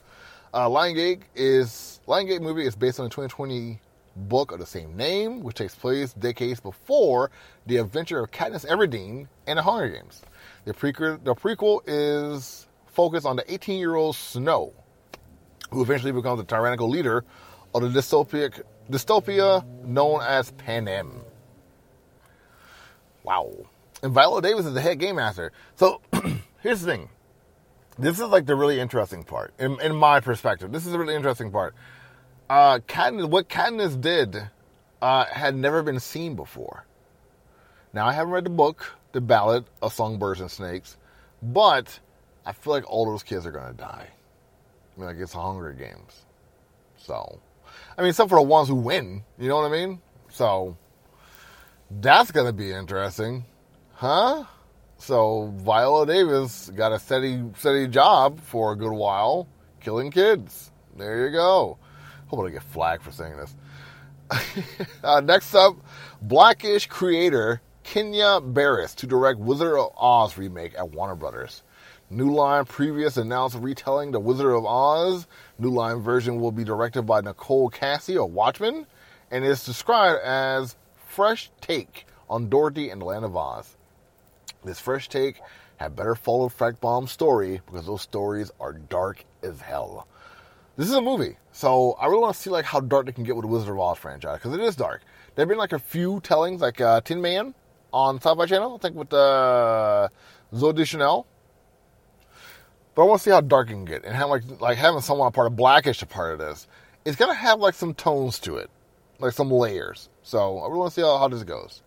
Uh, 0.53 0.69
Liongate 0.69 1.21
is 1.35 1.99
Liongate 2.07 2.41
movie 2.41 2.67
is 2.67 2.75
based 2.75 2.99
on 2.99 3.05
the 3.05 3.09
2020 3.09 3.79
book 4.15 4.51
of 4.51 4.59
the 4.59 4.65
same 4.67 4.95
name, 4.95 5.41
which 5.41 5.55
takes 5.55 5.73
place 5.73 6.13
decades 6.13 6.59
before 6.59 7.31
the 7.65 7.77
adventure 7.77 8.19
of 8.19 8.29
Katniss 8.29 8.63
Everdeen 8.67 9.27
and 9.47 9.57
the 9.57 9.63
Hunger 9.63 9.89
Games. 9.89 10.21
The 10.65 10.73
prequel, 10.73 11.23
the 11.23 11.33
prequel 11.33 11.81
is 11.87 12.67
focused 12.85 13.25
on 13.25 13.35
the 13.35 13.41
18-year-old 13.43 14.15
Snow, 14.15 14.73
who 15.71 15.81
eventually 15.81 16.11
becomes 16.11 16.39
the 16.39 16.45
tyrannical 16.45 16.87
leader 16.87 17.25
of 17.73 17.81
the 17.81 17.99
dystopic 17.99 18.61
dystopia 18.91 19.65
known 19.83 20.21
as 20.21 20.51
Panem. 20.51 21.23
Wow. 23.23 23.51
And 24.03 24.13
Viola 24.13 24.43
Davis 24.43 24.67
is 24.67 24.73
the 24.75 24.81
head 24.81 24.99
game 24.99 25.15
master. 25.15 25.51
So 25.77 26.01
here's 26.61 26.81
the 26.81 26.91
thing. 26.91 27.09
This 27.97 28.19
is 28.19 28.27
like 28.27 28.45
the 28.45 28.56
really 28.56 28.79
interesting 28.79 29.23
part, 29.23 29.53
in, 29.60 29.79
in 29.82 29.95
my 29.95 30.19
perspective. 30.19 30.71
This 30.71 30.86
is 30.86 30.91
the 30.91 30.99
really 30.99 31.15
interesting 31.15 31.51
part. 31.51 31.75
Uh, 32.49 32.79
Katniss, 32.88 33.29
what 33.29 33.49
Katniss 33.49 33.99
did 33.99 34.49
uh, 35.01 35.25
had 35.25 35.56
never 35.56 35.84
been 35.84 35.99
seen 35.99 36.36
before. 36.36 36.86
Now, 37.93 38.08
I 38.08 38.13
haven't 38.13 38.34
read 38.34 38.45
the 38.45 38.49
book, 38.49 38.86
The 39.12 39.21
Ballad 39.21 39.65
of 39.82 39.93
Songbirds 39.93 40.41
and 40.41 40.49
Snakes, 40.49 40.97
but 41.41 41.99
I 42.45 42.51
feel 42.51 42.73
like 42.73 42.89
all 42.89 43.06
those 43.06 43.21
kids 43.21 43.45
are 43.45 43.51
going 43.51 43.67
to 43.67 43.77
die. 43.77 44.08
I 44.10 44.99
mean, 44.99 45.08
like 45.08 45.17
it's 45.17 45.34
Hunger 45.34 45.73
Games. 45.73 46.25
So, 46.97 47.39
I 47.97 48.01
mean, 48.01 48.10
except 48.10 48.29
for 48.29 48.39
the 48.39 48.43
ones 48.43 48.69
who 48.69 48.75
win, 48.75 49.23
you 49.38 49.47
know 49.47 49.58
what 49.58 49.65
I 49.65 49.71
mean? 49.71 50.01
So, 50.29 50.77
that's 51.91 52.32
going 52.32 52.47
to 52.47 52.53
be 52.53 52.71
interesting. 52.71 53.45
Huh? 53.93 54.45
So, 55.03 55.51
Viola 55.57 56.07
Davis 56.07 56.71
got 56.73 56.93
a 56.93 56.97
steady, 56.97 57.43
steady 57.57 57.89
job 57.89 58.39
for 58.39 58.71
a 58.71 58.75
good 58.77 58.93
while 58.93 59.49
killing 59.81 60.11
kids. 60.11 60.71
There 60.95 61.25
you 61.25 61.31
go. 61.33 61.77
Hope 62.27 62.47
I 62.47 62.51
get 62.51 62.63
flagged 62.63 63.03
for 63.03 63.11
saying 63.11 63.35
this. 63.35 63.53
uh, 65.03 65.19
next 65.19 65.53
up, 65.55 65.75
Blackish 66.21 66.87
creator 66.87 67.61
Kenya 67.83 68.39
Barris 68.39 68.95
to 68.95 69.05
direct 69.05 69.39
Wizard 69.39 69.77
of 69.77 69.91
Oz 69.97 70.37
remake 70.37 70.73
at 70.77 70.91
Warner 70.91 71.15
Brothers. 71.15 71.63
New 72.09 72.31
Line 72.31 72.63
previous 72.63 73.17
announced 73.17 73.57
retelling 73.57 74.11
The 74.11 74.21
Wizard 74.21 74.55
of 74.55 74.65
Oz. 74.65 75.27
New 75.59 75.71
Line 75.71 75.99
version 75.99 76.39
will 76.39 76.53
be 76.53 76.63
directed 76.63 77.01
by 77.01 77.19
Nicole 77.19 77.69
Kassell 77.69 78.23
of 78.23 78.31
Watchmen 78.31 78.87
and 79.31 79.43
is 79.43 79.65
described 79.65 80.21
as 80.23 80.77
fresh 80.95 81.51
take 81.59 82.07
on 82.29 82.47
Dorothy 82.47 82.89
and 82.89 83.01
the 83.01 83.05
Land 83.05 83.25
of 83.25 83.35
Oz. 83.35 83.75
This 84.63 84.80
fresh 84.80 85.10
take 85.10 85.41
had 85.78 85.95
better 85.95 86.15
follow 86.15 86.47
Frank 86.47 86.80
Baum's 86.80 87.12
story 87.12 87.62
because 87.65 87.86
those 87.86 88.02
stories 88.02 88.52
are 88.60 88.73
dark 88.73 89.26
as 89.41 89.60
hell. 89.60 90.08
This 90.78 90.88
is 90.88 90.93
a 90.95 91.02
movie, 91.02 91.38
so 91.52 91.93
I 91.93 92.08
really 92.08 92.21
want 92.21 92.36
to 92.36 92.41
see 92.41 92.49
like 92.49 92.65
how 92.65 92.80
dark 92.80 93.06
they 93.06 93.12
can 93.12 93.23
get 93.23 93.36
with 93.36 93.43
the 93.43 93.47
Wizard 93.47 93.69
of 93.69 93.80
Oz 93.80 93.97
franchise 93.97 94.39
because 94.39 94.54
it 94.58 94.62
is 94.62 94.76
dark. 94.76 95.02
There've 95.36 95.47
been 95.47 95.58
like 95.58 95.73
a 95.73 95.80
few 95.80 96.19
tellings, 96.21 96.62
like 96.62 96.80
uh, 96.82 97.02
Tin 97.02 97.21
Man 97.21 97.54
on 97.91 98.15
Sci-Fi 98.15 98.45
Channel, 98.45 98.76
I 98.76 98.78
think 98.80 98.95
with 98.95 99.13
uh, 99.13 100.08
Zooey 100.54 100.76
Deschanel. 100.76 101.28
But 102.95 103.04
I 103.04 103.06
want 103.06 103.19
to 103.19 103.23
see 103.23 103.32
how 103.32 103.41
dark 103.41 103.69
it 103.69 103.73
can 103.73 103.86
get, 103.86 104.06
and 104.06 104.15
have 104.15 104.30
like 104.30 104.43
like 104.62 104.78
having 104.78 105.02
someone 105.02 105.28
a 105.28 105.32
part 105.32 105.47
of 105.47 105.56
Blackish 105.56 106.02
a 106.02 106.06
part 106.06 106.34
of 106.34 106.39
this. 106.39 106.67
It's 107.06 107.17
gonna 107.17 107.34
have 107.34 107.60
like 107.60 107.73
some 107.73 107.93
tones 107.93 108.39
to 108.39 108.56
it, 108.56 108.69
like 109.19 109.34
some 109.34 109.52
layers. 109.52 110.10
So 110.23 110.60
I 110.60 110.67
really 110.67 110.80
want 110.80 110.93
to 110.93 110.95
see 110.95 111.02
how, 111.02 111.17
how 111.17 111.28
this 111.28 111.43
goes. 111.43 111.82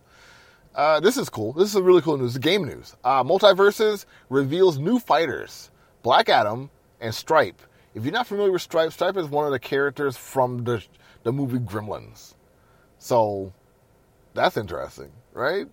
Uh, 0.77 0.99
this 0.99 1.17
is 1.17 1.27
cool. 1.27 1.53
This 1.53 1.73
is 1.73 1.81
really 1.81 2.03
cool 2.03 2.17
news. 2.17 2.37
Game 2.37 2.63
news. 2.63 2.95
Uh, 3.03 3.23
MultiVersus 3.23 4.05
reveals 4.29 4.77
new 4.77 4.99
fighters: 4.99 5.71
Black 6.03 6.29
Adam 6.29 6.69
and 7.01 7.13
Stripe. 7.13 7.59
If 7.95 8.03
you're 8.03 8.13
not 8.13 8.27
familiar 8.27 8.51
with 8.51 8.61
Stripe, 8.61 8.93
Stripe 8.93 9.17
is 9.17 9.25
one 9.27 9.45
of 9.47 9.51
the 9.51 9.59
characters 9.59 10.15
from 10.15 10.63
the 10.63 10.83
the 11.23 11.33
movie 11.33 11.57
Gremlins. 11.57 12.35
So 12.99 13.51
that's 14.35 14.55
interesting, 14.55 15.11
right? 15.33 15.65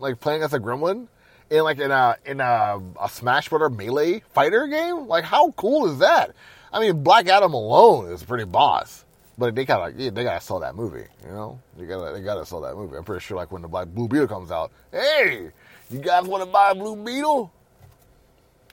Like 0.00 0.18
playing 0.18 0.42
as 0.42 0.52
a 0.52 0.58
gremlin 0.58 1.06
in 1.48 1.62
like 1.62 1.78
in 1.78 1.92
a 1.92 2.16
in 2.26 2.40
a, 2.40 2.80
a 3.00 3.08
Smash 3.08 3.48
Brother 3.48 3.70
melee 3.70 4.20
fighter 4.32 4.66
game. 4.66 5.06
Like 5.06 5.24
how 5.24 5.52
cool 5.52 5.88
is 5.88 5.98
that? 6.00 6.34
I 6.72 6.80
mean, 6.80 7.04
Black 7.04 7.28
Adam 7.28 7.54
alone 7.54 8.10
is 8.10 8.24
pretty 8.24 8.46
boss, 8.46 9.04
but 9.40 9.54
they 9.54 9.64
gotta 9.64 9.94
yeah, 9.96 10.10
they 10.10 10.22
gotta 10.22 10.44
sell 10.44 10.60
that 10.60 10.76
movie. 10.76 11.06
You 11.24 11.30
know, 11.30 11.58
they 11.78 11.86
gotta 11.86 12.12
they 12.12 12.22
gotta 12.22 12.44
sell 12.44 12.60
that 12.60 12.76
movie. 12.76 12.94
I'm 12.94 13.04
pretty 13.04 13.24
sure 13.24 13.38
like 13.38 13.50
when 13.50 13.62
the 13.62 13.68
Black 13.68 13.88
Blue 13.88 14.06
Beetle 14.06 14.28
comes 14.28 14.50
out, 14.50 14.70
hey, 14.92 15.50
you 15.90 15.98
guys 15.98 16.26
want 16.26 16.44
to 16.44 16.50
buy 16.50 16.72
a 16.72 16.74
Blue 16.74 16.94
Beetle? 16.94 17.50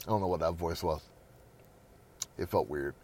I 0.05 0.09
don't 0.09 0.19
know 0.19 0.27
what 0.27 0.41
that 0.41 0.55
voice 0.55 0.83
was. 0.83 1.01
It 2.37 2.49
felt 2.49 2.69
weird. 2.69 2.95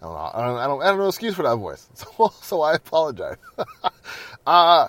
I 0.00 0.06
don't 0.06 0.14
know. 0.14 0.18
I 0.18 0.46
don't. 0.46 0.56
I 0.56 0.66
don't, 0.66 0.82
I 0.82 0.86
don't 0.86 0.98
know 0.98 1.08
excuse 1.08 1.34
for 1.34 1.42
that 1.42 1.56
voice. 1.56 1.86
So, 1.94 2.32
so 2.40 2.62
I 2.62 2.76
apologize. 2.76 3.36
uh, 4.46 4.88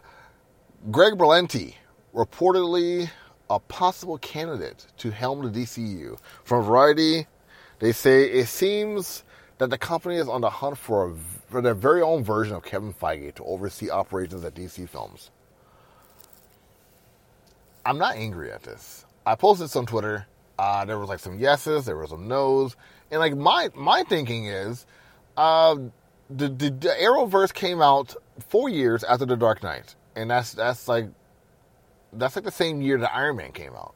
Greg 0.90 1.16
Berlanti 1.16 1.74
reportedly 2.16 3.10
a 3.50 3.60
possible 3.60 4.18
candidate 4.18 4.88
to 5.00 5.12
helm 5.12 5.44
the 5.44 5.50
DCU. 5.50 6.18
From 6.46 6.64
Variety, 6.64 7.28
they 7.80 7.92
say 7.92 8.32
it 8.32 8.48
seems 8.48 9.26
that 9.58 9.70
the 9.70 9.78
company 9.78 10.16
is 10.16 10.30
on 10.30 10.40
the 10.40 10.50
hunt 10.50 10.78
for, 10.78 11.10
a, 11.10 11.16
for 11.48 11.62
their 11.62 11.74
very 11.74 12.02
own 12.02 12.24
version 12.24 12.56
of 12.56 12.64
Kevin 12.64 12.94
Feige 12.94 13.34
to 13.36 13.44
oversee 13.44 13.90
operations 13.90 14.44
at 14.44 14.54
DC 14.54 14.88
Films. 14.90 15.32
I'm 17.86 17.98
not 17.98 18.16
angry 18.16 18.52
at 18.52 18.64
this. 18.64 19.06
I 19.26 19.36
posted 19.36 19.66
this 19.66 19.76
on 19.76 19.86
Twitter. 19.86 20.28
Uh, 20.60 20.86
there 20.86 21.00
was 21.00 21.10
like 21.10 21.20
some 21.20 21.40
yeses, 21.40 21.86
there 21.86 21.96
was 21.96 22.10
some 22.10 22.28
nos, 22.28 22.76
and 23.12 23.20
like 23.20 23.36
my 23.36 23.70
my 23.76 24.04
thinking 24.04 24.48
is, 24.48 24.86
uh, 25.38 25.76
the, 26.30 26.50
the 26.50 26.70
the 26.72 26.96
Arrowverse 27.00 27.54
came 27.54 27.82
out 27.82 28.16
four 28.50 28.68
years 28.68 29.04
after 29.04 29.26
the 29.26 29.38
Dark 29.38 29.64
Knight, 29.64 29.96
and 30.16 30.30
that's 30.32 30.54
that's 30.54 30.88
like 30.88 31.06
that's 32.12 32.36
like 32.36 32.46
the 32.46 32.52
same 32.52 32.82
year 32.82 32.98
that 32.98 33.16
Iron 33.16 33.38
Man 33.38 33.52
came 33.52 33.74
out. 33.74 33.94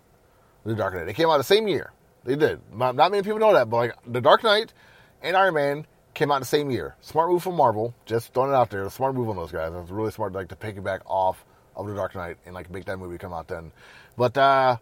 The 0.66 0.76
Dark 0.76 0.94
Knight. 0.94 1.06
They 1.06 1.14
came 1.14 1.30
out 1.30 1.38
the 1.38 1.44
same 1.44 1.68
year. 1.68 1.92
They 2.24 2.36
did. 2.36 2.60
Not, 2.72 2.96
not 2.96 3.12
many 3.12 3.24
people 3.24 3.40
know 3.40 3.54
that, 3.54 3.70
but 3.70 3.78
like 3.78 3.96
the 4.06 4.22
Dark 4.22 4.44
Knight 4.44 4.74
and 5.22 5.36
Iron 5.36 5.56
Man 5.56 5.88
came 6.14 6.32
out 6.32 6.40
the 6.40 6.46
same 6.46 6.72
year. 6.72 6.96
Smart 7.02 7.30
move 7.30 7.44
from 7.44 7.56
Marvel. 7.56 7.94
Just 8.06 8.34
throwing 8.34 8.52
it 8.52 8.56
out 8.56 8.70
there. 8.70 8.90
Smart 8.90 9.16
move 9.16 9.30
on 9.30 9.36
those 9.36 9.52
guys. 9.52 9.72
It's 9.74 9.92
really 9.92 10.12
smart, 10.12 10.34
like 10.34 10.50
to 10.50 10.56
piggyback 10.56 11.02
off 11.06 11.46
of 11.76 11.88
the 11.88 11.96
Dark 11.96 12.16
Knight 12.16 12.38
and 12.46 12.54
like 12.54 12.70
make 12.70 12.86
that 12.86 12.98
movie 12.98 13.18
come 13.18 13.34
out 13.34 13.48
then. 13.48 13.72
But 14.18 14.38
uh 14.38 14.78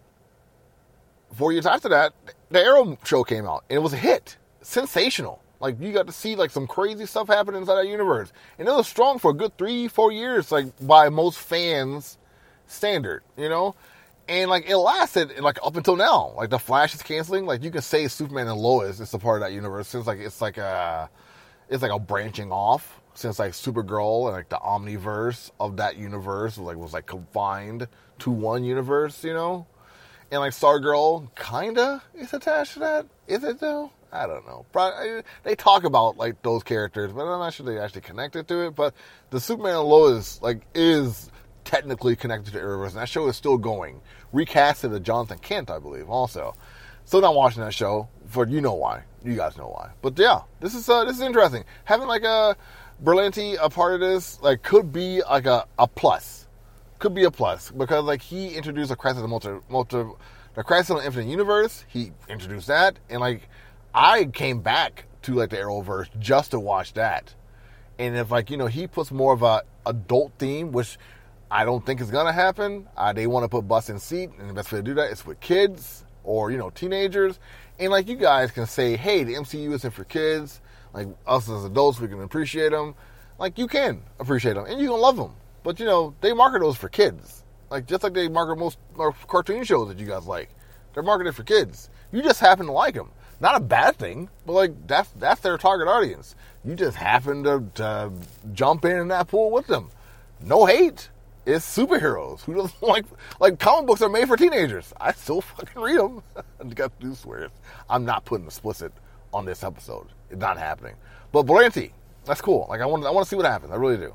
four 1.33 1.51
years 1.51 1.65
after 1.65 1.89
that, 1.89 2.13
the 2.49 2.59
Arrow 2.59 2.97
show 3.03 3.23
came 3.23 3.45
out 3.45 3.63
and 3.69 3.77
it 3.77 3.81
was 3.81 3.93
a 3.93 3.97
hit. 3.97 4.37
Sensational. 4.61 5.41
Like 5.59 5.79
you 5.79 5.91
got 5.91 6.07
to 6.07 6.13
see 6.13 6.35
like 6.35 6.51
some 6.51 6.67
crazy 6.67 7.05
stuff 7.05 7.27
happen 7.27 7.53
inside 7.55 7.75
that 7.75 7.87
universe, 7.87 8.31
and 8.57 8.67
it 8.67 8.71
was 8.71 8.87
strong 8.87 9.19
for 9.19 9.31
a 9.31 9.33
good 9.33 9.57
three, 9.57 9.87
four 9.87 10.11
years, 10.11 10.51
like 10.51 10.67
by 10.85 11.09
most 11.09 11.37
fans' 11.37 12.17
standard, 12.65 13.23
you 13.37 13.49
know. 13.49 13.75
And 14.29 14.47
like 14.47 14.69
it 14.69 14.77
lasted 14.77 15.39
like 15.39 15.57
up 15.63 15.75
until 15.75 15.95
now. 15.95 16.33
Like 16.37 16.51
the 16.51 16.59
Flash 16.59 16.93
is 16.93 17.01
canceling. 17.01 17.47
Like 17.47 17.63
you 17.63 17.71
can 17.71 17.81
say 17.81 18.07
Superman 18.07 18.47
and 18.47 18.59
Lois 18.59 18.99
is 18.99 19.11
a 19.13 19.17
part 19.17 19.41
of 19.41 19.47
that 19.47 19.53
universe. 19.53 19.87
Since 19.87 20.05
like 20.05 20.19
it's 20.19 20.39
like 20.39 20.57
a 20.57 21.09
it's 21.67 21.81
like 21.81 21.91
a 21.91 21.97
branching 21.97 22.51
off. 22.51 23.01
Since 23.15 23.39
like 23.39 23.53
Supergirl 23.53 24.27
and 24.27 24.33
like 24.33 24.49
the 24.49 24.57
omniverse 24.57 25.49
of 25.59 25.77
that 25.77 25.97
universe 25.97 26.57
was 26.57 26.67
like 26.67 26.77
was 26.77 26.93
like 26.93 27.07
confined 27.07 27.87
to 28.19 28.29
one 28.29 28.63
universe, 28.63 29.23
you 29.23 29.33
know. 29.33 29.65
And 30.31 30.41
like 30.41 30.53
Stargirl 30.53 31.35
kinda 31.35 32.03
is 32.13 32.31
attached 32.31 32.73
to 32.73 32.79
that. 32.79 33.07
Is 33.27 33.43
it 33.43 33.59
though? 33.59 33.91
I 34.11 34.27
don't 34.27 34.45
know. 34.45 35.23
They 35.43 35.55
talk 35.55 35.85
about 35.85 36.17
like 36.17 36.41
those 36.43 36.61
characters, 36.61 37.11
but 37.11 37.21
I'm 37.21 37.39
not 37.39 37.53
sure 37.53 37.65
they 37.65 37.79
actually 37.79 38.01
connected 38.01 38.47
to 38.49 38.67
it. 38.67 38.75
But 38.75 38.93
the 39.31 39.39
Superman 39.39 39.77
and 39.77 39.87
Lois 39.87 40.39
like 40.43 40.61
is 40.75 41.31
technically 41.65 42.15
connected 42.15 42.53
to 42.53 42.59
Arrowverse, 42.59 42.89
and 42.89 42.97
that 42.97 43.09
show 43.09 43.27
is 43.27 43.35
still 43.35 43.57
going. 43.57 44.01
Recasted 44.33 44.91
to 44.91 44.99
Jonathan 44.99 45.39
Kent, 45.39 45.69
I 45.69 45.79
believe, 45.79 46.09
also. 46.09 46.55
Still 47.05 47.21
not 47.21 47.33
watching 47.33 47.63
that 47.63 47.73
show, 47.73 48.07
for 48.27 48.47
you 48.47 48.61
know 48.61 48.75
why. 48.75 49.03
You 49.23 49.35
guys 49.35 49.57
know 49.57 49.67
why. 49.67 49.91
But 50.01 50.17
yeah, 50.17 50.41
this 50.59 50.75
is 50.75 50.87
uh, 50.87 51.05
this 51.05 51.17
is 51.17 51.21
interesting. 51.21 51.63
Having 51.85 52.07
like 52.07 52.23
a 52.23 52.55
Berlanti 53.03 53.57
a 53.59 53.69
part 53.69 53.93
of 53.93 53.99
this 53.99 54.41
like 54.41 54.61
could 54.61 54.93
be 54.93 55.21
like 55.23 55.45
a, 55.45 55.65
a 55.77 55.87
plus. 55.87 56.47
Could 56.99 57.15
be 57.15 57.23
a 57.23 57.31
plus 57.31 57.71
because 57.71 58.03
like 58.03 58.21
he 58.21 58.55
introduced 58.55 58.91
a 58.91 58.95
Crisis 58.95 59.23
on 59.23 59.29
multi, 59.29 59.49
multi 59.69 60.03
the 60.53 60.63
Crisis 60.63 60.91
on 60.91 61.03
Infinite 61.03 61.29
Universe. 61.29 61.85
He 61.87 62.11
introduced 62.27 62.67
that, 62.67 62.99
and 63.09 63.19
like 63.21 63.49
I 63.93 64.25
came 64.25 64.61
back 64.61 65.05
to 65.23 65.33
like 65.33 65.49
the 65.49 65.57
Arrowverse 65.57 66.07
just 66.19 66.51
to 66.51 66.59
watch 66.59 66.93
that. 66.93 67.33
And 67.97 68.15
if 68.15 68.31
like 68.31 68.49
you 68.49 68.57
know 68.57 68.67
he 68.67 68.85
puts 68.85 69.11
more 69.11 69.33
of 69.33 69.41
a 69.41 69.63
adult 69.85 70.33
theme, 70.37 70.71
which 70.71 70.97
I 71.51 71.65
don't 71.65 71.83
think 71.83 71.99
it's 71.99 72.11
gonna 72.11 72.33
happen. 72.33 72.87
Uh, 72.95 73.11
they 73.13 73.25
want 73.25 73.43
to 73.43 73.49
put 73.49 73.67
bus 73.67 73.89
in 73.89 73.99
seat, 73.99 74.29
and 74.37 74.49
the 74.49 74.53
best 74.53 74.71
way 74.71 74.79
to 74.79 74.83
do 74.83 74.93
that 74.95 75.11
is 75.11 75.25
with 75.25 75.39
kids 75.39 76.03
or 76.23 76.51
you 76.51 76.57
know 76.57 76.69
teenagers. 76.69 77.39
And 77.79 77.91
like 77.91 78.07
you 78.07 78.15
guys 78.15 78.51
can 78.51 78.67
say, 78.67 78.95
hey, 78.95 79.23
the 79.23 79.33
MCU 79.33 79.73
isn't 79.73 79.91
for 79.91 80.03
kids. 80.03 80.61
Like 80.93 81.07
us 81.25 81.49
as 81.49 81.65
adults, 81.65 81.99
we 81.99 82.07
can 82.07 82.21
appreciate 82.21 82.71
them. 82.71 82.93
Like 83.39 83.57
you 83.57 83.67
can 83.67 84.03
appreciate 84.19 84.53
them, 84.53 84.65
and 84.65 84.79
you 84.79 84.89
can 84.89 84.99
love 84.99 85.17
them. 85.17 85.33
But 85.63 85.79
you 85.79 85.85
know 85.85 86.13
they 86.21 86.33
market 86.33 86.59
those 86.59 86.77
for 86.77 86.89
kids. 86.89 87.43
Like 87.69 87.87
just 87.87 88.03
like 88.03 88.13
they 88.13 88.27
market 88.27 88.57
most 88.57 88.77
cartoon 89.27 89.63
shows 89.63 89.87
that 89.87 89.99
you 89.99 90.05
guys 90.05 90.25
like, 90.25 90.49
they're 90.93 91.03
marketed 91.03 91.35
for 91.35 91.43
kids. 91.43 91.89
You 92.11 92.21
just 92.21 92.39
happen 92.39 92.67
to 92.67 92.71
like 92.71 92.95
them. 92.95 93.11
Not 93.39 93.55
a 93.55 93.59
bad 93.59 93.95
thing, 93.95 94.29
but 94.45 94.53
like 94.53 94.87
that's 94.87 95.09
that's 95.11 95.41
their 95.41 95.57
target 95.57 95.87
audience. 95.87 96.35
You 96.63 96.75
just 96.75 96.97
happen 96.97 97.43
to, 97.43 97.63
to 97.75 98.11
jump 98.53 98.85
in 98.85 98.97
in 98.97 99.07
that 99.07 99.29
pool 99.29 99.49
with 99.49 99.67
them. 99.67 99.89
No 100.41 100.65
hate. 100.65 101.09
It's 101.49 101.65
superheroes. 101.65 102.41
Who 102.41 102.53
doesn't 102.53 102.83
like 102.83 103.05
like 103.39 103.57
comic 103.57 103.87
books 103.87 104.03
are 104.03 104.09
made 104.09 104.27
for 104.27 104.37
teenagers? 104.37 104.93
I 105.01 105.11
still 105.13 105.41
fucking 105.41 105.81
read 105.81 105.97
them. 105.97 106.21
I 106.35 106.63
got 106.75 106.99
to 106.99 107.07
do 107.07 107.15
swears. 107.15 107.49
I'm 107.89 108.05
not 108.05 108.23
putting 108.23 108.45
explicit 108.45 108.93
on 109.33 109.45
this 109.45 109.63
episode. 109.63 110.09
It's 110.29 110.39
not 110.39 110.59
happening. 110.59 110.93
But 111.31 111.47
Berlanti, 111.47 111.89
that's 112.23 112.39
cool. 112.39 112.67
Like 112.69 112.81
I 112.81 112.85
want 112.85 113.03
I 113.03 113.09
want 113.09 113.25
to 113.25 113.29
see 113.29 113.35
what 113.35 113.47
happens. 113.47 113.71
I 113.71 113.77
really 113.77 113.97
do. 113.97 114.13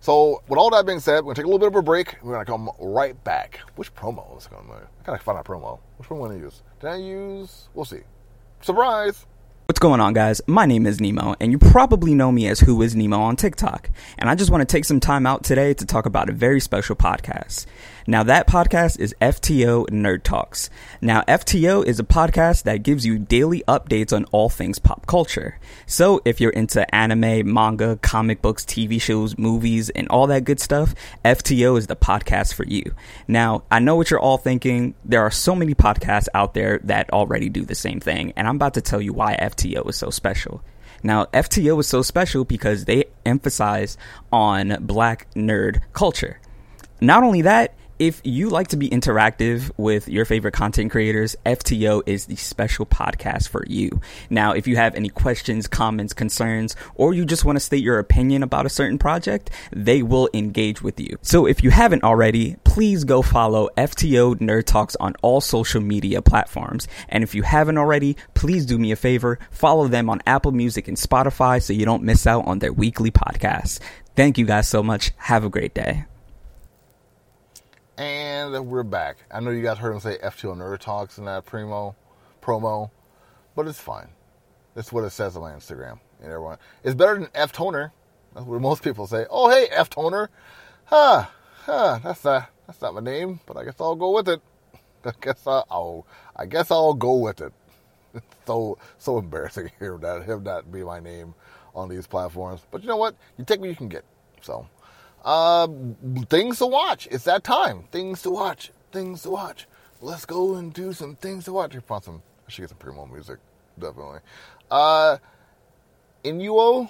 So 0.00 0.42
with 0.48 0.58
all 0.58 0.70
that 0.70 0.86
being 0.86 1.00
said, 1.00 1.16
we're 1.16 1.34
gonna 1.34 1.34
take 1.34 1.44
a 1.44 1.48
little 1.48 1.58
bit 1.58 1.68
of 1.68 1.76
a 1.76 1.82
break. 1.82 2.16
We're 2.22 2.32
gonna 2.32 2.46
come 2.46 2.70
right 2.80 3.22
back. 3.24 3.60
Which 3.76 3.94
promo 3.94 4.38
is 4.38 4.46
going 4.46 4.66
to? 4.66 4.72
I 4.72 5.04
gotta 5.04 5.22
find 5.22 5.38
a 5.38 5.42
promo. 5.42 5.80
Which 5.98 6.08
one 6.08 6.20
am 6.20 6.24
I 6.24 6.28
gonna 6.30 6.44
use? 6.44 6.62
Did 6.80 6.88
I 6.88 6.96
use? 6.96 7.68
We'll 7.74 7.84
see. 7.84 8.00
Surprise! 8.62 9.26
What's 9.70 9.78
going 9.78 10.00
on, 10.00 10.14
guys? 10.14 10.42
My 10.48 10.66
name 10.66 10.84
is 10.84 11.00
Nemo, 11.00 11.36
and 11.38 11.52
you 11.52 11.58
probably 11.58 12.12
know 12.12 12.32
me 12.32 12.48
as 12.48 12.58
Who 12.58 12.82
is 12.82 12.96
Nemo 12.96 13.20
on 13.20 13.36
TikTok. 13.36 13.88
And 14.18 14.28
I 14.28 14.34
just 14.34 14.50
want 14.50 14.62
to 14.62 14.64
take 14.64 14.84
some 14.84 14.98
time 14.98 15.28
out 15.28 15.44
today 15.44 15.74
to 15.74 15.86
talk 15.86 16.06
about 16.06 16.28
a 16.28 16.32
very 16.32 16.58
special 16.58 16.96
podcast. 16.96 17.66
Now, 18.06 18.22
that 18.22 18.46
podcast 18.46 18.98
is 18.98 19.14
FTO 19.20 19.86
Nerd 19.90 20.22
Talks. 20.22 20.70
Now, 21.00 21.22
FTO 21.22 21.84
is 21.84 22.00
a 22.00 22.04
podcast 22.04 22.62
that 22.62 22.82
gives 22.82 23.04
you 23.04 23.18
daily 23.18 23.62
updates 23.68 24.12
on 24.14 24.24
all 24.32 24.48
things 24.48 24.78
pop 24.78 25.06
culture. 25.06 25.58
So, 25.86 26.20
if 26.24 26.40
you're 26.40 26.50
into 26.50 26.92
anime, 26.94 27.52
manga, 27.52 27.96
comic 27.96 28.40
books, 28.40 28.64
TV 28.64 29.00
shows, 29.00 29.36
movies, 29.36 29.90
and 29.90 30.08
all 30.08 30.26
that 30.28 30.44
good 30.44 30.60
stuff, 30.60 30.94
FTO 31.24 31.76
is 31.76 31.88
the 31.88 31.96
podcast 31.96 32.54
for 32.54 32.64
you. 32.64 32.94
Now, 33.28 33.64
I 33.70 33.80
know 33.80 33.96
what 33.96 34.10
you're 34.10 34.20
all 34.20 34.38
thinking. 34.38 34.94
There 35.04 35.22
are 35.22 35.30
so 35.30 35.54
many 35.54 35.74
podcasts 35.74 36.28
out 36.34 36.54
there 36.54 36.80
that 36.84 37.12
already 37.12 37.48
do 37.48 37.64
the 37.64 37.74
same 37.74 38.00
thing, 38.00 38.32
and 38.36 38.48
I'm 38.48 38.56
about 38.56 38.74
to 38.74 38.80
tell 38.80 39.00
you 39.00 39.12
why 39.12 39.36
FTO 39.36 39.88
is 39.88 39.96
so 39.96 40.10
special. 40.10 40.62
Now, 41.02 41.26
FTO 41.26 41.80
is 41.80 41.86
so 41.86 42.02
special 42.02 42.44
because 42.44 42.84
they 42.84 43.04
emphasize 43.24 43.96
on 44.32 44.76
black 44.80 45.26
nerd 45.34 45.80
culture. 45.92 46.40
Not 47.00 47.22
only 47.22 47.42
that, 47.42 47.74
if 48.00 48.22
you 48.24 48.48
like 48.48 48.68
to 48.68 48.78
be 48.78 48.88
interactive 48.88 49.70
with 49.76 50.08
your 50.08 50.24
favorite 50.24 50.54
content 50.54 50.90
creators, 50.90 51.36
FTO 51.44 52.02
is 52.06 52.24
the 52.24 52.34
special 52.34 52.86
podcast 52.86 53.50
for 53.50 53.62
you. 53.66 54.00
Now, 54.30 54.52
if 54.52 54.66
you 54.66 54.76
have 54.76 54.94
any 54.94 55.10
questions, 55.10 55.68
comments, 55.68 56.14
concerns, 56.14 56.76
or 56.94 57.12
you 57.12 57.26
just 57.26 57.44
want 57.44 57.56
to 57.56 57.60
state 57.60 57.84
your 57.84 57.98
opinion 57.98 58.42
about 58.42 58.64
a 58.64 58.70
certain 58.70 58.96
project, 58.96 59.50
they 59.70 60.02
will 60.02 60.30
engage 60.32 60.80
with 60.80 60.98
you. 60.98 61.18
So 61.20 61.44
if 61.44 61.62
you 61.62 61.68
haven't 61.70 62.02
already, 62.02 62.56
please 62.64 63.04
go 63.04 63.20
follow 63.20 63.68
FTO 63.76 64.36
Nerd 64.36 64.64
Talks 64.64 64.96
on 64.96 65.14
all 65.20 65.42
social 65.42 65.82
media 65.82 66.22
platforms. 66.22 66.88
And 67.10 67.22
if 67.22 67.34
you 67.34 67.42
haven't 67.42 67.76
already, 67.76 68.16
please 68.32 68.64
do 68.64 68.78
me 68.78 68.92
a 68.92 68.96
favor, 68.96 69.38
follow 69.50 69.88
them 69.88 70.08
on 70.08 70.22
Apple 70.26 70.52
Music 70.52 70.88
and 70.88 70.96
Spotify 70.96 71.62
so 71.62 71.74
you 71.74 71.84
don't 71.84 72.04
miss 72.04 72.26
out 72.26 72.46
on 72.46 72.60
their 72.60 72.72
weekly 72.72 73.10
podcasts. 73.10 73.78
Thank 74.16 74.38
you 74.38 74.46
guys 74.46 74.70
so 74.70 74.82
much. 74.82 75.12
Have 75.18 75.44
a 75.44 75.50
great 75.50 75.74
day. 75.74 76.06
And 78.00 78.66
we're 78.66 78.82
back. 78.82 79.18
I 79.30 79.40
know 79.40 79.50
you 79.50 79.62
guys 79.62 79.76
heard 79.76 79.92
him 79.92 80.00
say 80.00 80.16
FTO 80.16 80.56
Nerd 80.56 80.78
Talks 80.78 81.18
in 81.18 81.26
that 81.26 81.44
primo 81.44 81.94
promo, 82.40 82.90
but 83.54 83.66
it's 83.68 83.78
fine. 83.78 84.08
That's 84.74 84.90
what 84.90 85.04
it 85.04 85.10
says 85.10 85.36
on 85.36 85.42
my 85.42 85.52
Instagram. 85.52 86.00
And 86.22 86.32
everyone, 86.32 86.56
it's 86.82 86.94
better 86.94 87.16
than 87.18 87.28
F 87.34 87.52
Toner. 87.52 87.92
That's 88.32 88.46
what 88.46 88.58
most 88.62 88.82
people 88.82 89.06
say. 89.06 89.26
Oh, 89.28 89.50
hey, 89.50 89.66
F 89.70 89.90
Toner. 89.90 90.30
Huh, 90.86 91.26
huh. 91.66 92.00
That's 92.02 92.24
not 92.24 92.48
that's 92.66 92.80
not 92.80 92.94
my 92.94 93.02
name, 93.02 93.38
but 93.44 93.58
I 93.58 93.64
guess 93.64 93.74
I'll 93.78 93.94
go 93.94 94.12
with 94.12 94.30
it. 94.30 94.40
I 95.04 95.12
guess 95.20 95.46
I'll 95.46 96.06
I 96.34 96.46
guess 96.46 96.70
I'll 96.70 96.94
go 96.94 97.16
with 97.16 97.42
it. 97.42 97.52
It's 98.14 98.24
so 98.46 98.78
so 98.96 99.18
embarrassing 99.18 99.68
to 99.68 99.72
hear 99.78 99.98
that 99.98 100.22
him 100.22 100.42
not 100.42 100.72
be 100.72 100.82
my 100.82 101.00
name 101.00 101.34
on 101.74 101.90
these 101.90 102.06
platforms. 102.06 102.62
But 102.70 102.80
you 102.80 102.88
know 102.88 102.96
what? 102.96 103.14
You 103.36 103.44
take 103.44 103.60
what 103.60 103.68
you 103.68 103.76
can 103.76 103.90
get. 103.90 104.06
So. 104.40 104.66
Uh, 105.24 105.68
things 106.28 106.58
to 106.58 106.66
watch. 106.66 107.08
It's 107.10 107.24
that 107.24 107.44
time. 107.44 107.84
Things 107.90 108.22
to 108.22 108.30
watch. 108.30 108.72
Things 108.92 109.22
to 109.22 109.30
watch. 109.30 109.66
Let's 110.00 110.24
go 110.24 110.54
and 110.54 110.72
do 110.72 110.92
some 110.92 111.16
things 111.16 111.44
to 111.44 111.52
watch. 111.52 111.76
Find 111.86 112.02
some. 112.02 112.22
I 112.46 112.50
should 112.50 112.62
get 112.62 112.70
some 112.70 112.78
primo 112.78 113.06
music. 113.06 113.38
Definitely. 113.78 114.20
Uh, 114.70 115.18
Inu-Oh. 116.24 116.88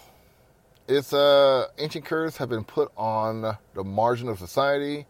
It's 0.89 1.13
uh, 1.13 1.69
ancient 1.79 2.05
curses 2.05 2.37
have 2.39 2.49
been 2.49 2.65
put 2.65 2.91
on 2.97 3.57
the 3.75 3.85
margin 3.85 4.29
of 4.29 4.41
society. 4.41 5.07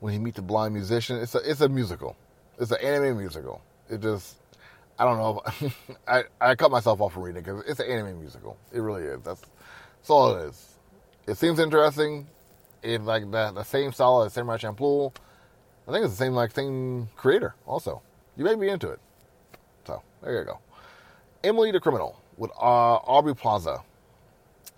When 0.00 0.14
you 0.14 0.20
meet 0.20 0.34
the 0.34 0.42
blind 0.42 0.72
musician, 0.72 1.16
it's 1.18 1.34
a 1.34 1.38
it's 1.38 1.60
a 1.60 1.68
musical. 1.68 2.16
It's 2.58 2.70
an 2.70 2.78
anime 2.82 3.18
musical. 3.18 3.60
It 3.90 4.00
just 4.00 4.36
I 4.98 5.04
don't 5.04 5.18
know. 5.18 5.42
I 6.08 6.24
I 6.40 6.54
cut 6.54 6.70
myself 6.70 7.02
off 7.02 7.12
from 7.12 7.22
reading 7.22 7.42
because 7.42 7.64
it's 7.66 7.80
an 7.80 7.90
anime 7.90 8.18
musical. 8.18 8.56
It 8.72 8.80
really 8.80 9.02
is. 9.02 9.20
That's 9.22 9.40
that's 9.40 10.08
all 10.10 10.36
it 10.36 10.48
is. 10.48 10.74
It 11.26 11.36
seems 11.36 11.58
interesting 11.58 12.26
it's 12.84 13.04
like 13.04 13.30
the, 13.30 13.52
the 13.52 13.64
same 13.64 13.92
style 13.92 14.22
as 14.22 14.32
Samurai 14.32 14.58
Champloo. 14.58 15.12
I 15.88 15.92
think 15.92 16.04
it's 16.04 16.14
the 16.14 16.24
same 16.24 16.34
like 16.34 16.52
same 16.52 17.08
creator 17.16 17.54
also. 17.66 18.02
You 18.36 18.44
may 18.44 18.54
be 18.54 18.68
into 18.68 18.88
it. 18.90 19.00
So 19.86 20.02
there 20.22 20.38
you 20.38 20.44
go. 20.44 20.58
Emily 21.42 21.70
the 21.72 21.80
Criminal 21.80 22.20
with 22.36 22.50
uh, 22.52 22.96
Aubrey 22.96 23.34
Plaza. 23.34 23.82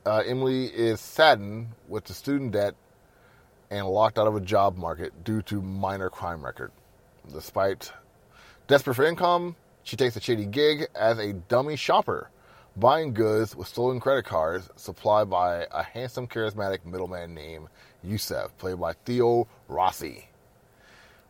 Uh, 0.04 0.22
Emily 0.26 0.66
is 0.66 1.00
saddened 1.00 1.68
with 1.88 2.04
the 2.04 2.14
student 2.14 2.52
debt 2.52 2.74
and 3.70 3.86
locked 3.86 4.18
out 4.18 4.26
of 4.26 4.36
a 4.36 4.40
job 4.40 4.76
market 4.76 5.24
due 5.24 5.42
to 5.42 5.60
minor 5.60 6.08
crime 6.08 6.44
record. 6.44 6.70
Despite 7.32 7.92
desperate 8.68 8.94
for 8.94 9.04
income, 9.04 9.56
she 9.82 9.96
takes 9.96 10.16
a 10.16 10.20
shady 10.20 10.46
gig 10.46 10.86
as 10.94 11.18
a 11.18 11.32
dummy 11.32 11.76
shopper 11.76 12.30
buying 12.76 13.14
goods 13.14 13.56
with 13.56 13.68
stolen 13.68 14.00
credit 14.00 14.24
cards 14.24 14.68
supplied 14.76 15.30
by 15.30 15.66
a 15.70 15.82
handsome, 15.82 16.26
charismatic 16.26 16.84
middleman 16.84 17.34
named 17.34 17.68
Yusef, 18.02 18.56
played 18.58 18.78
by 18.78 18.92
Theo 19.04 19.48
Rossi. 19.68 20.28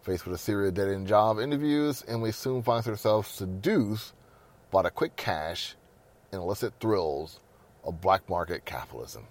Faced 0.03 0.27
with 0.27 0.35
a 0.35 0.39
series 0.39 0.69
of 0.69 0.75
dead 0.75 0.89
end 0.89 1.07
job 1.07 1.39
interviews, 1.39 2.05
Emily 2.07 2.33
soon 2.33 2.63
finds 2.63 2.87
herself 2.87 3.29
seduced 3.29 4.13
by 4.71 4.83
the 4.83 4.91
quick 4.91 5.17
cash 5.17 5.75
and 6.33 6.41
illicit 6.41 6.75
thrills 6.81 7.41
of 7.85 8.01
black 8.01 8.29
market 8.29 8.65
capitalism. 8.65 9.25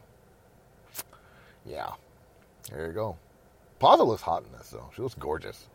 Yeah, 1.66 1.91
there 2.72 2.88
you 2.88 2.93
go. 2.93 3.18
Plaza 3.80 4.03
looks 4.03 4.22
hot 4.22 4.43
in 4.43 4.57
this, 4.57 4.70
though. 4.70 4.89
She 4.95 5.01
looks 5.01 5.16
gorgeous. 5.16 5.68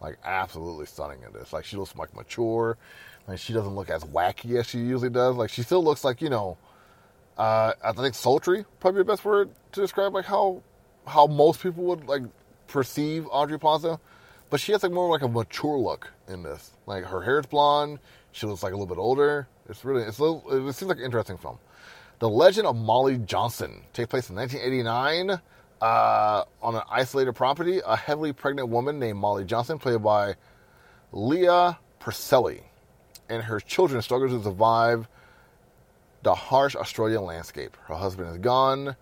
Like, 0.00 0.18
absolutely 0.24 0.86
stunning 0.86 1.22
in 1.26 1.32
this. 1.32 1.52
Like, 1.52 1.64
she 1.64 1.76
looks 1.76 1.94
like 1.96 2.14
mature. 2.14 2.78
Like 3.26 3.38
she 3.38 3.52
doesn't 3.52 3.74
look 3.74 3.90
as 3.90 4.04
wacky 4.04 4.58
as 4.58 4.66
she 4.66 4.78
usually 4.78 5.10
does. 5.10 5.36
Like 5.36 5.50
she 5.50 5.62
still 5.62 5.82
looks 5.82 6.04
like 6.04 6.20
you 6.20 6.30
know, 6.30 6.58
uh, 7.38 7.72
I 7.82 7.92
think 7.92 8.14
sultry 8.14 8.64
probably 8.80 9.00
the 9.00 9.04
best 9.04 9.24
word 9.24 9.50
to 9.72 9.80
describe 9.80 10.14
like 10.14 10.24
how 10.24 10.62
how 11.06 11.26
most 11.26 11.62
people 11.62 11.84
would 11.84 12.06
like 12.06 12.22
perceive 12.66 13.26
Audrey 13.30 13.58
Plaza. 13.58 14.00
But 14.48 14.58
she 14.60 14.72
has 14.72 14.82
like 14.82 14.92
more 14.92 15.08
like 15.08 15.22
a 15.22 15.28
mature 15.28 15.78
look 15.78 16.10
in 16.26 16.42
this. 16.42 16.72
Like 16.86 17.04
her 17.04 17.22
hair 17.22 17.38
is 17.38 17.46
blonde. 17.46 18.00
She 18.32 18.46
looks 18.46 18.62
like 18.62 18.72
a 18.72 18.76
little 18.76 18.92
bit 18.92 19.00
older. 19.00 19.46
It's 19.68 19.84
really 19.84 20.02
it's 20.02 20.18
little, 20.18 20.68
it 20.68 20.72
seems 20.72 20.88
like 20.88 20.98
an 20.98 21.04
interesting 21.04 21.38
film. 21.38 21.58
The 22.18 22.28
Legend 22.28 22.66
of 22.66 22.76
Molly 22.76 23.16
Johnson 23.16 23.82
takes 23.92 24.10
place 24.10 24.28
in 24.28 24.36
1989 24.36 25.40
uh, 25.80 26.44
on 26.60 26.74
an 26.74 26.82
isolated 26.90 27.32
property. 27.32 27.80
A 27.84 27.96
heavily 27.96 28.32
pregnant 28.32 28.68
woman 28.68 28.98
named 28.98 29.18
Molly 29.18 29.44
Johnson, 29.44 29.78
played 29.78 30.02
by 30.02 30.34
Leah 31.12 31.78
Purcelli, 32.00 32.62
and 33.30 33.44
her 33.44 33.60
children 33.60 34.02
struggle 34.02 34.28
to 34.28 34.42
survive 34.42 35.08
the 36.22 36.34
harsh 36.34 36.76
Australian 36.76 37.24
landscape. 37.24 37.76
Her 37.84 37.94
husband 37.94 38.28
is 38.28 38.38
gone, 38.38 38.96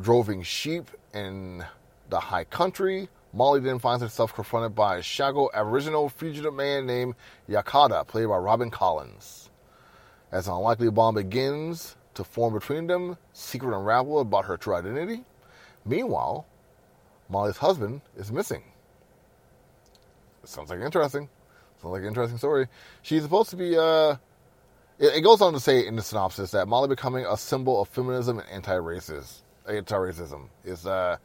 droving 0.00 0.42
sheep 0.42 0.90
in 1.14 1.64
the 2.08 2.18
high 2.18 2.44
country. 2.44 3.08
Molly 3.32 3.60
then 3.60 3.78
finds 3.78 4.02
herself 4.02 4.34
confronted 4.34 4.74
by 4.74 4.96
a 4.96 5.02
shaggy 5.02 5.46
Aboriginal 5.54 6.08
fugitive 6.08 6.54
man 6.54 6.86
named 6.86 7.14
Yakada, 7.48 8.04
played 8.06 8.28
by 8.28 8.38
Robin 8.38 8.70
Collins. 8.70 9.50
As 10.32 10.48
an 10.48 10.54
unlikely 10.54 10.90
bond 10.90 11.16
begins 11.16 11.96
to 12.14 12.24
form 12.24 12.54
between 12.54 12.86
them, 12.86 13.16
secret 13.32 13.76
unravel 13.76 14.20
about 14.20 14.46
her 14.46 14.56
true 14.56 14.74
identity. 14.74 15.22
Meanwhile, 15.84 16.46
Molly's 17.28 17.58
husband 17.58 18.00
is 18.16 18.32
missing. 18.32 18.62
sounds 20.44 20.70
like 20.70 20.80
interesting. 20.80 21.28
Like 21.82 22.02
an 22.02 22.08
interesting 22.08 22.38
story. 22.38 22.68
She's 23.02 23.22
supposed 23.22 23.50
to 23.50 23.56
be, 23.56 23.76
uh, 23.76 24.16
it, 24.98 25.16
it 25.16 25.20
goes 25.22 25.40
on 25.40 25.52
to 25.54 25.60
say 25.60 25.86
in 25.86 25.96
the 25.96 26.02
synopsis 26.02 26.50
that 26.50 26.68
Molly 26.68 26.88
becoming 26.88 27.24
a 27.24 27.36
symbol 27.36 27.80
of 27.80 27.88
feminism 27.88 28.38
and 28.38 28.48
anti-racist, 28.50 29.42
anti-racism 29.68 30.48
is, 30.64 30.86
uh, 30.86 31.16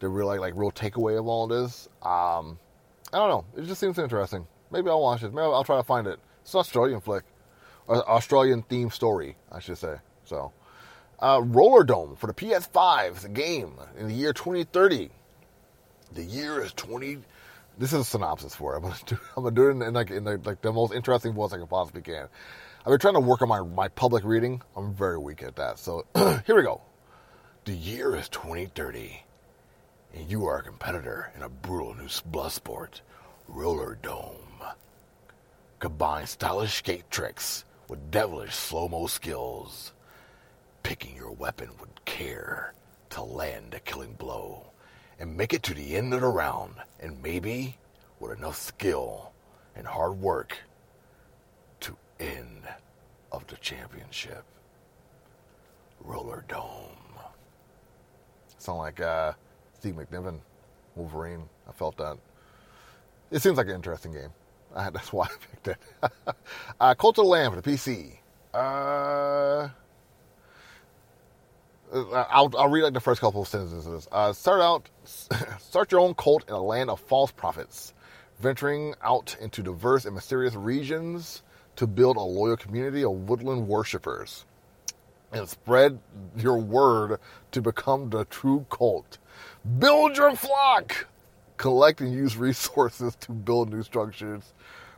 the 0.00 0.08
real, 0.08 0.26
like, 0.26 0.40
like 0.40 0.54
real 0.56 0.72
takeaway 0.72 1.18
of 1.18 1.26
all 1.28 1.46
this. 1.46 1.88
Um, 2.02 2.58
I 3.12 3.18
don't 3.18 3.28
know. 3.28 3.44
It 3.56 3.66
just 3.66 3.80
seems 3.80 3.98
interesting. 3.98 4.46
Maybe 4.70 4.88
I'll 4.88 5.02
watch 5.02 5.22
it. 5.22 5.32
Maybe 5.32 5.42
I'll, 5.42 5.54
I'll 5.54 5.64
try 5.64 5.76
to 5.76 5.82
find 5.82 6.06
it. 6.06 6.18
It's 6.42 6.54
an 6.54 6.60
Australian 6.60 7.00
flick. 7.00 7.24
Australian 7.88 8.62
themed 8.62 8.92
story, 8.92 9.36
I 9.50 9.58
should 9.58 9.78
say. 9.78 9.96
So, 10.24 10.52
uh, 11.18 11.42
Roller 11.44 11.84
Dome 11.84 12.16
for 12.16 12.28
the 12.28 12.34
PS5 12.34 13.16
is 13.16 13.24
a 13.24 13.28
game 13.28 13.74
in 13.98 14.08
the 14.08 14.14
year 14.14 14.32
2030. 14.32 15.10
The 16.12 16.22
year 16.22 16.62
is 16.62 16.72
20. 16.72 17.18
This 17.80 17.94
is 17.94 18.00
a 18.00 18.04
synopsis 18.04 18.54
for 18.54 18.74
it. 18.74 18.76
I'm 18.76 18.82
gonna 18.82 18.96
do, 19.06 19.18
I'm 19.38 19.42
gonna 19.42 19.54
do 19.54 19.68
it 19.68 19.70
in, 19.70 19.80
in 19.80 19.94
like 19.94 20.10
in 20.10 20.24
the, 20.24 20.38
like 20.44 20.60
the 20.60 20.70
most 20.70 20.92
interesting 20.92 21.32
voice 21.32 21.54
I 21.54 21.56
can 21.56 21.66
possibly 21.66 22.02
can. 22.02 22.28
I've 22.80 22.90
been 22.90 22.98
trying 22.98 23.14
to 23.14 23.20
work 23.20 23.40
on 23.40 23.48
my 23.48 23.62
my 23.62 23.88
public 23.88 24.22
reading. 24.22 24.60
I'm 24.76 24.92
very 24.92 25.16
weak 25.16 25.42
at 25.42 25.56
that. 25.56 25.78
So 25.78 26.04
here 26.14 26.56
we 26.56 26.62
go. 26.62 26.82
The 27.64 27.72
year 27.72 28.14
is 28.16 28.28
2030, 28.28 29.22
and 30.12 30.30
you 30.30 30.44
are 30.44 30.58
a 30.58 30.62
competitor 30.62 31.32
in 31.34 31.42
a 31.42 31.48
brutal 31.48 31.94
new 31.94 32.08
blood 32.26 32.52
sport, 32.52 33.00
roller 33.48 33.96
dome. 34.02 34.62
Combine 35.78 36.26
stylish 36.26 36.74
skate 36.74 37.10
tricks 37.10 37.64
with 37.88 38.10
devilish 38.10 38.54
slow 38.54 38.88
mo 38.88 39.06
skills, 39.06 39.94
picking 40.82 41.16
your 41.16 41.32
weapon 41.32 41.70
with 41.80 42.04
care 42.04 42.74
to 43.08 43.22
land 43.22 43.72
a 43.72 43.80
killing 43.80 44.12
blow 44.12 44.69
and 45.20 45.36
make 45.36 45.52
it 45.52 45.62
to 45.64 45.74
the 45.74 45.96
end 45.96 46.14
of 46.14 46.22
the 46.22 46.26
round, 46.26 46.74
and 46.98 47.22
maybe 47.22 47.76
with 48.18 48.36
enough 48.36 48.56
skill 48.56 49.32
and 49.76 49.86
hard 49.86 50.18
work 50.18 50.56
to 51.80 51.96
end 52.18 52.62
of 53.30 53.46
the 53.46 53.56
championship. 53.56 54.44
Roller 56.02 56.44
Dome. 56.48 56.96
Sound 58.58 58.78
like 58.78 59.00
uh, 59.00 59.32
Steve 59.78 59.94
McNiven, 59.94 60.40
Wolverine. 60.96 61.44
I 61.68 61.72
felt 61.72 61.96
that. 61.98 62.16
It 63.30 63.42
seems 63.42 63.58
like 63.58 63.68
an 63.68 63.74
interesting 63.74 64.12
game. 64.12 64.30
Uh, 64.74 64.90
that's 64.94 65.12
why 65.12 65.26
I 65.26 65.28
picked 65.50 65.68
it. 65.68 65.78
uh, 66.80 66.94
Cult 66.94 67.18
of 67.18 67.24
the 67.24 67.30
Lamb 67.30 67.52
for 67.52 67.60
the 67.60 67.70
PC. 67.70 68.16
Uh, 68.52 68.56
uh, 68.56 69.68
I'll, 71.92 72.50
I'll 72.56 72.68
read 72.68 72.82
like 72.82 72.94
the 72.94 73.00
first 73.00 73.20
couple 73.20 73.42
of 73.42 73.48
sentences. 73.48 74.08
Uh, 74.12 74.32
start 74.32 74.60
out, 74.60 74.88
start 75.58 75.90
your 75.90 76.00
own 76.00 76.14
cult 76.14 76.44
in 76.48 76.54
a 76.54 76.62
land 76.62 76.90
of 76.90 77.00
false 77.00 77.32
prophets, 77.32 77.94
venturing 78.40 78.94
out 79.02 79.36
into 79.40 79.62
diverse 79.62 80.04
and 80.04 80.14
mysterious 80.14 80.54
regions 80.54 81.42
to 81.76 81.86
build 81.86 82.16
a 82.16 82.20
loyal 82.20 82.56
community 82.56 83.04
of 83.04 83.12
woodland 83.28 83.66
worshippers, 83.66 84.44
and 85.32 85.48
spread 85.48 85.98
your 86.36 86.58
word 86.58 87.18
to 87.52 87.62
become 87.62 88.10
the 88.10 88.24
true 88.26 88.66
cult. 88.70 89.18
Build 89.78 90.16
your 90.16 90.36
flock, 90.36 91.06
collect 91.56 92.00
and 92.00 92.12
use 92.12 92.36
resources 92.36 93.16
to 93.16 93.32
build 93.32 93.72
new 93.72 93.82
structures, 93.82 94.52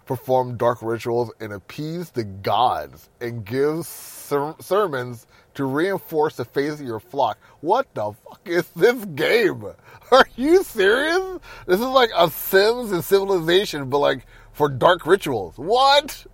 perform 0.05 0.57
dark 0.57 0.83
rituals, 0.83 1.31
and 1.41 1.53
appease 1.53 2.11
the 2.11 2.25
gods, 2.25 3.09
and 3.21 3.45
give 3.45 3.87
ser- 3.87 4.57
sermons 4.61 5.27
to 5.55 5.65
reinforce 5.65 6.37
the 6.37 6.45
faith 6.45 6.75
of 6.75 6.81
your 6.81 7.01
flock. 7.01 7.39
What 7.61 7.93
the 7.95 8.13
fuck 8.13 8.41
is 8.47 8.69
this 8.71 9.05
game? 9.05 9.65
Are 10.11 10.29
you 10.37 10.63
serious? 10.63 11.41
This 11.67 11.81
is 11.81 11.87
like 11.87 12.11
a 12.17 12.31
Sims 12.31 12.93
and 12.93 13.05
Civilization, 13.05 13.89
but 13.89 13.99
like 13.99 14.27
for 14.53 14.69
dark 14.69 15.07
rituals. 15.07 15.57
What? 15.57 16.27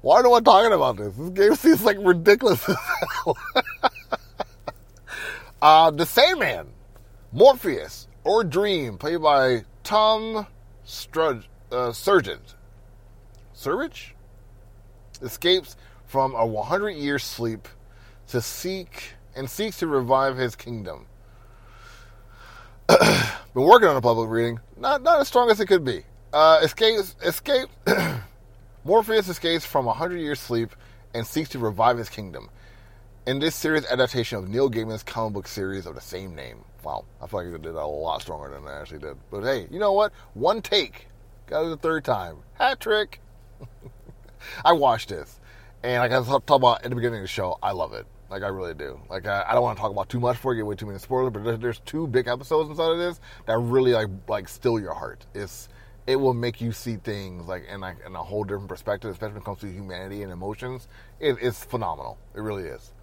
Why 0.00 0.20
am 0.20 0.32
I 0.32 0.40
talking 0.40 0.72
about 0.72 0.96
this? 0.96 1.14
This 1.14 1.30
game 1.30 1.54
seems 1.56 1.84
like 1.84 1.96
ridiculous 2.00 2.68
uh, 5.62 5.90
the 5.92 6.04
Sandman, 6.04 6.68
Morpheus, 7.30 8.08
or 8.24 8.42
Dream, 8.44 8.98
played 8.98 9.22
by 9.22 9.64
Tom 9.84 10.46
Strudge, 10.84 11.44
uh, 11.70 11.92
Surgeon. 11.92 12.40
Surridge? 13.54 14.12
Escapes 15.20 15.76
from 16.04 16.34
a 16.34 16.44
100 16.44 16.90
year 16.90 17.18
sleep 17.18 17.68
to 18.32 18.40
seek 18.40 19.12
and 19.36 19.48
seeks 19.48 19.78
to 19.78 19.86
revive 19.86 20.36
his 20.36 20.56
kingdom. 20.56 21.06
Been 22.88 23.64
working 23.64 23.88
on 23.88 23.96
a 23.96 24.00
public 24.00 24.28
reading, 24.30 24.58
not 24.76 25.02
not 25.02 25.20
as 25.20 25.28
strong 25.28 25.50
as 25.50 25.60
it 25.60 25.66
could 25.66 25.84
be. 25.84 26.04
Uh, 26.32 26.60
escapes, 26.62 27.14
escape. 27.22 27.68
Morpheus 28.84 29.28
escapes 29.28 29.66
from 29.66 29.86
a 29.86 29.92
hundred 29.92 30.18
years 30.18 30.40
sleep 30.40 30.70
and 31.14 31.26
seeks 31.26 31.50
to 31.50 31.58
revive 31.58 31.98
his 31.98 32.08
kingdom. 32.08 32.48
In 33.26 33.38
this 33.38 33.54
series 33.54 33.84
adaptation 33.86 34.38
of 34.38 34.48
Neil 34.48 34.70
Gaiman's 34.70 35.02
comic 35.02 35.34
book 35.34 35.46
series 35.46 35.84
of 35.84 35.94
the 35.94 36.00
same 36.00 36.34
name. 36.34 36.64
Wow, 36.82 37.04
I 37.20 37.26
feel 37.26 37.44
like 37.44 37.54
I 37.54 37.62
did 37.62 37.74
a 37.74 37.86
lot 37.86 38.22
stronger 38.22 38.48
than 38.48 38.66
I 38.66 38.80
actually 38.80 39.00
did. 39.00 39.18
But 39.30 39.42
hey, 39.42 39.68
you 39.70 39.78
know 39.78 39.92
what? 39.92 40.12
One 40.32 40.62
take. 40.62 41.06
Got 41.46 41.66
it 41.66 41.68
the 41.68 41.76
third 41.76 42.04
time. 42.04 42.38
Hat 42.54 42.80
trick. 42.80 43.20
I 44.64 44.72
watched 44.72 45.10
this. 45.10 45.38
And 45.82 45.98
like 46.00 46.12
I 46.12 46.18
was 46.18 46.28
talking 46.28 46.56
about 46.56 46.82
at 46.82 46.88
the 46.88 46.96
beginning 46.96 47.18
of 47.18 47.24
the 47.24 47.28
show, 47.28 47.58
I 47.62 47.72
love 47.72 47.92
it. 47.92 48.06
Like 48.32 48.44
I 48.44 48.48
really 48.48 48.72
do. 48.72 48.98
Like 49.10 49.26
I, 49.26 49.44
I 49.46 49.52
don't 49.52 49.62
want 49.62 49.76
to 49.76 49.82
talk 49.82 49.90
about 49.90 50.08
too 50.08 50.18
much 50.18 50.36
before 50.36 50.54
you 50.54 50.60
get 50.60 50.66
way 50.66 50.74
too 50.74 50.86
many 50.86 50.98
spoilers, 50.98 51.34
but 51.34 51.60
there's, 51.60 51.80
two 51.80 52.06
big 52.06 52.28
episodes 52.28 52.70
inside 52.70 52.92
of 52.92 52.98
this 52.98 53.20
that 53.44 53.58
really 53.58 53.92
like 53.92 54.08
like 54.26 54.48
still 54.48 54.80
your 54.80 54.94
heart. 54.94 55.26
It's 55.34 55.68
it 56.06 56.16
will 56.16 56.32
make 56.32 56.58
you 56.58 56.72
see 56.72 56.96
things 56.96 57.46
like 57.46 57.64
in 57.68 57.80
like 57.80 57.98
in 58.06 58.16
a 58.16 58.22
whole 58.22 58.44
different 58.44 58.70
perspective, 58.70 59.10
especially 59.10 59.34
when 59.34 59.42
it 59.42 59.44
comes 59.44 59.60
to 59.60 59.70
humanity 59.70 60.22
and 60.22 60.32
emotions. 60.32 60.88
It, 61.20 61.36
it's 61.42 61.62
phenomenal. 61.62 62.16
It 62.34 62.40
really 62.40 62.62
is. 62.62 62.94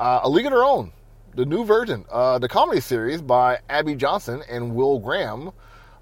Uh, 0.00 0.20
a 0.24 0.28
League 0.28 0.46
of 0.46 0.52
Their 0.52 0.64
Own, 0.64 0.90
the 1.36 1.46
new 1.46 1.64
version, 1.64 2.04
uh, 2.10 2.40
the 2.40 2.48
comedy 2.48 2.80
series 2.80 3.22
by 3.22 3.60
Abby 3.70 3.94
Johnson 3.94 4.42
and 4.50 4.74
Will 4.74 4.98
Graham 4.98 5.52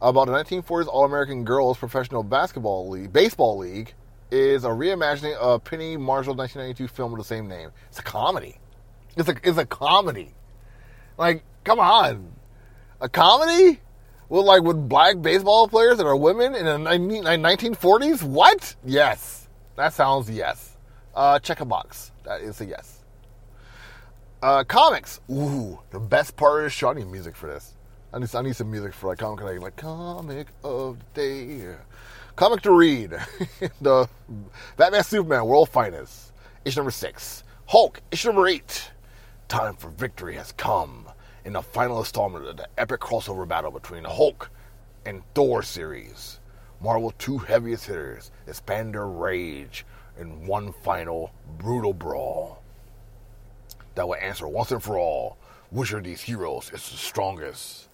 about 0.00 0.26
the 0.26 0.32
1940s 0.32 0.86
All-American 0.86 1.44
Girls 1.44 1.76
Professional 1.76 2.22
Basketball 2.22 2.88
League, 2.88 3.12
Baseball 3.12 3.58
League 3.58 3.92
is 4.34 4.64
a 4.64 4.68
reimagining 4.68 5.36
of 5.36 5.62
Penny 5.62 5.96
Marshall's 5.96 6.36
1992 6.36 6.88
film 6.88 7.12
with 7.12 7.20
the 7.20 7.24
same 7.24 7.48
name. 7.48 7.70
It's 7.88 8.00
a 8.00 8.02
comedy. 8.02 8.58
It's 9.16 9.28
a 9.28 9.36
it's 9.44 9.58
a 9.58 9.64
comedy. 9.64 10.34
Like, 11.16 11.44
come 11.62 11.78
on, 11.78 12.32
a 13.00 13.08
comedy 13.08 13.80
with 14.28 14.44
like 14.44 14.62
with 14.62 14.88
black 14.88 15.22
baseball 15.22 15.68
players 15.68 15.98
that 15.98 16.06
are 16.06 16.16
women 16.16 16.54
in 16.54 16.64
the 16.64 16.80
1940s. 16.80 18.24
What? 18.24 18.74
Yes, 18.84 19.48
that 19.76 19.92
sounds 19.92 20.28
yes. 20.28 20.76
Uh, 21.14 21.38
check 21.38 21.60
a 21.60 21.64
box. 21.64 22.10
That 22.24 22.40
is 22.40 22.60
a 22.60 22.66
yes. 22.66 23.04
Uh, 24.42 24.64
comics. 24.64 25.20
Ooh, 25.30 25.78
the 25.90 26.00
best 26.00 26.36
part 26.36 26.64
the 26.64 26.70
show. 26.70 26.92
Music 26.92 27.36
for 27.36 27.46
this. 27.46 27.74
I 28.12 28.18
need, 28.18 28.34
I 28.34 28.42
need 28.42 28.56
some 28.56 28.70
music 28.70 28.92
for 28.94 29.08
like 29.08 29.18
comic 29.18 29.60
like 29.60 29.76
comic 29.76 30.48
of 30.64 30.98
the 31.14 31.20
day. 31.20 31.76
Comic 32.36 32.62
to 32.62 32.72
read. 32.72 33.10
the 33.80 34.08
Batman 34.76 35.04
Superman 35.04 35.46
World 35.46 35.68
Finest. 35.68 36.32
Issue 36.64 36.80
number 36.80 36.90
six. 36.90 37.44
Hulk, 37.66 38.00
issue 38.10 38.28
number 38.28 38.48
eight. 38.48 38.90
Time 39.46 39.76
for 39.76 39.88
victory 39.90 40.34
has 40.34 40.50
come 40.52 41.06
in 41.44 41.52
the 41.52 41.62
final 41.62 42.00
installment 42.00 42.46
of 42.46 42.56
the 42.56 42.68
epic 42.76 43.00
crossover 43.00 43.46
battle 43.46 43.70
between 43.70 44.02
Hulk 44.02 44.50
and 45.06 45.22
Thor 45.34 45.62
series. 45.62 46.40
Marvel's 46.80 47.14
two 47.18 47.38
heaviest 47.38 47.86
hitters 47.86 48.32
expand 48.48 48.94
their 48.94 49.06
rage 49.06 49.86
in 50.18 50.44
one 50.44 50.72
final 50.82 51.32
brutal 51.58 51.94
brawl 51.94 52.62
that 53.94 54.08
will 54.08 54.16
answer 54.16 54.48
once 54.48 54.72
and 54.72 54.82
for 54.82 54.98
all 54.98 55.36
which 55.70 55.92
of 55.92 56.02
these 56.02 56.20
heroes 56.20 56.70
is 56.72 56.90
the 56.90 56.96
strongest. 56.96 57.88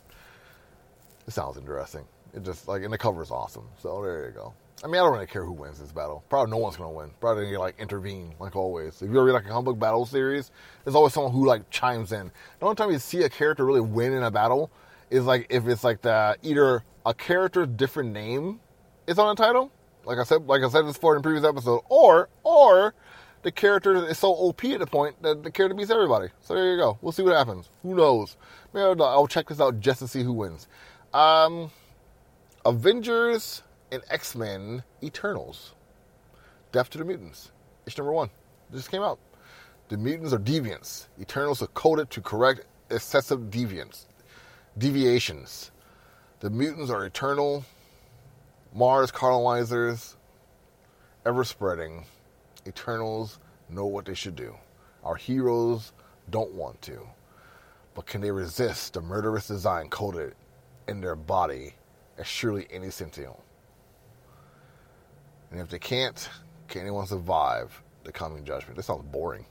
It 1.26 1.32
sounds 1.32 1.58
interesting. 1.58 2.06
It 2.34 2.44
just 2.44 2.68
like 2.68 2.82
and 2.82 2.92
the 2.92 2.98
cover 2.98 3.22
is 3.22 3.30
awesome. 3.30 3.68
So 3.78 4.02
there 4.02 4.26
you 4.26 4.32
go. 4.32 4.54
I 4.82 4.86
mean, 4.86 4.96
I 4.96 5.04
don't 5.04 5.12
really 5.12 5.26
care 5.26 5.44
who 5.44 5.52
wins 5.52 5.78
this 5.78 5.92
battle. 5.92 6.24
Probably 6.30 6.50
no 6.50 6.56
one's 6.56 6.76
gonna 6.76 6.90
win. 6.90 7.10
Probably 7.20 7.44
gonna 7.46 7.58
like 7.58 7.78
intervene, 7.78 8.34
like 8.38 8.56
always. 8.56 9.02
If 9.02 9.10
you 9.10 9.16
ever 9.16 9.24
read 9.24 9.32
like 9.32 9.44
a 9.44 9.48
comic 9.48 9.66
book 9.66 9.78
battle 9.78 10.06
series, 10.06 10.50
there's 10.84 10.94
always 10.94 11.12
someone 11.12 11.32
who 11.32 11.46
like 11.46 11.68
chimes 11.70 12.12
in. 12.12 12.30
The 12.58 12.64
only 12.64 12.76
time 12.76 12.90
you 12.90 12.98
see 12.98 13.22
a 13.22 13.28
character 13.28 13.64
really 13.64 13.80
win 13.82 14.12
in 14.12 14.22
a 14.22 14.30
battle 14.30 14.70
is 15.10 15.24
like 15.24 15.46
if 15.50 15.66
it's 15.66 15.84
like 15.84 16.00
the 16.02 16.36
either 16.42 16.82
a 17.04 17.12
character's 17.12 17.68
different 17.68 18.12
name 18.12 18.60
is 19.06 19.18
on 19.18 19.34
the 19.34 19.42
title, 19.42 19.70
like 20.04 20.18
I 20.18 20.24
said, 20.24 20.46
like 20.46 20.62
I 20.62 20.68
said 20.68 20.86
this 20.86 20.94
before 20.94 21.14
in 21.16 21.22
previous 21.22 21.44
episode, 21.44 21.82
or 21.90 22.30
or 22.42 22.94
the 23.42 23.52
character 23.52 24.06
is 24.06 24.18
so 24.18 24.32
OP 24.32 24.64
at 24.64 24.80
the 24.80 24.86
point 24.86 25.20
that 25.22 25.42
the 25.42 25.50
character 25.50 25.74
beats 25.74 25.90
everybody. 25.90 26.28
So 26.40 26.54
there 26.54 26.70
you 26.72 26.76
go. 26.78 26.98
We'll 27.02 27.12
see 27.12 27.22
what 27.22 27.36
happens. 27.36 27.68
Who 27.82 27.94
knows? 27.94 28.36
Maybe 28.72 28.84
I'll, 28.84 29.02
I'll 29.02 29.26
check 29.26 29.48
this 29.48 29.60
out 29.60 29.80
just 29.80 30.00
to 30.00 30.08
see 30.08 30.22
who 30.22 30.32
wins. 30.32 30.68
Um, 31.12 31.70
Avengers 32.66 33.62
and 33.90 34.02
X 34.10 34.36
Men 34.36 34.82
Eternals. 35.02 35.72
Death 36.72 36.90
to 36.90 36.98
the 36.98 37.04
Mutants. 37.04 37.52
Issue 37.86 38.02
number 38.02 38.12
one. 38.12 38.28
It 38.70 38.76
just 38.76 38.90
came 38.90 39.02
out. 39.02 39.18
The 39.88 39.96
mutants 39.96 40.34
are 40.34 40.38
deviants. 40.38 41.06
Eternals 41.18 41.62
are 41.62 41.68
coded 41.68 42.10
to 42.10 42.20
correct 42.20 42.66
excessive 42.90 43.50
deviance, 43.50 44.04
deviations. 44.76 45.70
The 46.40 46.50
mutants 46.50 46.90
are 46.90 47.06
eternal, 47.06 47.64
Mars 48.74 49.10
colonizers, 49.10 50.16
ever 51.24 51.44
spreading. 51.44 52.04
Eternals 52.66 53.38
know 53.70 53.86
what 53.86 54.04
they 54.04 54.14
should 54.14 54.36
do. 54.36 54.54
Our 55.02 55.16
heroes 55.16 55.92
don't 56.28 56.52
want 56.52 56.82
to. 56.82 57.00
But 57.94 58.06
can 58.06 58.20
they 58.20 58.30
resist 58.30 58.92
the 58.92 59.00
murderous 59.00 59.48
design 59.48 59.88
coded 59.88 60.34
in 60.86 61.00
their 61.00 61.16
body 61.16 61.74
as 62.20 62.26
surely 62.26 62.66
any 62.70 62.90
sentient? 62.90 63.36
And 65.50 65.60
if 65.60 65.68
they 65.68 65.78
can't, 65.78 66.28
can 66.68 66.82
anyone 66.82 67.06
survive 67.06 67.82
the 68.04 68.12
coming 68.12 68.44
judgment? 68.44 68.76
This 68.76 68.86
sounds 68.86 69.04
boring. 69.10 69.46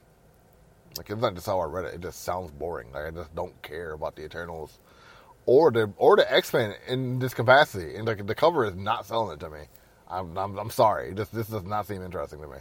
Like 0.98 1.10
it's 1.10 1.22
not 1.22 1.36
just 1.36 1.46
how 1.46 1.60
I 1.60 1.66
read 1.66 1.86
it; 1.86 1.96
it 1.96 2.02
just 2.02 2.24
sounds 2.24 2.52
boring. 2.52 2.92
Like 2.92 3.08
I 3.08 3.12
just 3.12 3.36
don't 3.36 3.60
care 3.62 3.94
about 3.94 4.16
the 4.16 4.24
Eternals 4.24 4.80
or 5.46 5.72
the 5.72 5.92
or 5.98 6.16
the 6.16 6.32
X 6.32 6.54
Men 6.54 6.74
in 6.88 7.20
this 7.20 7.34
capacity, 7.34 7.96
and 7.96 8.08
like 8.08 8.26
the 8.26 8.36
cover 8.36 8.66
is 8.66 8.76
not 8.76 9.06
selling 9.06 9.34
it 9.34 9.40
to 9.42 9.50
me. 9.50 9.62
I'm 10.08 10.38
I'm, 10.38 10.58
I'm 10.58 10.70
sorry. 10.70 11.14
This 11.14 11.30
this 11.30 11.48
does 11.48 11.64
not 11.64 11.88
seem 11.88 12.04
interesting 12.04 12.42
to 12.42 12.48
me. 12.48 12.58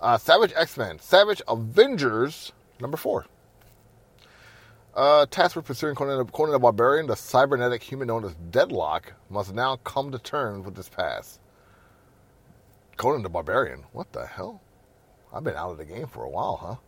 Uh, 0.00 0.18
Savage 0.18 0.52
X 0.56 0.76
Men, 0.76 0.98
Savage 0.98 1.42
Avengers 1.48 2.52
number 2.80 2.96
four. 2.96 3.26
Uh, 4.96 5.26
tasked 5.26 5.56
with 5.56 5.66
pursuing 5.66 5.94
Conan, 5.94 6.26
Conan 6.28 6.52
the 6.52 6.58
Barbarian, 6.58 7.06
the 7.06 7.16
cybernetic 7.16 7.82
human 7.82 8.08
known 8.08 8.24
as 8.24 8.34
Deathlok 8.50 9.12
must 9.28 9.52
now 9.52 9.76
come 9.76 10.10
to 10.10 10.18
terms 10.18 10.64
with 10.64 10.74
his 10.74 10.88
past. 10.88 11.38
Conan 12.96 13.22
the 13.22 13.28
Barbarian? 13.28 13.84
What 13.92 14.10
the 14.14 14.24
hell? 14.24 14.62
I've 15.34 15.44
been 15.44 15.54
out 15.54 15.70
of 15.70 15.76
the 15.76 15.84
game 15.84 16.06
for 16.06 16.24
a 16.24 16.30
while, 16.30 16.80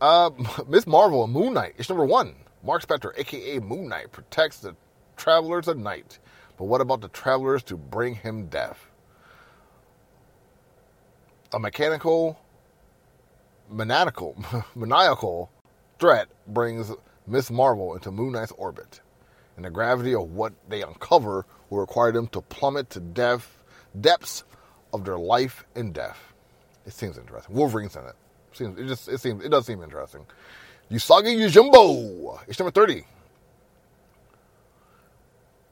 huh? 0.00 0.30
Uh, 0.30 0.62
Miss 0.68 0.86
Marvel 0.86 1.26
Moon 1.26 1.52
Knight. 1.52 1.74
It's 1.76 1.90
number 1.90 2.06
one. 2.06 2.34
Mark 2.64 2.82
Spector, 2.82 3.12
aka 3.18 3.58
Moon 3.58 3.88
Knight, 3.88 4.10
protects 4.10 4.60
the 4.60 4.74
travelers 5.18 5.68
of 5.68 5.76
night. 5.76 6.18
But 6.56 6.64
what 6.64 6.80
about 6.80 7.02
the 7.02 7.08
travelers 7.08 7.62
to 7.64 7.76
bring 7.76 8.14
him 8.14 8.46
death? 8.46 8.86
A 11.52 11.58
mechanical, 11.58 12.38
maniacal, 13.70 14.42
maniacal 14.74 15.50
threat 15.98 16.28
brings 16.46 16.90
Miss 17.28 17.50
Marvel 17.50 17.94
into 17.94 18.10
Moon 18.10 18.32
Knight's 18.32 18.52
orbit, 18.52 19.00
and 19.56 19.64
the 19.64 19.70
gravity 19.70 20.14
of 20.14 20.32
what 20.32 20.52
they 20.68 20.82
uncover 20.82 21.44
will 21.68 21.80
require 21.80 22.10
them 22.10 22.26
to 22.28 22.40
plummet 22.40 22.88
to 22.90 23.00
death, 23.00 23.62
depths 24.00 24.44
of 24.92 25.04
their 25.04 25.18
life 25.18 25.64
and 25.74 25.92
death. 25.92 26.32
It 26.86 26.94
seems 26.94 27.18
interesting. 27.18 27.54
Wolverine's 27.54 27.96
in 27.96 28.04
it. 28.04 28.14
Seems 28.52 28.78
it 28.78 28.86
just 28.86 29.08
it 29.08 29.20
seems 29.20 29.44
it 29.44 29.50
does 29.50 29.66
seem 29.66 29.82
interesting. 29.82 30.24
Usagi 30.90 31.36
Yojimbo. 31.36 32.40
It's 32.48 32.58
number 32.58 32.70
thirty. 32.70 33.04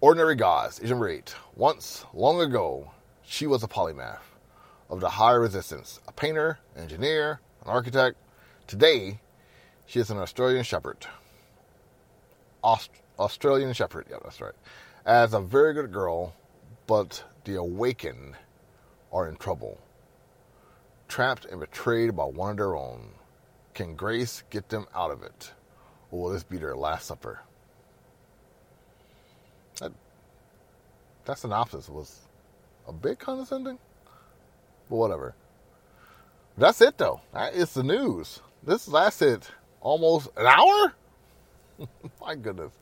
Ordinary 0.03 0.35
Gods 0.35 0.79
is 0.79 0.91
number 0.91 1.09
eight. 1.09 1.35
Once, 1.57 2.05
long 2.13 2.43
ago, 2.43 2.91
she 3.23 3.47
was 3.47 3.63
a 3.63 3.67
polymath 3.67 4.21
of 4.91 5.01
the 5.01 5.09
high 5.09 5.33
resistance, 5.33 6.01
a 6.07 6.13
painter, 6.13 6.59
an 6.75 6.83
engineer, 6.83 7.41
an 7.65 7.71
architect. 7.71 8.19
Today, 8.67 9.21
she 9.87 9.99
is 9.99 10.11
an 10.11 10.19
Australian 10.19 10.65
shepherd. 10.65 11.07
Aust- 12.67 12.91
Australian 13.21 13.73
shepherd, 13.75 14.07
yeah, 14.11 14.17
that's 14.25 14.41
right. 14.41 14.55
As 15.07 15.35
a 15.35 15.41
very 15.41 15.73
good 15.73 15.93
girl, 15.93 16.35
but 16.89 17.23
the 17.45 17.55
awakened 17.55 18.35
are 19.13 19.29
in 19.29 19.37
trouble. 19.37 19.79
Trapped 21.07 21.45
and 21.45 21.61
betrayed 21.61 22.17
by 22.17 22.25
one 22.25 22.51
of 22.51 22.57
their 22.57 22.75
own. 22.77 23.11
Can 23.75 23.95
grace 23.95 24.43
get 24.51 24.69
them 24.69 24.87
out 24.97 25.13
of 25.13 25.23
it? 25.23 25.53
Or 26.11 26.23
will 26.25 26.31
this 26.31 26.43
be 26.43 26.57
their 26.57 26.75
last 26.77 27.07
supper? 27.07 27.41
That, 29.81 29.93
that 31.27 31.39
synopsis 31.39 31.89
was 31.89 32.21
a 32.89 32.93
bit 32.93 33.21
condescending, 33.21 33.79
but 34.91 34.97
whatever. 34.97 35.37
That's 36.59 36.81
it, 36.81 36.99
though. 36.99 37.21
That 37.33 37.55
is 37.55 37.75
the 37.75 37.85
news. 37.85 38.41
This 38.65 38.89
lasted 38.89 39.47
almost 39.81 40.29
an 40.37 40.47
hour? 40.47 40.95
My 42.21 42.35
goodness. 42.35 42.73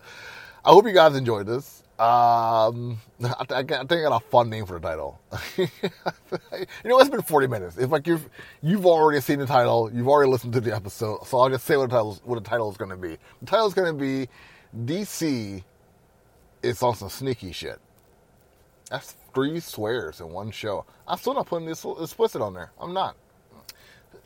I 0.64 0.70
hope 0.70 0.86
you 0.86 0.92
guys 0.92 1.14
enjoyed 1.14 1.46
this. 1.46 1.82
Um, 1.98 2.98
I, 3.22 3.34
I, 3.38 3.58
I 3.58 3.62
think 3.62 3.92
I 3.92 4.02
got 4.02 4.22
a 4.22 4.28
fun 4.28 4.50
name 4.50 4.66
for 4.66 4.80
the 4.80 4.88
title. 4.88 5.20
you 5.56 5.68
know, 6.84 6.98
it's 6.98 7.10
been 7.10 7.22
40 7.22 7.46
minutes. 7.46 7.76
It's 7.76 7.92
like 7.92 8.06
you've 8.06 8.28
you've 8.62 8.86
already 8.86 9.20
seen 9.20 9.38
the 9.38 9.46
title, 9.46 9.90
you've 9.92 10.08
already 10.08 10.30
listened 10.30 10.54
to 10.54 10.60
the 10.60 10.74
episode, 10.74 11.24
so 11.26 11.38
I'll 11.38 11.50
just 11.50 11.64
say 11.64 11.76
what 11.76 11.90
the 11.90 11.96
title 11.96 12.20
what 12.24 12.42
the 12.42 12.48
title 12.48 12.70
is 12.70 12.76
going 12.76 12.90
to 12.90 12.96
be. 12.96 13.16
The 13.40 13.46
title 13.46 13.66
is 13.66 13.74
going 13.74 13.96
to 13.96 14.00
be 14.00 14.28
DC 14.92 15.62
is 16.62 16.82
on 16.82 16.96
some 16.96 17.10
sneaky 17.10 17.52
shit. 17.52 17.78
That's 18.90 19.16
three 19.34 19.60
swears 19.60 20.20
in 20.20 20.30
one 20.30 20.50
show. 20.50 20.84
I'm 21.06 21.18
still 21.18 21.34
not 21.34 21.46
putting 21.46 21.66
this 21.66 21.84
explicit 22.00 22.42
on 22.42 22.54
there. 22.54 22.72
I'm 22.80 22.92
not. 22.92 23.16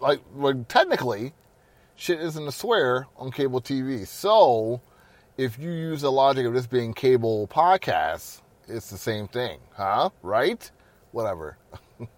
Like, 0.00 0.20
well, 0.34 0.64
technically, 0.68 1.32
shit 1.99 2.20
isn't 2.20 2.46
a 2.46 2.53
swear 2.53 3.09
on 3.16 3.30
cable 3.30 3.61
TV. 3.61 4.07
So, 4.07 4.80
if 5.36 5.59
you 5.59 5.70
use 5.70 6.03
the 6.03 6.12
logic 6.12 6.46
of 6.46 6.55
this 6.55 6.66
being 6.66 6.94
cable 6.94 7.49
podcasts, 7.49 8.40
it's 8.68 8.88
the 8.88 8.96
same 8.96 9.28
thing, 9.28 9.59
huh? 9.74 10.11
Right? 10.22 10.70
Whatever. 11.11 11.59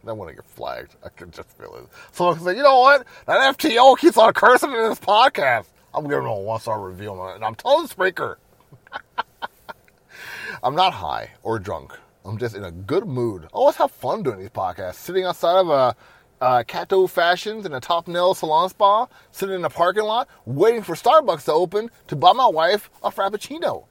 I 0.07 0.13
want 0.13 0.29
to 0.29 0.37
get 0.37 0.45
flagged. 0.47 0.97
I 1.05 1.09
can 1.09 1.31
just 1.31 1.57
feel 1.57 1.75
it. 1.77 1.87
So 2.13 2.29
I 2.29 2.37
say, 2.37 2.57
you 2.57 2.63
know 2.63 2.81
what? 2.81 3.07
That 3.27 3.57
FTO 3.57 3.99
keeps 3.99 4.19
on 4.19 4.33
cursing 4.35 4.71
in 4.71 4.77
this 4.91 5.01
podcast. 5.01 5.67
I'm 5.95 6.05
giving 6.05 6.25
them 6.25 6.27
a 6.27 6.41
one 6.41 6.61
star 6.61 6.81
review 6.81 7.11
on 7.11 7.31
it, 7.31 7.37
and 7.37 7.45
I'm 7.45 7.55
telling 7.55 7.89
Spreaker. 7.89 8.37
I'm 10.63 10.75
not 10.75 10.93
high 10.93 11.31
or 11.43 11.59
drunk. 11.59 11.93
I'm 12.25 12.37
just 12.37 12.55
in 12.55 12.65
a 12.65 12.71
good 12.71 13.07
mood. 13.07 13.45
I 13.45 13.49
always 13.53 13.77
have 13.77 13.91
fun 13.91 14.23
doing 14.23 14.41
these 14.41 14.51
podcasts. 14.51 14.97
Sitting 14.97 15.25
outside 15.25 15.59
of 15.59 15.71
a 15.71 15.97
uh, 16.41 16.65
Cato 16.67 17.07
Fashions 17.07 17.67
and 17.67 17.75
a 17.75 17.81
Top 17.81 18.09
Nail 18.09 18.35
Salon 18.35 18.69
Spa, 18.71 19.07
sitting 19.31 19.57
in 19.57 19.65
a 19.65 19.71
parking 19.71 20.05
lot, 20.05 20.29
waiting 20.47 20.83
for 20.83 20.95
Starbucks 20.95 21.45
to 21.45 21.53
open 21.53 21.91
to 22.09 22.17
buy 22.17 22.33
my 22.33 22.47
wife 22.47 22.91
a 23.03 23.11
Frappuccino. 23.11 23.85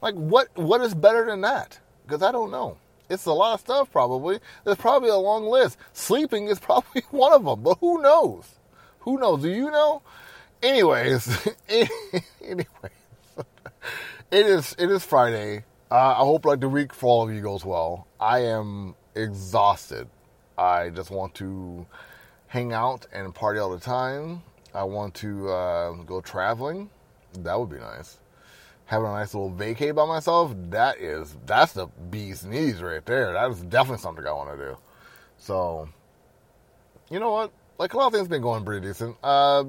Like, 0.00 0.14
what? 0.14 0.48
what 0.56 0.80
is 0.82 0.94
better 0.94 1.26
than 1.26 1.40
that? 1.40 1.78
Because 2.06 2.22
I 2.22 2.32
don't 2.32 2.50
know. 2.50 2.78
It's 3.08 3.26
a 3.26 3.32
lot 3.32 3.54
of 3.54 3.60
stuff, 3.60 3.90
probably. 3.90 4.40
There's 4.64 4.76
probably 4.76 5.10
a 5.10 5.16
long 5.16 5.44
list. 5.46 5.78
Sleeping 5.92 6.48
is 6.48 6.58
probably 6.60 7.02
one 7.10 7.32
of 7.32 7.44
them, 7.44 7.62
but 7.62 7.78
who 7.80 8.02
knows? 8.02 8.56
Who 9.00 9.18
knows? 9.18 9.42
Do 9.42 9.50
you 9.50 9.70
know? 9.70 10.02
Anyways, 10.62 11.28
anyways, 11.68 12.66
it 14.30 14.46
is 14.46 14.74
it 14.78 14.90
is 14.90 15.04
Friday. 15.04 15.64
Uh, 15.90 15.94
I 15.94 16.24
hope 16.24 16.44
like 16.44 16.60
the 16.60 16.68
week 16.68 16.92
for 16.92 17.06
all 17.06 17.28
of 17.28 17.32
you 17.32 17.40
goes 17.40 17.64
well. 17.64 18.08
I 18.18 18.40
am 18.40 18.96
exhausted. 19.14 20.08
I 20.58 20.90
just 20.90 21.10
want 21.10 21.34
to 21.36 21.86
hang 22.48 22.72
out 22.72 23.06
and 23.12 23.34
party 23.34 23.58
all 23.58 23.70
the 23.70 23.80
time. 23.80 24.42
I 24.74 24.84
want 24.84 25.14
to 25.16 25.48
uh, 25.48 25.92
go 26.02 26.20
traveling. 26.20 26.90
That 27.38 27.58
would 27.58 27.70
be 27.70 27.78
nice. 27.78 28.18
Having 28.86 29.08
a 29.08 29.12
nice 29.12 29.34
little 29.34 29.50
vacay 29.50 29.94
by 29.94 30.06
myself. 30.06 30.54
That 30.70 30.98
is 30.98 31.36
that's 31.44 31.72
the 31.72 31.86
bee's 31.86 32.44
knees 32.44 32.82
right 32.82 33.04
there. 33.04 33.32
That 33.32 33.50
is 33.50 33.60
definitely 33.62 34.02
something 34.02 34.26
I 34.26 34.32
want 34.32 34.56
to 34.56 34.64
do. 34.64 34.76
So, 35.38 35.88
you 37.10 37.18
know 37.18 37.32
what? 37.32 37.52
Like 37.78 37.94
a 37.94 37.96
lot 37.96 38.06
of 38.06 38.12
things 38.12 38.28
been 38.28 38.42
going 38.42 38.64
pretty 38.64 38.86
decent. 38.86 39.16
Uh, 39.22 39.64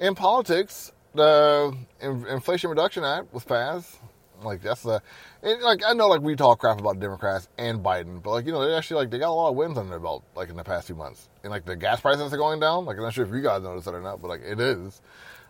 in 0.00 0.14
politics, 0.14 0.92
the 1.14 1.76
Inflation 2.00 2.70
Reduction 2.70 3.04
Act 3.04 3.32
was 3.34 3.44
passed. 3.44 3.98
Like 4.42 4.62
that's 4.62 4.82
the, 4.82 5.02
and 5.42 5.60
like 5.62 5.82
I 5.84 5.92
know 5.94 6.08
like 6.08 6.20
we 6.20 6.36
talk 6.36 6.60
crap 6.60 6.78
about 6.78 7.00
Democrats 7.00 7.48
and 7.58 7.82
Biden, 7.82 8.22
but 8.22 8.30
like 8.30 8.46
you 8.46 8.52
know 8.52 8.66
they 8.66 8.74
actually 8.74 9.02
like 9.02 9.10
they 9.10 9.18
got 9.18 9.30
a 9.30 9.32
lot 9.32 9.50
of 9.50 9.56
wins 9.56 9.76
under 9.76 9.90
their 9.90 9.98
belt 9.98 10.24
like 10.36 10.48
in 10.48 10.56
the 10.56 10.64
past 10.64 10.86
few 10.86 10.96
months, 10.96 11.28
and 11.42 11.50
like 11.50 11.64
the 11.64 11.74
gas 11.76 12.00
prices 12.00 12.32
are 12.32 12.36
going 12.36 12.60
down. 12.60 12.84
Like 12.84 12.96
I'm 12.96 13.02
not 13.02 13.14
sure 13.14 13.24
if 13.24 13.32
you 13.32 13.42
guys 13.42 13.62
noticed 13.62 13.86
that 13.86 13.94
or 13.94 14.00
not, 14.00 14.20
but 14.22 14.28
like 14.28 14.42
it 14.42 14.60
is. 14.60 15.00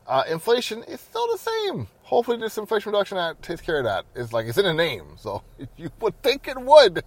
Uh, 0.06 0.24
inflation 0.30 0.82
is 0.84 1.02
still 1.02 1.30
the 1.30 1.36
same. 1.36 1.86
Hopefully, 2.04 2.38
this 2.38 2.56
Inflation 2.56 2.92
Reduction 2.92 3.18
Act 3.18 3.42
takes 3.42 3.60
care 3.60 3.78
of 3.78 3.84
that. 3.84 4.06
It's 4.14 4.32
like 4.32 4.46
it's 4.46 4.56
in 4.56 4.64
the 4.64 4.72
name, 4.72 5.04
so 5.16 5.42
you 5.76 5.90
would 6.00 6.20
think 6.22 6.48
it 6.48 6.58
would. 6.58 7.04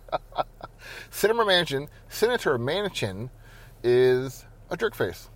Senator 1.10 1.44
Manchin, 1.44 1.88
Senator 2.10 2.60
Manchin, 2.60 3.32
is 3.84 4.46
a 4.70 4.78
jerk 4.78 4.94
face, 4.94 5.30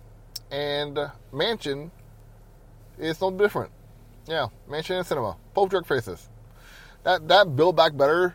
and 0.52 0.96
uh, 0.96 1.08
Manchin 1.32 1.90
is 2.98 3.20
no 3.20 3.32
different. 3.32 3.72
Yeah, 4.28 4.46
Manchin 4.68 4.98
and 4.98 5.06
Sinema, 5.06 5.36
both 5.52 5.72
jerk 5.72 5.86
faces 5.86 6.28
that 7.06 7.28
that 7.28 7.54
Build 7.54 7.76
Back 7.76 7.96
Better 7.96 8.34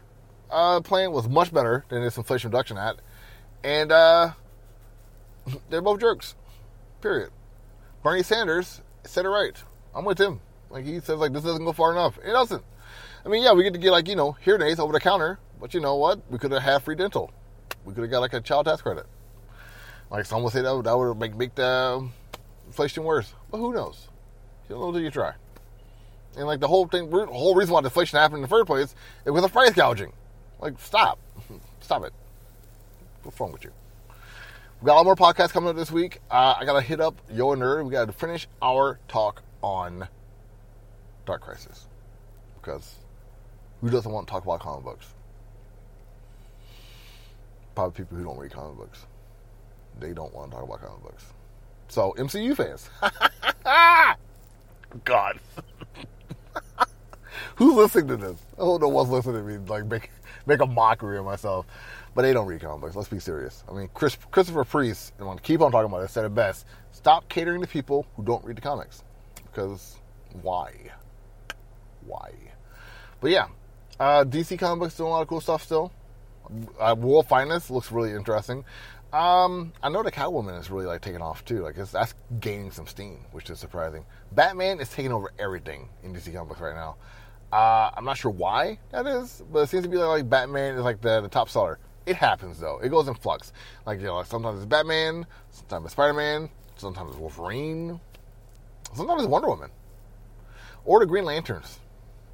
uh, 0.49 0.79
plan 0.79 1.11
was 1.11 1.27
much 1.27 1.53
better 1.53 1.83
than 1.89 2.01
this 2.01 2.15
Inflation 2.15 2.49
Reduction 2.49 2.77
Act, 2.77 3.01
and 3.65 3.91
uh, 3.91 4.31
they're 5.69 5.81
both 5.81 5.99
jerks. 5.99 6.35
Period. 7.01 7.31
Bernie 8.01 8.23
Sanders 8.23 8.81
said 9.03 9.25
it 9.25 9.29
right. 9.29 9.61
I'm 9.93 10.05
with 10.05 10.19
him. 10.19 10.39
Like 10.69 10.85
he 10.85 11.01
says, 11.01 11.19
like 11.19 11.33
this 11.33 11.43
doesn't 11.43 11.65
go 11.65 11.73
far 11.73 11.91
enough. 11.91 12.17
It 12.19 12.31
doesn't. 12.31 12.63
I 13.25 13.29
mean, 13.29 13.43
yeah, 13.43 13.51
we 13.51 13.63
get 13.63 13.73
to 13.73 13.79
get 13.79 13.91
like 13.91 14.07
you 14.07 14.15
know 14.15 14.31
hearing 14.39 14.61
aids 14.61 14.79
over 14.79 14.93
the 14.93 15.01
counter, 15.01 15.37
but 15.59 15.73
you 15.73 15.81
know 15.81 15.97
what? 15.97 16.21
We 16.31 16.37
could 16.37 16.53
have 16.53 16.63
had 16.63 16.81
free 16.81 16.95
dental. 16.95 17.29
We 17.83 17.93
could 17.93 18.03
have 18.03 18.11
got 18.11 18.21
like 18.21 18.33
a 18.33 18.39
child 18.39 18.67
tax 18.67 18.81
credit. 18.81 19.05
Like 20.09 20.25
some 20.25 20.43
would 20.43 20.53
say 20.53 20.61
that 20.61 20.73
would, 20.73 20.85
that 20.85 20.97
would 20.97 21.19
make 21.19 21.35
make 21.35 21.55
the 21.55 22.07
inflation 22.67 23.03
worse. 23.03 23.33
But 23.49 23.57
who 23.57 23.73
knows? 23.73 24.07
You 24.69 24.75
don't 24.75 24.81
know 24.81 24.87
until 24.87 25.01
you 25.01 25.11
try. 25.11 25.33
And 26.37 26.47
like 26.47 26.59
the 26.59 26.67
whole 26.67 26.87
thing, 26.87 27.09
the 27.09 27.25
whole 27.25 27.55
reason 27.55 27.73
why 27.73 27.81
deflation 27.81 28.17
happened 28.17 28.37
in 28.37 28.41
the 28.43 28.47
first 28.47 28.67
place, 28.67 28.95
it 29.25 29.31
was 29.31 29.43
a 29.43 29.49
price 29.49 29.73
gouging. 29.73 30.13
Like, 30.59 30.79
stop, 30.79 31.19
stop 31.81 32.05
it. 32.05 32.13
What's 33.23 33.39
wrong 33.39 33.51
with 33.51 33.63
you? 33.63 33.71
We 34.81 34.87
got 34.87 34.95
a 34.95 34.97
lot 35.01 35.05
more 35.05 35.15
podcasts 35.15 35.51
coming 35.51 35.69
up 35.69 35.75
this 35.75 35.91
week. 35.91 36.21
Uh, 36.31 36.55
I 36.57 36.65
gotta 36.65 36.81
hit 36.81 36.99
up 36.99 37.21
Yo 37.31 37.47
Nerd. 37.55 37.85
We 37.85 37.91
gotta 37.91 38.11
finish 38.11 38.47
our 38.61 38.99
talk 39.07 39.43
on 39.61 40.07
Dark 41.25 41.41
Crisis 41.41 41.87
because 42.59 42.95
who 43.81 43.89
doesn't 43.89 44.11
want 44.11 44.27
to 44.27 44.31
talk 44.31 44.43
about 44.43 44.59
comic 44.59 44.83
books? 44.83 45.07
Probably 47.75 47.95
people 48.03 48.17
who 48.17 48.23
don't 48.23 48.37
read 48.37 48.51
comic 48.51 48.77
books. 48.77 49.05
They 49.99 50.13
don't 50.13 50.33
want 50.33 50.51
to 50.51 50.57
talk 50.57 50.65
about 50.65 50.81
comic 50.81 51.03
books. 51.03 51.25
So 51.87 52.15
MCU 52.17 52.55
fans, 52.55 52.89
God. 55.03 55.39
Who's 57.55 57.75
listening 57.75 58.07
to 58.09 58.17
this? 58.17 58.39
I 58.57 58.61
don't 58.61 58.81
know 58.81 58.87
what's 58.89 59.09
listening 59.09 59.35
to 59.35 59.43
me 59.43 59.57
like 59.67 59.85
make 59.85 60.09
make 60.45 60.61
a 60.61 60.65
mockery 60.65 61.17
of 61.17 61.25
myself. 61.25 61.65
But 62.13 62.23
they 62.23 62.33
don't 62.33 62.47
read 62.47 62.61
comic 62.61 62.81
books. 62.81 62.95
Let's 62.95 63.07
be 63.07 63.19
serious. 63.19 63.63
I 63.69 63.73
mean, 63.73 63.89
Chris, 63.93 64.17
Christopher 64.31 64.65
Priest, 64.65 65.13
and 65.17 65.23
I 65.23 65.27
want 65.27 65.37
to 65.37 65.43
keep 65.43 65.61
on 65.61 65.71
talking 65.71 65.89
about 65.89 66.03
it, 66.03 66.09
said 66.09 66.25
it 66.25 66.35
best. 66.35 66.65
Stop 66.91 67.29
catering 67.29 67.61
to 67.61 67.67
people 67.67 68.05
who 68.15 68.23
don't 68.23 68.43
read 68.43 68.57
the 68.57 68.61
comics. 68.61 69.03
Because 69.35 69.97
why? 70.41 70.73
Why? 72.05 72.31
But 73.21 73.31
yeah, 73.31 73.47
uh, 73.99 74.25
DC 74.25 74.59
comic 74.59 74.79
books 74.79 74.97
doing 74.97 75.07
a 75.07 75.11
lot 75.11 75.21
of 75.21 75.27
cool 75.27 75.41
stuff 75.41 75.63
still. 75.63 75.91
Uh, 76.79 76.95
World 76.97 77.27
Finest 77.27 77.71
looks 77.71 77.91
really 77.91 78.11
interesting. 78.11 78.65
Um, 79.13 79.73
I 79.83 79.89
know 79.89 80.03
the 80.03 80.11
Catwoman 80.11 80.59
is 80.59 80.69
really 80.69 80.85
like 80.85 81.01
taking 81.01 81.21
off 81.21 81.43
too. 81.45 81.61
Like 81.61 81.75
that's 81.75 82.13
gaining 82.39 82.71
some 82.71 82.87
steam, 82.87 83.25
which 83.31 83.49
is 83.49 83.59
surprising. 83.59 84.05
Batman 84.31 84.79
is 84.79 84.89
taking 84.89 85.11
over 85.11 85.31
everything 85.37 85.89
in 86.03 86.13
DC 86.13 86.33
comics 86.33 86.59
right 86.59 86.75
now. 86.75 86.95
Uh, 87.51 87.91
I'm 87.95 88.05
not 88.05 88.17
sure 88.17 88.31
why 88.31 88.79
that 88.91 89.05
is, 89.05 89.43
but 89.51 89.59
it 89.59 89.69
seems 89.69 89.83
to 89.83 89.89
be 89.89 89.97
like, 89.97 90.29
Batman 90.29 90.75
is 90.75 90.83
like 90.83 91.01
the, 91.01 91.21
the 91.21 91.27
top 91.27 91.49
seller. 91.49 91.79
It 92.05 92.15
happens 92.15 92.59
though. 92.59 92.79
It 92.79 92.89
goes 92.89 93.07
in 93.07 93.13
flux. 93.13 93.53
Like 93.85 93.99
you 93.99 94.05
know, 94.05 94.23
sometimes 94.23 94.57
it's 94.57 94.65
Batman, 94.65 95.25
sometimes 95.51 95.85
it's 95.85 95.93
Spider 95.93 96.13
Man, 96.13 96.49
sometimes 96.77 97.11
it's 97.11 97.19
Wolverine, 97.19 97.99
sometimes 98.95 99.21
it's 99.21 99.29
Wonder 99.29 99.49
Woman, 99.49 99.69
or 100.85 100.99
the 100.99 101.05
Green 101.05 101.25
Lanterns. 101.25 101.79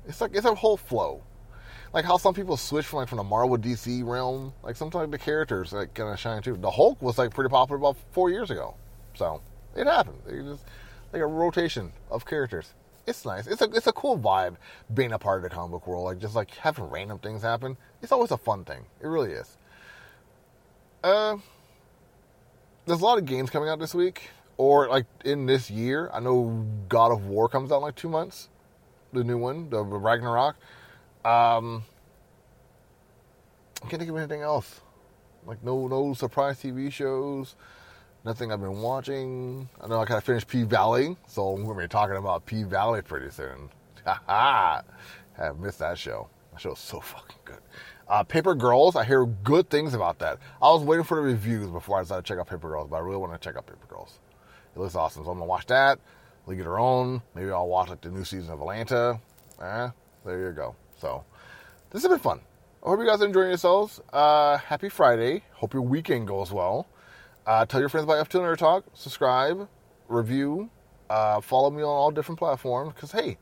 It's 0.08 0.22
like 0.22 0.36
it's 0.36 0.46
a 0.46 0.56
whole 0.56 0.78
flow. 0.78 1.24
Like 1.94 2.06
how 2.06 2.18
some 2.18 2.34
people 2.34 2.58
switch 2.58 2.86
from 2.86 3.00
like 3.00 3.10
from 3.10 3.18
the 3.18 3.24
Marvel 3.24 3.58
DC 3.58 4.06
realm. 4.06 4.54
Like 4.64 4.76
sometimes 4.76 5.12
the 5.12 5.18
characters 5.18 5.74
like 5.74 5.94
kind 5.94 6.10
of 6.14 6.20
shine 6.20 6.42
too. 6.42 6.56
The 6.56 6.72
Hulk 6.72 7.02
was 7.02 7.18
like 7.18 7.34
pretty 7.34 7.50
popular 7.50 7.78
about 7.78 7.98
four 8.12 8.30
years 8.30 8.52
ago, 8.52 8.76
so 9.16 9.42
it 9.76 9.88
happens. 9.88 10.26
It 10.28 10.44
just 10.44 10.64
like 11.12 11.22
a 11.22 11.26
rotation 11.26 11.92
of 12.10 12.26
characters. 12.26 12.74
It's 13.08 13.24
nice. 13.26 13.48
It's 13.48 13.62
a 13.62 13.70
it's 13.72 13.88
a 13.88 13.94
cool 13.94 14.20
vibe 14.20 14.58
being 14.94 15.14
a 15.14 15.18
part 15.18 15.38
of 15.38 15.44
the 15.44 15.50
comic 15.50 15.72
book 15.72 15.88
world. 15.88 16.04
Like 16.04 16.20
just 16.20 16.36
like 16.36 16.54
having 16.56 16.84
random 16.86 17.20
things 17.20 17.42
happen. 17.42 17.78
It's 18.02 18.12
always 18.12 18.32
a 18.32 18.38
fun 18.38 18.66
thing. 18.66 18.86
It 19.02 19.08
really 19.08 19.32
is. 19.32 19.58
Uh, 21.02 21.38
there's 22.86 23.00
a 23.00 23.06
lot 23.06 23.18
of 23.18 23.26
games 23.26 23.50
coming 23.50 23.70
out 23.70 23.80
this 23.80 23.96
week, 23.96 24.30
or 24.58 24.90
like 24.90 25.06
in 25.24 25.46
this 25.46 25.72
year. 25.72 26.10
I 26.14 26.20
know 26.20 26.68
God 26.90 27.14
of 27.14 27.28
War 27.28 27.48
comes 27.48 27.72
out 27.72 27.78
in 27.78 27.84
like 27.84 27.96
two 27.96 28.10
months. 28.10 28.50
The 29.14 29.24
new 29.24 29.38
one, 29.38 29.70
the 29.70 29.82
Ragnarok. 29.82 30.58
Um, 31.24 31.86
I 33.82 33.88
can't 33.88 34.00
think 34.00 34.10
of 34.10 34.18
anything 34.18 34.42
else. 34.42 34.82
Like 35.46 35.64
no 35.64 35.88
no 35.88 36.14
surprise 36.14 36.62
TV 36.62 36.92
shows. 36.92 37.56
Nothing 38.28 38.52
I've 38.52 38.60
been 38.60 38.82
watching. 38.82 39.70
I 39.80 39.88
know 39.88 40.02
I 40.02 40.06
kind 40.06 40.18
of 40.18 40.24
finished 40.26 40.50
P 40.50 40.64
Valley, 40.64 41.16
so 41.28 41.54
we're 41.54 41.64
gonna 41.64 41.84
be 41.84 41.88
talking 41.88 42.18
about 42.18 42.46
P 42.46 42.64
Valley 42.64 43.02
pretty 43.02 43.30
soon. 43.30 43.70
Ha 44.06 44.22
ha! 44.28 44.82
Have 45.38 45.60
missed 45.60 45.80
that 45.80 45.98
show. 45.98 46.28
That 46.52 46.60
show 46.60 46.72
show's 46.72 46.80
so 46.80 47.00
fucking 47.00 47.38
good. 47.46 47.60
Uh, 48.06 48.24
Paper 48.24 48.54
Girls, 48.54 48.98
I 48.98 49.06
hear 49.06 49.26
good 49.26 49.70
things 49.70 49.94
about 49.94 50.20
that. 50.20 50.40
I 50.62 50.66
was 50.72 50.84
waiting 50.84 51.06
for 51.06 51.16
the 51.16 51.22
reviews 51.22 51.70
before 51.70 52.00
I 52.00 52.02
decided 52.02 52.26
to 52.26 52.28
check 52.28 52.38
out 52.38 52.50
Paper 52.50 52.68
Girls, 52.68 52.90
but 52.90 52.98
I 52.98 53.00
really 53.00 53.16
want 53.16 53.32
to 53.32 53.40
check 53.40 53.56
out 53.56 53.66
Paper 53.66 53.88
Girls. 53.88 54.20
It 54.76 54.80
looks 54.80 54.96
awesome, 54.96 55.24
so 55.24 55.32
I'm 55.32 55.38
gonna 55.38 55.48
watch 55.48 55.68
that. 55.68 55.98
League 56.48 56.60
of 56.60 56.66
Their 56.66 56.80
Own. 56.80 57.22
Maybe 57.34 57.50
I'll 57.50 57.70
watch 57.70 57.88
like 57.88 58.02
the 58.02 58.10
new 58.10 58.26
season 58.26 58.52
of 58.52 58.60
Atlanta. 58.60 59.22
Eh, 59.62 59.90
there 60.26 60.48
you 60.48 60.52
go. 60.52 60.76
So 61.00 61.24
this 61.92 62.02
has 62.02 62.10
been 62.10 62.20
fun. 62.20 62.42
I 62.86 62.90
hope 62.90 63.00
you 63.00 63.06
guys 63.06 63.22
are 63.22 63.26
enjoying 63.26 63.48
yourselves. 63.48 64.02
Uh, 64.12 64.58
happy 64.58 64.90
Friday. 64.90 65.44
Hope 65.54 65.74
your 65.74 65.84
weekend 65.84 66.28
goes 66.28 66.52
well. 66.52 66.88
Uh, 67.48 67.66
tell 67.66 67.80
your 67.80 67.88
friends 67.88 68.04
about 68.04 68.30
FTO 68.30 68.42
Nerd 68.42 68.58
Talk. 68.58 68.84
Subscribe, 68.94 69.70
review, 70.10 70.70
uh, 71.10 71.40
follow 71.40 71.70
me 71.70 71.82
on 71.82 71.88
all 71.88 72.12
different 72.12 72.38
platforms. 72.38 72.92
Because 72.94 73.14
hey, 73.14 73.38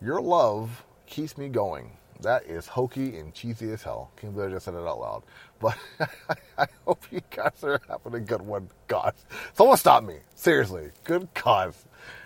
your 0.00 0.20
love 0.20 0.84
keeps 1.06 1.36
me 1.36 1.48
going. 1.48 1.90
That 2.20 2.44
is 2.46 2.68
hokey 2.68 3.18
and 3.18 3.34
cheesy 3.34 3.72
as 3.72 3.82
hell. 3.82 4.12
Believe 4.20 4.38
I 4.38 4.54
just 4.54 4.64
said 4.66 4.74
it 4.74 4.86
out 4.86 5.00
loud. 5.00 5.24
But 5.60 5.76
I 6.56 6.66
hope 6.86 7.04
you 7.10 7.20
guys 7.34 7.64
are 7.64 7.80
having 7.88 8.14
a 8.14 8.20
good 8.20 8.42
one. 8.42 8.68
God, 8.86 9.14
someone 9.54 9.76
stop 9.76 10.04
me. 10.04 10.18
Seriously, 10.36 10.90
good 11.02 11.28
God. 11.34 11.74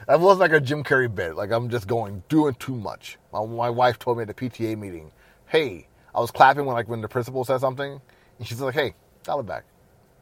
That 0.06 0.20
was 0.20 0.36
like 0.36 0.52
a 0.52 0.60
Jim 0.60 0.84
Carrey 0.84 1.12
bit. 1.12 1.34
Like 1.34 1.50
I'm 1.50 1.70
just 1.70 1.86
going 1.86 2.24
doing 2.28 2.56
too 2.56 2.76
much. 2.76 3.16
My, 3.32 3.42
my 3.46 3.70
wife 3.70 3.98
told 3.98 4.18
me 4.18 4.22
at 4.24 4.28
the 4.28 4.34
PTA 4.34 4.76
meeting, 4.76 5.10
"Hey, 5.46 5.88
I 6.14 6.20
was 6.20 6.30
clapping 6.30 6.66
when 6.66 6.74
like 6.74 6.88
when 6.88 7.00
the 7.00 7.08
principal 7.08 7.42
said 7.42 7.60
something, 7.60 8.02
and 8.38 8.46
she's 8.46 8.60
like, 8.60 8.74
"Hey, 8.74 8.92
dial 9.22 9.40
it 9.40 9.46
back, 9.46 9.64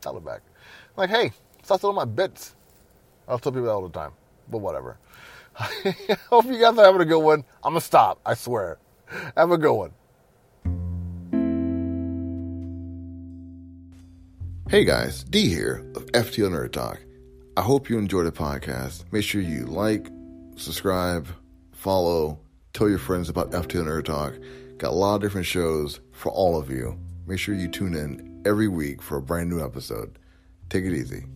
dial 0.01 0.18
it 0.18 0.24
back." 0.24 0.42
Like, 0.97 1.11
hey, 1.11 1.32
stop 1.62 1.80
stealing 1.80 1.97
my 1.97 2.05
bits. 2.05 2.55
I'll 3.26 3.38
tell 3.38 3.51
people 3.51 3.64
that 3.64 3.72
all 3.72 3.88
the 3.88 3.99
time, 3.99 4.12
but 4.49 4.59
whatever. 4.59 4.99
Hope 6.30 6.45
you 6.47 6.61
guys 6.61 6.78
are 6.78 6.84
having 6.84 7.01
a 7.01 7.05
good 7.05 7.18
one. 7.18 7.45
I'm 7.64 7.72
gonna 7.72 7.80
stop. 7.80 8.20
I 8.24 8.34
swear. 8.34 8.78
Have 9.36 9.51
a 9.51 9.59
good 9.59 9.72
one. 9.72 9.92
Hey 14.68 14.84
guys, 14.84 15.24
D 15.24 15.49
here 15.49 15.84
of 15.95 16.07
FTO 16.07 16.51
Nerd 16.51 16.72
Talk. 16.72 17.01
I 17.57 17.62
hope 17.62 17.88
you 17.88 17.99
enjoyed 17.99 18.26
the 18.26 18.32
podcast. 18.32 19.05
Make 19.12 19.22
sure 19.22 19.40
you 19.40 19.66
like, 19.66 20.09
subscribe, 20.57 21.28
follow, 21.72 22.40
tell 22.72 22.88
your 22.88 22.99
friends 22.99 23.28
about 23.28 23.53
FTO 23.53 23.84
Nerd 23.84 24.07
Talk. 24.07 24.34
Got 24.78 24.90
a 24.90 24.97
lot 24.97 25.16
of 25.16 25.20
different 25.20 25.47
shows 25.47 26.01
for 26.12 26.32
all 26.32 26.59
of 26.59 26.70
you. 26.70 26.99
Make 27.26 27.38
sure 27.38 27.55
you 27.55 27.68
tune 27.68 27.95
in 27.95 28.42
every 28.45 28.68
week 28.68 29.03
for 29.03 29.18
a 29.18 29.22
brand 29.22 29.51
new 29.51 29.64
episode. 29.64 30.18
Take 30.68 30.84
it 30.84 30.92
easy. 30.92 31.34